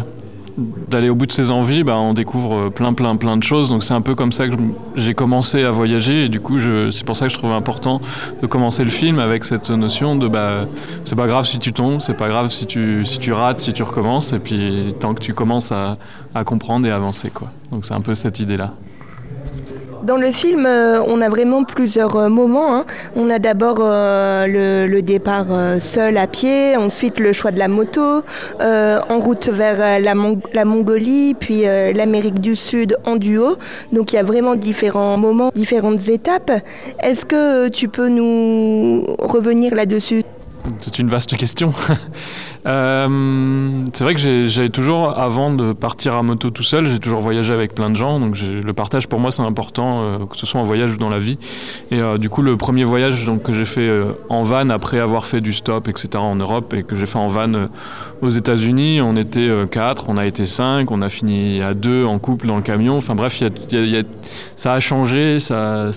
d'aller 0.87 1.09
au 1.09 1.15
bout 1.15 1.25
de 1.25 1.31
ses 1.31 1.51
envies, 1.51 1.83
bah, 1.83 1.97
on 1.97 2.13
découvre 2.13 2.69
plein 2.69 2.93
plein 2.93 3.15
plein 3.15 3.37
de 3.37 3.43
choses. 3.43 3.69
Donc 3.69 3.83
c'est 3.83 3.93
un 3.93 4.01
peu 4.01 4.15
comme 4.15 4.31
ça 4.31 4.47
que 4.47 4.55
j'ai 4.95 5.13
commencé 5.13 5.63
à 5.63 5.71
voyager 5.71 6.25
et 6.25 6.29
du 6.29 6.39
coup 6.39 6.59
c'est 6.91 7.05
pour 7.05 7.15
ça 7.15 7.27
que 7.27 7.33
je 7.33 7.37
trouvais 7.37 7.53
important 7.53 8.01
de 8.41 8.47
commencer 8.47 8.83
le 8.83 8.89
film 8.89 9.19
avec 9.19 9.45
cette 9.45 9.69
notion 9.69 10.15
de 10.15 10.27
bah 10.27 10.65
c'est 11.03 11.15
pas 11.15 11.27
grave 11.27 11.45
si 11.45 11.59
tu 11.59 11.73
tombes, 11.73 11.99
c'est 11.99 12.17
pas 12.17 12.27
grave 12.27 12.49
si 12.49 12.65
tu 12.65 13.05
si 13.05 13.19
tu 13.19 13.33
rates, 13.33 13.59
si 13.59 13.73
tu 13.73 13.83
recommences 13.83 14.33
et 14.33 14.39
puis 14.39 14.93
tant 14.99 15.13
que 15.13 15.21
tu 15.21 15.33
commences 15.33 15.71
à, 15.71 15.97
à 16.35 16.43
comprendre 16.43 16.85
et 16.87 16.91
avancer 16.91 17.29
quoi. 17.29 17.51
Donc 17.71 17.85
c'est 17.85 17.93
un 17.93 18.01
peu 18.01 18.15
cette 18.15 18.39
idée 18.39 18.57
là. 18.57 18.73
Dans 20.03 20.15
le 20.15 20.31
film, 20.31 20.65
euh, 20.65 21.01
on 21.05 21.19
a 21.21 21.27
vraiment 21.29 21.63
plusieurs 21.65 22.15
euh, 22.15 22.29
moments. 22.29 22.73
hein. 22.77 22.85
On 23.15 23.29
a 23.29 23.37
d'abord 23.37 23.77
euh, 23.81 24.87
le, 24.87 25.01
départ 25.01 25.47
seul 25.79 26.17
à 26.17 26.27
pied, 26.27 26.75
ensuite 26.77 27.19
le 27.19 27.33
choix 27.33 27.51
de 27.51 27.59
la 27.59 27.67
moto, 27.67 28.21
en 28.61 29.19
route 29.19 29.47
vers 29.49 29.99
la, 30.01 30.13
Mong- 30.13 30.41
la 30.53 30.65
Mongolie, 30.65 31.33
puis 31.39 31.61
l'Amérique 31.63 32.39
du 32.41 32.55
Sud 32.55 32.97
en 33.05 33.15
duo. 33.15 33.55
Donc 33.93 34.11
il 34.13 34.17
y 34.17 34.19
a 34.19 34.23
vraiment 34.23 34.55
différents 34.55 35.17
moments, 35.17 35.51
différentes 35.55 36.07
étapes. 36.09 36.51
Est-ce 37.01 37.25
que 37.25 37.69
tu 37.69 37.87
peux 37.87 38.09
nous 38.09 39.05
revenir 39.19 39.73
là-dessus? 39.73 40.23
C'est 40.81 40.99
une 40.99 41.09
vaste 41.09 41.35
question. 41.37 41.73
Euh, 42.65 43.83
c'est 43.93 44.03
vrai 44.03 44.13
que 44.13 44.47
j'avais 44.47 44.69
toujours, 44.69 45.17
avant 45.17 45.53
de 45.53 45.73
partir 45.73 46.15
à 46.15 46.23
moto 46.23 46.49
tout 46.49 46.63
seul, 46.63 46.87
j'ai 46.87 46.99
toujours 46.99 47.21
voyagé 47.21 47.53
avec 47.53 47.73
plein 47.73 47.89
de 47.89 47.95
gens. 47.95 48.19
Donc 48.19 48.37
le 48.39 48.73
partage 48.73 49.07
pour 49.07 49.19
moi 49.19 49.31
c'est 49.31 49.41
important, 49.41 50.01
euh, 50.01 50.25
que 50.25 50.37
ce 50.37 50.45
soit 50.45 50.59
en 50.59 50.65
voyage 50.65 50.93
ou 50.93 50.97
dans 50.97 51.09
la 51.09 51.19
vie. 51.19 51.37
Et 51.91 51.99
euh, 51.99 52.17
du 52.17 52.29
coup 52.29 52.41
le 52.41 52.57
premier 52.57 52.83
voyage 52.83 53.29
que 53.43 53.53
j'ai 53.53 53.65
fait 53.65 53.89
en 54.29 54.43
van 54.43 54.69
après 54.69 54.99
avoir 54.99 55.25
fait 55.25 55.41
du 55.41 55.53
stop, 55.53 55.87
etc. 55.87 56.09
en 56.15 56.35
Europe 56.35 56.73
et 56.73 56.83
que 56.83 56.95
j'ai 56.95 57.05
fait 57.05 57.19
en 57.19 57.27
van 57.27 57.51
aux 58.21 58.29
États-Unis, 58.29 59.01
on 59.01 59.15
était 59.15 59.49
quatre, 59.71 60.05
on 60.09 60.17
a 60.17 60.25
été 60.25 60.45
cinq, 60.45 60.91
on 60.91 61.01
a 61.01 61.09
fini 61.09 61.61
à 61.61 61.73
deux 61.73 62.05
en 62.05 62.19
couple 62.19 62.47
dans 62.47 62.57
le 62.57 62.61
camion. 62.61 62.97
Enfin 62.97 63.15
bref, 63.15 63.41
ça 64.55 64.73
a 64.73 64.79
changé, 64.79 65.39
ça, 65.39 65.91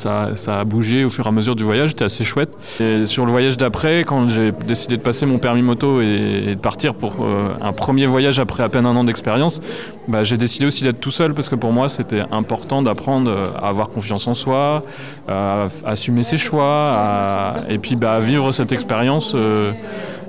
a 0.46 0.64
bougé 0.64 1.04
au 1.04 1.10
fur 1.10 1.26
et 1.26 1.28
à 1.28 1.32
mesure 1.32 1.56
du 1.56 1.64
voyage. 1.64 1.90
C'était 1.90 2.04
assez 2.04 2.24
chouette. 2.24 2.56
Et 2.80 3.04
sur 3.06 3.26
le 3.26 3.32
voyage 3.32 3.56
d'après, 3.56 4.04
quand 4.04 4.28
j'ai 4.28 4.52
décidé 4.66 4.96
de 4.96 5.02
passer 5.02 5.26
mon 5.26 5.38
permis 5.38 5.62
moto 5.62 6.00
et 6.00 6.51
de 6.54 6.60
partir 6.60 6.94
pour 6.94 7.16
euh, 7.20 7.54
un 7.60 7.72
premier 7.72 8.06
voyage 8.06 8.38
après 8.38 8.62
à 8.62 8.68
peine 8.68 8.86
un 8.86 8.96
an 8.96 9.04
d'expérience, 9.04 9.60
bah, 10.08 10.24
j'ai 10.24 10.36
décidé 10.36 10.66
aussi 10.66 10.84
d'être 10.84 11.00
tout 11.00 11.10
seul 11.10 11.34
parce 11.34 11.48
que 11.48 11.54
pour 11.54 11.72
moi 11.72 11.88
c'était 11.88 12.22
important 12.30 12.82
d'apprendre 12.82 13.30
euh, 13.30 13.46
à 13.56 13.68
avoir 13.68 13.88
confiance 13.88 14.26
en 14.26 14.34
soi, 14.34 14.84
à, 15.28 15.66
assumer 15.84 16.22
ses 16.22 16.36
choix, 16.36 17.54
et 17.68 17.78
puis 17.78 17.96
bah, 17.96 18.14
à 18.14 18.20
vivre 18.20 18.52
cette 18.52 18.72
expérience. 18.72 19.34
euh, 19.34 19.72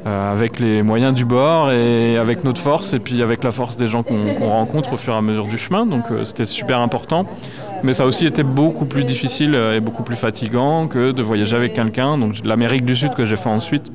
avec 0.05 0.59
les 0.59 0.83
moyens 0.83 1.13
du 1.13 1.23
bord 1.23 1.71
et 1.71 2.17
avec 2.17 2.43
notre 2.43 2.59
force 2.59 2.93
et 2.93 2.99
puis 2.99 3.21
avec 3.21 3.41
la 3.41 3.51
force 3.51 3.77
des 3.77 3.87
gens 3.87 4.03
qu'on 4.03 4.49
rencontre 4.49 4.91
au 4.91 4.97
fur 4.97 5.13
et 5.13 5.15
à 5.15 5.21
mesure 5.21 5.47
du 5.47 5.57
chemin. 5.57 5.85
Donc 5.85 6.03
c'était 6.25 6.43
super 6.43 6.79
important. 6.79 7.25
Mais 7.83 7.93
ça 7.93 8.05
aussi 8.05 8.25
été 8.25 8.43
beaucoup 8.43 8.83
plus 8.83 9.05
difficile 9.05 9.55
et 9.55 9.79
beaucoup 9.79 10.03
plus 10.03 10.17
fatigant 10.17 10.87
que 10.87 11.13
de 11.13 11.23
voyager 11.23 11.55
avec 11.55 11.73
quelqu'un. 11.73 12.17
Donc 12.17 12.35
l'Amérique 12.43 12.83
du 12.83 12.97
Sud 12.97 13.13
que 13.13 13.23
j'ai 13.23 13.37
fait 13.37 13.47
ensuite. 13.47 13.93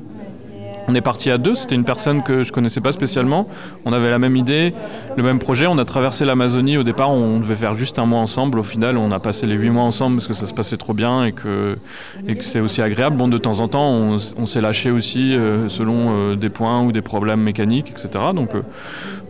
On 0.89 0.95
est 0.95 1.01
parti 1.01 1.29
à 1.29 1.37
deux, 1.37 1.53
c'était 1.53 1.75
une 1.75 1.83
personne 1.83 2.23
que 2.23 2.43
je 2.43 2.51
connaissais 2.51 2.81
pas 2.81 2.91
spécialement. 2.91 3.47
On 3.85 3.93
avait 3.93 4.09
la 4.09 4.17
même 4.17 4.35
idée, 4.35 4.73
le 5.17 5.21
même 5.21 5.37
projet. 5.37 5.67
On 5.67 5.77
a 5.77 5.85
traversé 5.85 6.25
l'Amazonie. 6.25 6.79
Au 6.79 6.83
départ, 6.83 7.11
on 7.11 7.39
devait 7.39 7.55
faire 7.55 7.75
juste 7.75 7.99
un 7.99 8.07
mois 8.07 8.21
ensemble. 8.21 8.57
Au 8.57 8.63
final, 8.63 8.97
on 8.97 9.11
a 9.11 9.19
passé 9.19 9.45
les 9.45 9.53
huit 9.53 9.69
mois 9.69 9.83
ensemble 9.83 10.15
parce 10.15 10.27
que 10.27 10.33
ça 10.33 10.47
se 10.47 10.53
passait 10.55 10.77
trop 10.77 10.95
bien 10.95 11.25
et 11.25 11.31
que, 11.31 11.77
c'est 12.41 12.59
aussi 12.59 12.81
agréable. 12.81 13.17
Bon, 13.17 13.27
de 13.27 13.37
temps 13.37 13.59
en 13.59 13.67
temps, 13.67 13.87
on 13.87 14.45
s'est 14.47 14.61
lâché 14.61 14.89
aussi 14.89 15.35
euh, 15.35 15.69
selon 15.69 16.07
euh, 16.09 16.35
des 16.35 16.49
points 16.49 16.81
ou 16.81 16.91
des 16.91 17.03
problèmes 17.03 17.41
mécaniques, 17.41 17.91
etc. 17.91 18.09
Donc, 18.33 18.55
euh, 18.55 18.63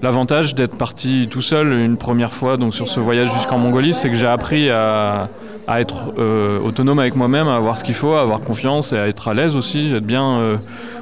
l'avantage 0.01 0.55
d'être 0.55 0.77
parti 0.77 1.27
tout 1.29 1.41
seul 1.41 1.73
une 1.73 1.97
première 1.97 2.31
fois 2.31 2.55
donc 2.55 2.73
sur 2.73 2.87
ce 2.87 3.01
voyage 3.01 3.33
jusqu'en 3.33 3.57
Mongolie, 3.57 3.93
c'est 3.93 4.09
que 4.09 4.15
j'ai 4.15 4.27
appris 4.27 4.69
à, 4.69 5.27
à 5.69 5.79
être 5.81 6.13
euh, 6.17 6.59
autonome 6.61 6.97
avec 6.97 7.15
moi-même, 7.15 7.47
à 7.47 7.55
avoir 7.55 7.77
ce 7.77 7.83
qu'il 7.83 7.93
faut, 7.93 8.13
à 8.13 8.21
avoir 8.21 8.39
confiance 8.41 8.91
et 8.91 8.97
à 8.97 9.07
être 9.07 9.27
à 9.27 9.33
l'aise 9.35 9.55
aussi, 9.55 9.93
être 9.93 10.03
bien. 10.05 10.27
euh, 10.39 10.57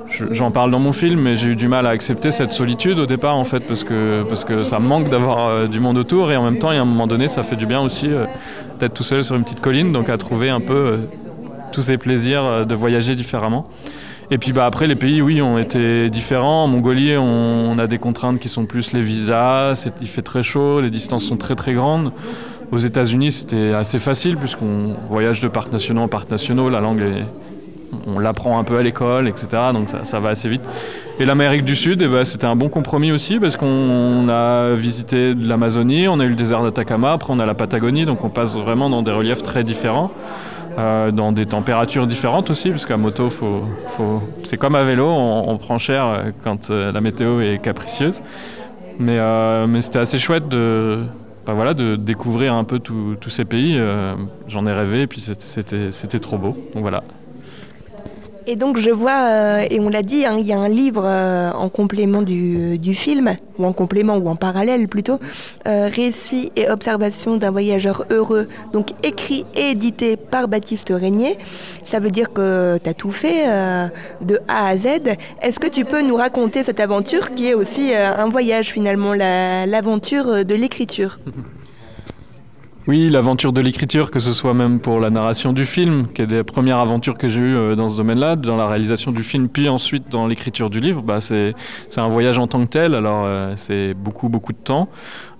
je- 0.10 0.26
J'en 0.32 0.52
parle 0.52 0.72
dans 0.72 0.80
mon 0.80 0.92
film, 0.92 1.22
mais 1.22 1.38
j'ai 1.38 1.50
eu 1.50 1.56
du 1.56 1.70
mal 1.70 1.86
à 1.86 1.90
accepter 1.90 2.32
cette 2.32 2.52
solitude 2.52 3.00
au 3.00 3.06
départ 3.06 3.38
en 3.38 3.46
fait, 3.46 3.62
parce 3.62 3.86
que, 3.86 4.24
parce 4.28 4.44
que 4.44 4.64
ça 4.64 4.80
me 4.80 4.88
manque 4.88 5.10
d'avoir 5.10 5.48
euh, 5.48 5.68
du 5.68 5.80
monde 5.80 5.98
autour 5.98 6.32
et 6.34 6.36
en 6.36 6.44
même 6.44 6.60
temps, 6.60 6.72
il 6.72 6.76
y 6.76 6.80
a 6.80 6.82
un 6.82 6.86
moment 6.86 7.08
donné, 7.08 7.30
ça 7.30 7.44
fait 7.44 7.56
du 7.56 7.66
bien 7.66 7.80
aussi 7.82 8.10
d'être 8.80 8.94
tout 8.94 9.04
seul 9.04 9.24
sur 9.24 9.36
une 9.38 9.44
petite 9.44 9.62
colline, 9.62 9.94
donc 9.94 10.10
à 10.10 10.18
trouver 10.18 10.50
un 10.50 10.60
peu 10.62 11.00
tous 11.72 11.82
ces 11.84 11.98
plaisirs 11.98 12.66
de 12.66 12.76
voyager 12.76 13.16
différemment. 13.16 13.64
Et 14.32 14.38
puis 14.38 14.52
bah, 14.52 14.66
après, 14.66 14.88
les 14.88 14.96
pays, 14.96 15.22
oui, 15.22 15.42
ont 15.42 15.58
été 15.58 16.10
différents. 16.10 16.66
En 16.66 16.68
Mongolie, 16.68 17.16
on, 17.16 17.78
a 17.80 17.88
des 17.88 17.98
contraintes 17.98 18.40
qui 18.40 18.50
sont 18.50 18.66
plus 18.66 18.92
les 18.92 19.02
visas, 19.02 19.88
il 20.02 20.08
fait 20.10 20.22
très 20.22 20.44
chaud, 20.44 20.82
les 20.82 20.90
distances 20.90 21.24
sont 21.24 21.38
très 21.38 21.56
très 21.56 21.74
grandes. 21.74 22.12
Aux 22.72 22.78
États-Unis, 22.78 23.32
c'était 23.32 23.74
assez 23.74 24.00
facile 24.00 24.38
puisqu'on 24.38 24.96
voyage 25.10 25.42
de 25.42 25.48
parcs 25.48 25.72
nationaux 25.72 26.02
en 26.02 26.08
parcs 26.08 26.30
nationaux, 26.30 26.70
la 26.70 26.82
langue 26.82 27.04
on 28.06 28.20
l'apprend 28.20 28.60
un 28.60 28.64
peu 28.64 28.78
à 28.78 28.84
l'école, 28.84 29.28
etc. 29.28 29.48
Donc 29.74 29.90
ça, 29.90 30.20
va 30.20 30.30
assez 30.30 30.50
vite. 30.50 30.64
Et 31.20 31.26
l'Amérique 31.26 31.64
du 31.64 31.76
Sud, 31.76 32.02
eh 32.02 32.08
ben, 32.08 32.24
c'était 32.24 32.46
un 32.46 32.56
bon 32.56 32.70
compromis 32.70 33.12
aussi 33.12 33.40
parce 33.40 33.56
qu'on 33.56 34.28
a 34.30 34.74
visité 34.74 35.34
l'Amazonie, 35.34 36.08
on 36.08 36.20
a 36.20 36.26
eu 36.26 36.30
le 36.30 36.36
désert 36.36 36.64
d'Atacama, 36.64 37.14
après 37.14 37.34
on 37.34 37.40
a 37.40 37.46
la 37.46 37.54
Patagonie, 37.54 38.06
donc 38.06 38.24
on 38.24 38.30
passe 38.30 38.58
vraiment 38.58 38.90
dans 38.90 39.02
des 39.02 39.12
reliefs 39.12 39.44
très 39.44 39.64
différents. 39.64 40.12
Euh, 40.78 41.10
dans 41.10 41.32
des 41.32 41.48
températures 41.48 42.06
différentes 42.06 42.52
aussi, 42.52 42.70
parce 42.70 42.86
qu'à 42.86 42.98
moto, 42.98 43.30
c'est 44.44 44.58
comme 44.58 44.76
à 44.76 44.84
vélo, 44.84 45.08
on, 45.08 45.58
prend 45.58 45.80
cher 45.80 46.06
euh, 46.06 46.32
quand 46.44 46.70
euh, 46.70 46.92
la 46.92 47.02
météo 47.02 47.42
est 47.42 47.60
capricieuse. 47.60 48.22
Mais, 49.00 49.18
mais 49.68 49.82
c'était 49.82 49.98
assez 50.00 50.20
chouette 50.20 50.48
de, 50.50 51.00
voilà, 51.54 51.74
de 51.74 51.96
découvrir 51.96 52.54
un 52.54 52.64
peu 52.64 52.80
tous 52.80 53.30
ces 53.30 53.46
pays. 53.46 53.76
Euh, 53.78 54.16
J'en 54.48 54.66
ai 54.66 54.74
rêvé, 54.74 55.02
et 55.02 55.08
puis 55.08 55.22
c'était 55.22 56.20
trop 56.20 56.38
beau. 56.38 56.58
Donc 56.74 56.82
voilà. 56.82 57.04
Et 58.50 58.56
donc 58.56 58.78
je 58.78 58.90
vois, 58.90 59.28
euh, 59.30 59.68
et 59.70 59.82
on 59.82 59.90
l'a 59.90 60.04
dit, 60.04 60.26
hein, 60.26 60.36
il 60.40 60.46
y 60.46 60.54
a 60.54 60.58
un 60.58 60.70
livre 60.70 61.04
euh, 61.06 61.52
en 61.52 61.68
complément 61.68 62.22
du, 62.22 62.78
du, 62.78 62.96
film, 62.96 63.36
ou 63.60 63.66
en 63.66 63.74
complément 63.74 64.16
ou 64.16 64.30
en 64.30 64.38
parallèle 64.38 64.88
plutôt, 64.88 65.20
euh, 65.68 65.90
Récits 65.94 66.54
et 66.56 66.70
observations 66.70 67.36
d'un 67.36 67.52
voyageur 67.52 68.06
heureux, 68.10 68.48
donc 68.72 68.92
écrit 69.04 69.46
et 69.54 69.72
édité 69.72 70.16
par 70.16 70.48
Baptiste 70.48 70.94
Régnier. 70.96 71.38
Ça 71.84 72.00
veut 72.00 72.10
dire 72.10 72.32
que 72.32 72.78
tu 72.82 72.90
as 72.90 72.94
tout 72.94 73.12
fait 73.12 73.46
de 74.22 74.40
A 74.48 74.68
à 74.70 74.78
Z. 74.78 74.88
Est-ce 75.42 75.60
que 75.60 75.68
tu 75.68 75.84
peux 75.84 76.02
nous 76.02 76.16
raconter 76.16 76.64
cette 76.64 76.80
aventure 76.80 77.34
qui 77.36 77.48
est 77.50 77.54
aussi 77.54 77.94
un 77.94 78.30
voyage 78.30 78.72
finalement, 78.72 79.14
l'aventure 79.14 80.28
la, 80.28 80.44
de 80.46 80.56
l'écriture? 80.56 81.20
Oui, 82.88 83.10
l'aventure 83.10 83.52
de 83.52 83.60
l'écriture, 83.60 84.12
que 84.12 84.22
ce 84.22 84.32
soit 84.32 84.54
même 84.54 84.80
pour 84.80 85.02
la 85.02 85.10
narration 85.10 85.52
du 85.52 85.66
film, 85.66 86.08
qui 86.14 86.22
est 86.22 86.28
des 86.28 86.46
premières 86.46 86.78
aventures 86.78 87.18
que 87.18 87.28
j'ai 87.28 87.42
eues 87.42 87.76
dans 87.76 87.90
ce 87.90 87.98
domaine-là, 87.98 88.38
dans 88.38 88.56
la 88.56 88.66
réalisation 88.66 89.12
du 89.12 89.24
film, 89.24 89.50
puis 89.50 89.68
ensuite 89.68 90.08
dans 90.10 90.26
l'écriture 90.26 90.70
du 90.70 90.80
livre, 90.80 91.02
bah 91.02 91.20
c'est 91.20 91.54
un 91.98 92.08
voyage 92.08 92.40
en 92.40 92.48
tant 92.48 92.66
que 92.66 92.70
tel, 92.70 92.96
alors 92.96 93.26
euh, 93.28 93.52
c'est 93.58 93.94
beaucoup, 93.94 94.30
beaucoup 94.30 94.54
de 94.54 94.58
temps. 94.58 94.88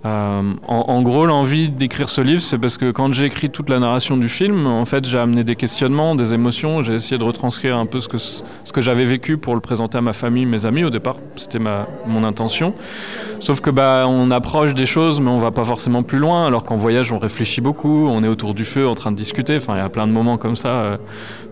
Euh, 0.04 0.52
en, 0.68 1.02
gros, 1.02 1.26
l'envie 1.26 1.70
d'écrire 1.70 2.08
ce 2.08 2.20
livre, 2.20 2.40
c'est 2.40 2.58
parce 2.58 2.78
que 2.78 2.92
quand 2.92 3.12
j'ai 3.12 3.24
écrit 3.24 3.50
toute 3.50 3.68
la 3.68 3.80
narration 3.80 4.16
du 4.16 4.28
film, 4.28 4.66
en 4.66 4.84
fait, 4.84 5.04
j'ai 5.04 5.18
amené 5.18 5.42
des 5.42 5.56
questionnements, 5.56 6.14
des 6.14 6.34
émotions. 6.34 6.82
J'ai 6.82 6.94
essayé 6.94 7.18
de 7.18 7.24
retranscrire 7.24 7.76
un 7.76 7.86
peu 7.86 8.00
ce 8.00 8.08
que, 8.08 8.18
ce 8.18 8.42
que 8.72 8.80
j'avais 8.80 9.04
vécu 9.04 9.38
pour 9.38 9.54
le 9.54 9.60
présenter 9.60 9.98
à 9.98 10.00
ma 10.00 10.12
famille, 10.12 10.46
mes 10.46 10.66
amis. 10.66 10.84
Au 10.84 10.90
départ, 10.90 11.16
c'était 11.34 11.58
mon 11.58 12.24
intention. 12.24 12.74
Sauf 13.40 13.60
que 13.60 13.70
bah, 13.70 14.06
on 14.08 14.30
approche 14.30 14.72
des 14.72 14.86
choses, 14.86 15.20
mais 15.20 15.30
on 15.30 15.38
va 15.38 15.50
pas 15.50 15.64
forcément 15.64 16.04
plus 16.04 16.18
loin. 16.18 16.46
Alors 16.46 16.64
qu'en 16.64 16.76
voyage, 16.76 17.12
on 17.12 17.18
réfléchit 17.18 17.60
beaucoup, 17.60 18.08
on 18.08 18.22
est 18.22 18.28
autour 18.28 18.54
du 18.54 18.64
feu, 18.64 18.86
en 18.86 18.94
train 18.94 19.10
de 19.10 19.16
discuter. 19.16 19.56
Enfin, 19.56 19.74
il 19.74 19.78
y 19.78 19.82
a 19.82 19.88
plein 19.88 20.06
de 20.06 20.12
moments 20.12 20.38
comme 20.38 20.56
ça 20.56 20.68
euh, 20.68 20.96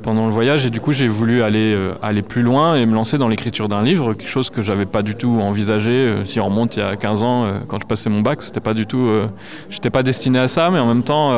pendant 0.06 0.26
le 0.26 0.32
voyage. 0.32 0.64
Et 0.64 0.70
du 0.70 0.80
coup, 0.80 0.92
j'ai 0.92 1.08
voulu 1.08 1.42
aller 1.42 1.74
euh, 1.74 1.94
aller 2.00 2.22
plus 2.22 2.42
loin 2.42 2.76
et 2.76 2.86
me 2.86 2.94
lancer 2.94 3.18
dans 3.18 3.26
l'écriture 3.26 3.66
d'un 3.66 3.82
livre, 3.82 4.14
quelque 4.14 4.30
chose 4.30 4.50
que 4.50 4.62
j'avais 4.62 4.86
pas 4.86 5.02
du 5.02 5.16
tout 5.16 5.40
envisagé. 5.40 5.90
Euh, 5.90 6.24
si 6.24 6.38
on 6.38 6.44
remonte 6.44 6.76
il 6.76 6.78
y 6.78 6.82
a 6.82 6.94
15 6.94 7.22
ans, 7.24 7.44
euh, 7.44 7.58
quand 7.66 7.80
je 7.82 7.86
passais 7.86 8.08
mon 8.08 8.20
bac, 8.20 8.40
c'était 8.40 8.60
pas 8.60 8.72
du 8.72 8.86
tout. 8.86 9.08
J'étais 9.68 9.90
pas 9.90 10.04
destiné 10.04 10.38
à 10.38 10.46
ça, 10.46 10.70
mais 10.70 10.78
en 10.78 10.86
même 10.86 11.02
temps, 11.02 11.32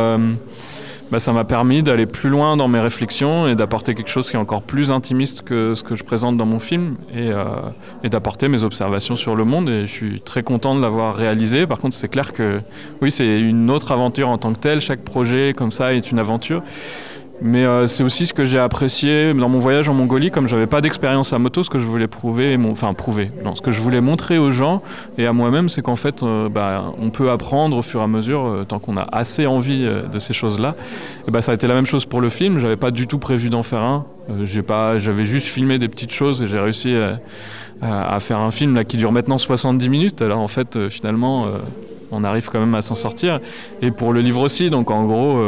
bah, 1.11 1.19
ça 1.19 1.33
m'a 1.33 1.45
permis 1.45 1.83
d'aller 1.83 2.05
plus 2.05 2.29
loin 2.29 2.59
dans 2.59 2.69
mes 2.69 2.81
réflexions 2.81 3.49
et 3.49 3.55
d'apporter 3.55 3.95
quelque 3.95 4.11
chose 4.11 4.29
qui 4.29 4.37
est 4.37 4.39
encore 4.39 4.61
plus 4.61 4.91
intimiste 4.91 5.41
que 5.41 5.75
ce 5.75 5.83
que 5.83 5.95
je 5.95 6.05
présente 6.05 6.37
dans 6.37 6.45
mon 6.45 6.59
film 6.59 6.97
et, 7.17 7.31
et 8.05 8.11
d'apporter 8.11 8.49
mes 8.49 8.65
observations 8.65 9.17
sur 9.17 9.35
le 9.35 9.45
monde. 9.45 9.71
Et 9.71 9.87
je 9.87 9.93
suis 9.93 10.21
très 10.21 10.43
content 10.43 10.75
de 10.75 10.83
l'avoir 10.83 11.17
réalisé. 11.17 11.67
Par 11.67 11.79
contre, 11.79 11.97
c'est 11.97 12.09
clair 12.09 12.35
que 12.35 12.61
oui, 13.01 13.11
c'est 13.11 13.41
une 13.41 13.71
autre 13.71 13.93
aventure 13.93 14.29
en 14.29 14.37
tant 14.37 14.53
que 14.53 14.59
telle. 14.59 14.83
Chaque 14.83 15.03
projet 15.03 15.55
comme 15.57 15.73
ça 15.73 15.95
est 15.95 16.11
une 16.11 16.19
aventure. 16.19 16.63
Mais 17.41 17.65
euh, 17.65 17.87
c'est 17.87 18.03
aussi 18.03 18.27
ce 18.27 18.35
que 18.35 18.45
j'ai 18.45 18.59
apprécié 18.59 19.33
dans 19.33 19.49
mon 19.49 19.61
voyage 19.61 19.89
en 19.89 19.95
Mongolie, 19.95 20.31
comme 20.31 20.49
j'avais 20.49 20.67
pas 20.67 20.81
d'expérience 20.81 21.33
à 21.33 21.39
moto, 21.39 21.63
ce 21.63 21.71
que 21.71 21.79
je 21.79 21.85
voulais 21.85 22.09
prouver, 22.09 22.59
enfin 22.71 22.93
prouver, 22.95 23.31
non, 23.45 23.55
ce 23.55 23.63
que 23.63 23.71
je 23.71 23.81
voulais 23.81 24.01
montrer 24.01 24.39
aux 24.39 24.51
gens 24.51 24.83
et 25.19 25.27
à 25.27 25.33
moi-même, 25.33 25.69
c'est 25.69 25.83
qu'en 25.83 25.97
fait, 25.97 26.23
euh, 26.23 26.49
bah, 26.49 26.93
on 27.01 27.11
peut 27.11 27.31
apprendre 27.31 27.77
au 27.77 27.83
fur 27.83 28.01
et 28.01 28.05
à 28.05 28.07
mesure, 28.09 28.45
euh, 28.45 28.65
tant 28.65 28.81
qu'on 28.81 28.97
a 28.97 29.07
assez 29.13 29.47
envie 29.47 29.87
de 29.87 30.19
ces 30.19 30.33
choses-là. 30.33 30.75
Et 31.29 31.31
bah, 31.31 31.41
ça 31.41 31.53
a 31.53 31.55
été 31.55 31.69
la 31.69 31.75
même 31.75 31.87
chose 31.87 32.07
pour 32.07 32.21
le 32.21 32.29
film. 32.29 32.59
J'avais 32.59 32.77
pas 32.77 32.91
du 32.91 33.07
tout 33.07 33.19
prévu 33.19 33.51
d'en 33.51 33.63
faire 33.63 33.83
un. 33.83 34.07
j'ai 34.43 34.63
pas, 34.63 34.99
j'avais 34.99 35.25
juste 35.25 35.47
filmé 35.47 35.79
des 35.79 35.89
petites 35.89 36.13
choses 36.13 36.43
et 36.43 36.47
j'ai 36.49 36.59
réussi 36.59 36.95
à, 37.83 38.15
à, 38.15 38.21
faire 38.21 38.41
un 38.41 38.51
film 38.51 38.75
là 38.75 38.85
qui 38.85 38.97
dure 38.97 39.13
maintenant 39.13 39.39
70 39.39 39.89
minutes. 39.89 40.23
Alors 40.23 40.41
en 40.41 40.49
fait, 40.49 40.89
finalement, 40.89 41.47
on 42.11 42.25
arrive 42.25 42.49
quand 42.51 42.61
même 42.61 42.75
à 42.75 42.83
s'en 42.83 42.95
sortir. 42.95 43.41
Et 43.81 43.91
pour 43.91 44.13
le 44.13 44.21
livre 44.21 44.41
aussi, 44.41 44.71
donc 44.71 44.91
en 44.91 45.05
gros. 45.05 45.41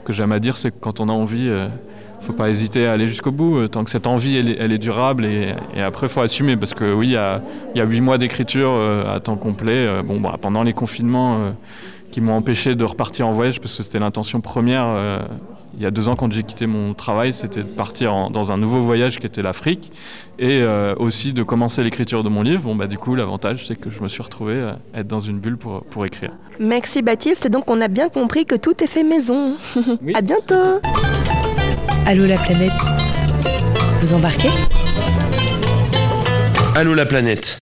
Ce 0.00 0.02
que 0.02 0.14
j'aime 0.14 0.32
à 0.32 0.38
dire, 0.38 0.56
c'est 0.56 0.70
que 0.70 0.78
quand 0.80 0.98
on 0.98 1.10
a 1.10 1.12
envie, 1.12 1.44
il 1.44 1.50
euh, 1.50 1.66
ne 1.66 2.24
faut 2.24 2.32
pas 2.32 2.48
hésiter 2.48 2.86
à 2.86 2.92
aller 2.92 3.06
jusqu'au 3.06 3.32
bout, 3.32 3.58
euh, 3.58 3.68
tant 3.68 3.84
que 3.84 3.90
cette 3.90 4.06
envie, 4.06 4.34
elle 4.34 4.72
est, 4.72 4.78
durable. 4.78 5.26
Et, 5.26 5.54
et 5.76 5.82
après, 5.82 6.08
faut 6.08 6.22
assumer, 6.22 6.56
parce 6.56 6.72
que 6.72 6.94
oui, 6.94 7.08
il 7.08 7.12
y 7.12 7.16
a, 7.16 7.42
8 7.76 8.00
mois 8.00 8.16
d'écriture 8.16 8.70
euh, 8.72 9.14
à 9.14 9.20
temps 9.20 9.36
complet. 9.36 9.86
Bon, 10.02 10.18
bah, 10.18 10.38
pendant 10.40 10.62
les 10.62 10.72
confinements 10.72 11.52
qui 12.10 12.22
m'ont 12.22 12.32
empêché 12.32 12.74
de 12.74 12.82
repartir 12.82 13.28
en 13.28 13.32
voyage, 13.32 13.60
parce 13.60 13.76
que 13.76 13.82
c'était 13.82 13.98
l'intention 13.98 14.40
première. 14.40 14.86
Euh, 15.72 15.76
il 15.76 15.82
y 15.82 15.86
a 15.86 15.90
deux 15.90 16.08
ans, 16.08 16.16
quand 16.16 16.32
j'ai 16.32 16.42
quitté 16.42 16.66
mon 16.66 16.94
travail, 16.94 17.32
c'était 17.32 17.62
de 17.62 17.68
partir 17.68 18.14
en, 18.14 18.30
dans 18.30 18.52
un 18.52 18.56
nouveau 18.56 18.82
voyage 18.82 19.18
qui 19.18 19.26
était 19.26 19.42
l'Afrique 19.42 19.92
et 20.38 20.60
euh, 20.62 20.94
aussi 20.98 21.32
de 21.32 21.42
commencer 21.42 21.82
l'écriture 21.82 22.22
de 22.22 22.28
mon 22.28 22.42
livre. 22.42 22.62
Bon, 22.64 22.74
bah, 22.76 22.86
du 22.86 22.98
coup, 22.98 23.14
l'avantage, 23.14 23.66
c'est 23.66 23.76
que 23.76 23.90
je 23.90 24.00
me 24.02 24.08
suis 24.08 24.22
retrouvé 24.22 24.60
à 24.60 24.78
être 25.00 25.06
dans 25.08 25.20
une 25.20 25.38
bulle 25.38 25.56
pour, 25.56 25.82
pour 25.84 26.04
écrire. 26.06 26.32
Merci 26.58 27.02
Baptiste. 27.02 27.48
Donc, 27.48 27.70
on 27.70 27.80
a 27.80 27.88
bien 27.88 28.08
compris 28.08 28.44
que 28.46 28.54
tout 28.54 28.82
est 28.82 28.86
fait 28.88 29.04
maison. 29.04 29.56
Oui. 30.02 30.12
à 30.14 30.20
bientôt. 30.22 30.80
Allô 32.06 32.24
la 32.26 32.36
planète. 32.36 32.72
Vous 34.00 34.14
embarquez? 34.14 34.48
Allô 36.74 36.94
la 36.94 37.04
planète. 37.06 37.58